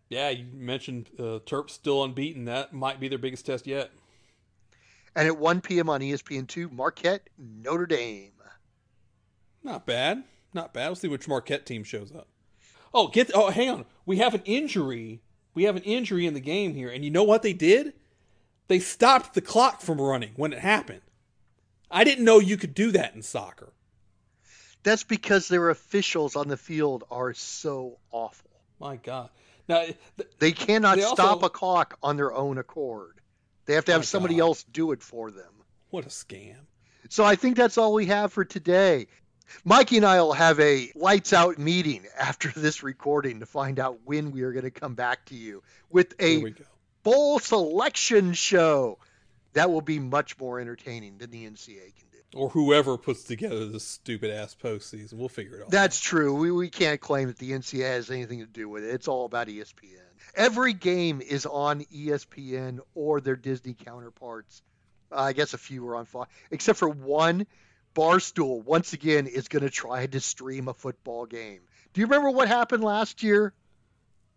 Yeah, 0.09 0.29
you 0.29 0.47
mentioned 0.51 1.09
uh, 1.19 1.39
Terps 1.45 1.69
still 1.69 2.03
unbeaten. 2.03 2.45
That 2.45 2.73
might 2.73 2.99
be 2.99 3.07
their 3.07 3.19
biggest 3.19 3.45
test 3.45 3.67
yet. 3.67 3.91
And 5.15 5.27
at 5.27 5.37
1 5.37 5.61
p.m. 5.61 5.89
on 5.89 6.01
ESPN2, 6.01 6.71
Marquette, 6.71 7.29
Notre 7.37 7.85
Dame. 7.85 8.31
Not 9.63 9.85
bad. 9.85 10.23
Not 10.53 10.73
bad. 10.73 10.87
We'll 10.87 10.95
see 10.95 11.07
which 11.07 11.27
Marquette 11.27 11.65
team 11.65 11.83
shows 11.83 12.11
up. 12.11 12.27
Oh, 12.93 13.07
get 13.07 13.29
oh, 13.35 13.51
hang 13.51 13.69
on. 13.69 13.85
We 14.05 14.17
have 14.17 14.33
an 14.33 14.41
injury. 14.45 15.21
We 15.53 15.63
have 15.63 15.75
an 15.75 15.83
injury 15.83 16.25
in 16.25 16.33
the 16.33 16.39
game 16.39 16.73
here, 16.73 16.89
and 16.89 17.03
you 17.03 17.11
know 17.11 17.23
what 17.23 17.43
they 17.43 17.53
did? 17.53 17.93
They 18.67 18.79
stopped 18.79 19.33
the 19.33 19.41
clock 19.41 19.81
from 19.81 20.01
running 20.01 20.31
when 20.35 20.53
it 20.53 20.59
happened. 20.59 21.01
I 21.91 22.03
didn't 22.03 22.25
know 22.25 22.39
you 22.39 22.57
could 22.57 22.73
do 22.73 22.91
that 22.91 23.15
in 23.15 23.21
soccer. 23.21 23.73
That's 24.83 25.03
because 25.03 25.47
their 25.47 25.69
officials 25.69 26.35
on 26.35 26.47
the 26.47 26.57
field 26.57 27.03
are 27.11 27.33
so 27.33 27.97
awful. 28.11 28.49
My 28.79 28.95
God. 28.95 29.29
Now 29.69 29.83
th- 29.83 29.97
they 30.39 30.51
cannot 30.51 30.97
they 30.97 31.03
stop 31.03 31.19
also, 31.19 31.45
a 31.45 31.49
clock 31.49 31.97
on 32.01 32.17
their 32.17 32.33
own 32.33 32.57
accord. 32.57 33.21
They 33.67 33.75
have 33.75 33.85
to 33.85 33.91
have 33.93 34.05
somebody 34.05 34.35
God. 34.35 34.41
else 34.41 34.63
do 34.63 34.91
it 34.91 35.03
for 35.03 35.29
them. 35.29 35.53
What 35.91 36.05
a 36.05 36.09
scam. 36.09 36.55
So 37.09 37.23
I 37.23 37.35
think 37.35 37.55
that's 37.55 37.77
all 37.77 37.93
we 37.93 38.07
have 38.07 38.33
for 38.33 38.43
today. 38.43 39.07
Mikey 39.63 39.97
and 39.97 40.05
I 40.05 40.21
will 40.21 40.33
have 40.33 40.59
a 40.59 40.91
lights 40.95 41.33
out 41.33 41.57
meeting 41.59 42.05
after 42.19 42.49
this 42.49 42.83
recording 42.83 43.39
to 43.39 43.45
find 43.45 43.79
out 43.79 43.99
when 44.05 44.31
we 44.31 44.41
are 44.41 44.51
going 44.51 44.65
to 44.65 44.71
come 44.71 44.95
back 44.95 45.25
to 45.25 45.35
you 45.35 45.63
with 45.89 46.13
a 46.19 46.53
bowl 47.03 47.39
selection 47.39 48.33
show. 48.33 48.97
That 49.53 49.71
will 49.71 49.81
be 49.81 49.99
much 49.99 50.37
more 50.39 50.59
entertaining 50.59 51.17
than 51.17 51.31
the 51.31 51.45
NCA 51.45 51.95
can 51.95 52.07
do. 52.08 52.08
Or 52.35 52.49
whoever 52.49 52.97
puts 52.97 53.23
together 53.23 53.65
this 53.65 53.83
stupid 53.83 54.31
ass 54.31 54.55
postseason. 54.61 55.13
We'll 55.13 55.29
figure 55.29 55.57
it 55.57 55.63
out. 55.63 55.71
That's 55.71 55.99
true. 55.99 56.35
We, 56.35 56.51
we 56.51 56.69
can't 56.69 57.01
claim 57.01 57.27
that 57.27 57.37
the 57.37 57.51
NCAA 57.51 57.95
has 57.95 58.11
anything 58.11 58.39
to 58.39 58.45
do 58.45 58.69
with 58.69 58.83
it. 58.83 58.93
It's 58.93 59.07
all 59.07 59.25
about 59.25 59.47
ESPN. 59.47 59.97
Every 60.35 60.73
game 60.73 61.21
is 61.21 61.45
on 61.45 61.81
ESPN 61.85 62.79
or 62.93 63.19
their 63.19 63.35
Disney 63.35 63.73
counterparts. 63.73 64.61
Uh, 65.11 65.21
I 65.21 65.33
guess 65.33 65.53
a 65.53 65.57
few 65.57 65.87
are 65.87 65.95
on 65.95 66.05
Fox, 66.05 66.31
except 66.51 66.79
for 66.79 66.89
one. 66.89 67.47
Barstool 67.95 68.63
once 68.63 68.93
again 68.93 69.25
is 69.25 69.47
going 69.47 69.63
to 69.63 69.69
try 69.71 70.05
to 70.05 70.19
stream 70.19 70.67
a 70.67 70.73
football 70.75 71.25
game. 71.25 71.61
Do 71.91 72.01
you 72.01 72.05
remember 72.05 72.29
what 72.29 72.47
happened 72.47 72.83
last 72.83 73.23
year? 73.23 73.53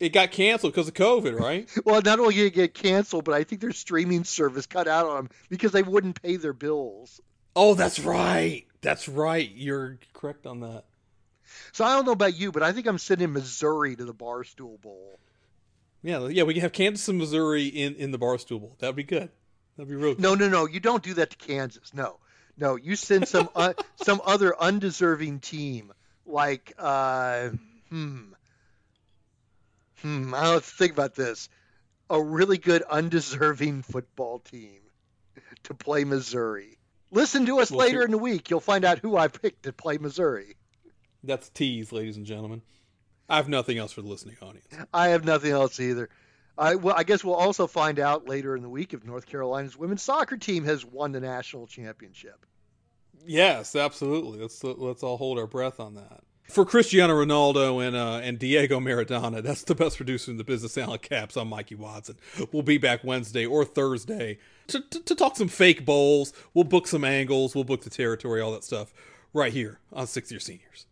it 0.03 0.12
got 0.12 0.32
canceled 0.32 0.72
because 0.72 0.88
of 0.88 0.95
COVID, 0.95 1.38
right? 1.38 1.70
Well, 1.84 2.03
not 2.03 2.18
only 2.18 2.34
did 2.34 2.47
it 2.47 2.55
get 2.55 2.74
canceled, 2.74 3.24
but 3.24 3.34
I 3.34 3.45
think 3.45 3.61
their 3.61 3.70
streaming 3.70 4.24
service 4.24 4.66
cut 4.66 4.88
out 4.88 5.07
on 5.07 5.16
them 5.16 5.30
because 5.49 5.70
they 5.70 5.84
wouldn't 5.84 6.20
pay 6.20 6.36
their 6.36 6.53
bills. 6.53 7.20
Oh, 7.57 7.74
that's 7.74 8.00
right. 8.00 8.66
That's 8.80 9.09
right. 9.09 9.50
You're 9.55 9.98
correct 10.12 10.46
on 10.46 10.61
that. 10.61 10.84
So 11.72 11.84
I 11.84 11.94
don't 11.94 12.07
know 12.07 12.12
about 12.12 12.36
you, 12.36 12.53
but 12.53 12.62
I 12.62 12.72
think 12.72 12.86
I'm 12.86 12.98
sending 12.98 13.32
Missouri 13.32 13.96
to 13.96 14.05
the 14.05 14.14
Barstool 14.14 14.80
Bowl. 14.80 15.18
Yeah, 16.03 16.26
yeah. 16.28 16.42
We 16.42 16.55
can 16.55 16.62
have 16.62 16.72
Kansas 16.72 17.09
and 17.09 17.18
Missouri 17.18 17.66
in 17.66 17.94
in 17.94 18.11
the 18.11 18.18
Barstool 18.18 18.61
Bowl. 18.61 18.76
That'd 18.78 18.96
be 18.96 19.05
good. 19.05 19.30
That'd 19.76 19.88
be 19.88 19.96
real. 19.96 20.16
No, 20.18 20.34
no, 20.34 20.48
no. 20.48 20.66
You 20.66 20.80
don't 20.80 21.03
do 21.03 21.14
that 21.14 21.30
to 21.30 21.36
Kansas. 21.36 21.94
No, 21.94 22.18
no. 22.57 22.76
You 22.76 22.96
send 22.96 23.28
some 23.28 23.48
uh, 23.55 23.74
some 24.03 24.20
other 24.24 24.61
undeserving 24.61 25.40
team 25.40 25.92
like 26.26 26.74
uh, 26.78 27.50
hmm, 27.88 28.32
hmm. 30.00 30.34
I 30.34 30.44
don't 30.44 30.64
think 30.64 30.92
about 30.92 31.14
this. 31.14 31.48
A 32.11 32.20
really 32.20 32.59
good 32.59 32.82
undeserving 32.82 33.82
football 33.82 34.40
team 34.40 34.80
to 35.64 35.74
play 35.74 36.05
Missouri. 36.05 36.78
Listen 37.12 37.46
to 37.46 37.60
us 37.60 37.70
We'll 37.70 37.80
later 37.80 38.00
see. 38.00 38.04
in 38.06 38.10
the 38.10 38.18
week. 38.18 38.50
You'll 38.50 38.60
find 38.60 38.84
out 38.84 38.98
who 38.98 39.16
I 39.16 39.28
picked 39.28 39.62
to 39.64 39.72
play 39.72 39.98
Missouri. 39.98 40.56
That's 41.22 41.48
tease, 41.50 41.92
ladies 41.92 42.16
and 42.16 42.26
gentlemen. 42.26 42.62
I 43.28 43.36
have 43.36 43.48
nothing 43.48 43.78
else 43.78 43.92
for 43.92 44.02
the 44.02 44.08
listening 44.08 44.36
audience. 44.42 44.66
I 44.92 45.08
have 45.10 45.24
nothing 45.24 45.52
else 45.52 45.78
either. 45.78 46.08
I, 46.58 46.74
well, 46.74 46.94
I 46.96 47.04
guess 47.04 47.22
we'll 47.22 47.34
also 47.34 47.66
find 47.66 47.98
out 47.98 48.28
later 48.28 48.56
in 48.56 48.62
the 48.62 48.68
week 48.68 48.92
if 48.92 49.04
North 49.04 49.26
Carolina's 49.26 49.76
women's 49.76 50.02
soccer 50.02 50.36
team 50.36 50.64
has 50.64 50.84
won 50.84 51.12
the 51.12 51.20
national 51.20 51.66
championship. 51.66 52.44
Yes, 53.24 53.76
absolutely. 53.76 54.40
Let's 54.40 54.62
let's 54.64 55.02
all 55.02 55.16
hold 55.16 55.38
our 55.38 55.46
breath 55.46 55.78
on 55.80 55.94
that. 55.94 56.20
For 56.50 56.64
Cristiano 56.66 57.14
Ronaldo 57.14 57.86
and 57.86 57.94
uh, 57.94 58.20
and 58.22 58.38
Diego 58.38 58.80
Maradona, 58.80 59.42
that's 59.42 59.62
the 59.62 59.74
best 59.76 59.96
producer 59.96 60.30
in 60.30 60.36
the 60.38 60.44
business. 60.44 60.76
Alan 60.76 60.98
Caps. 60.98 61.36
I'm 61.36 61.48
Mikey 61.48 61.76
Watson. 61.76 62.16
We'll 62.50 62.64
be 62.64 62.78
back 62.78 63.04
Wednesday 63.04 63.46
or 63.46 63.64
Thursday 63.64 64.38
to, 64.72 64.80
to, 64.80 65.00
to 65.00 65.14
talk 65.14 65.36
some 65.36 65.48
fake 65.48 65.84
bowls. 65.84 66.32
We'll 66.54 66.64
book 66.64 66.86
some 66.86 67.04
angles. 67.04 67.54
We'll 67.54 67.64
book 67.64 67.82
the 67.84 67.90
territory, 67.90 68.40
all 68.40 68.52
that 68.52 68.64
stuff, 68.64 68.92
right 69.32 69.52
here 69.52 69.78
on 69.92 70.06
Six 70.06 70.30
Year 70.30 70.40
Seniors. 70.40 70.86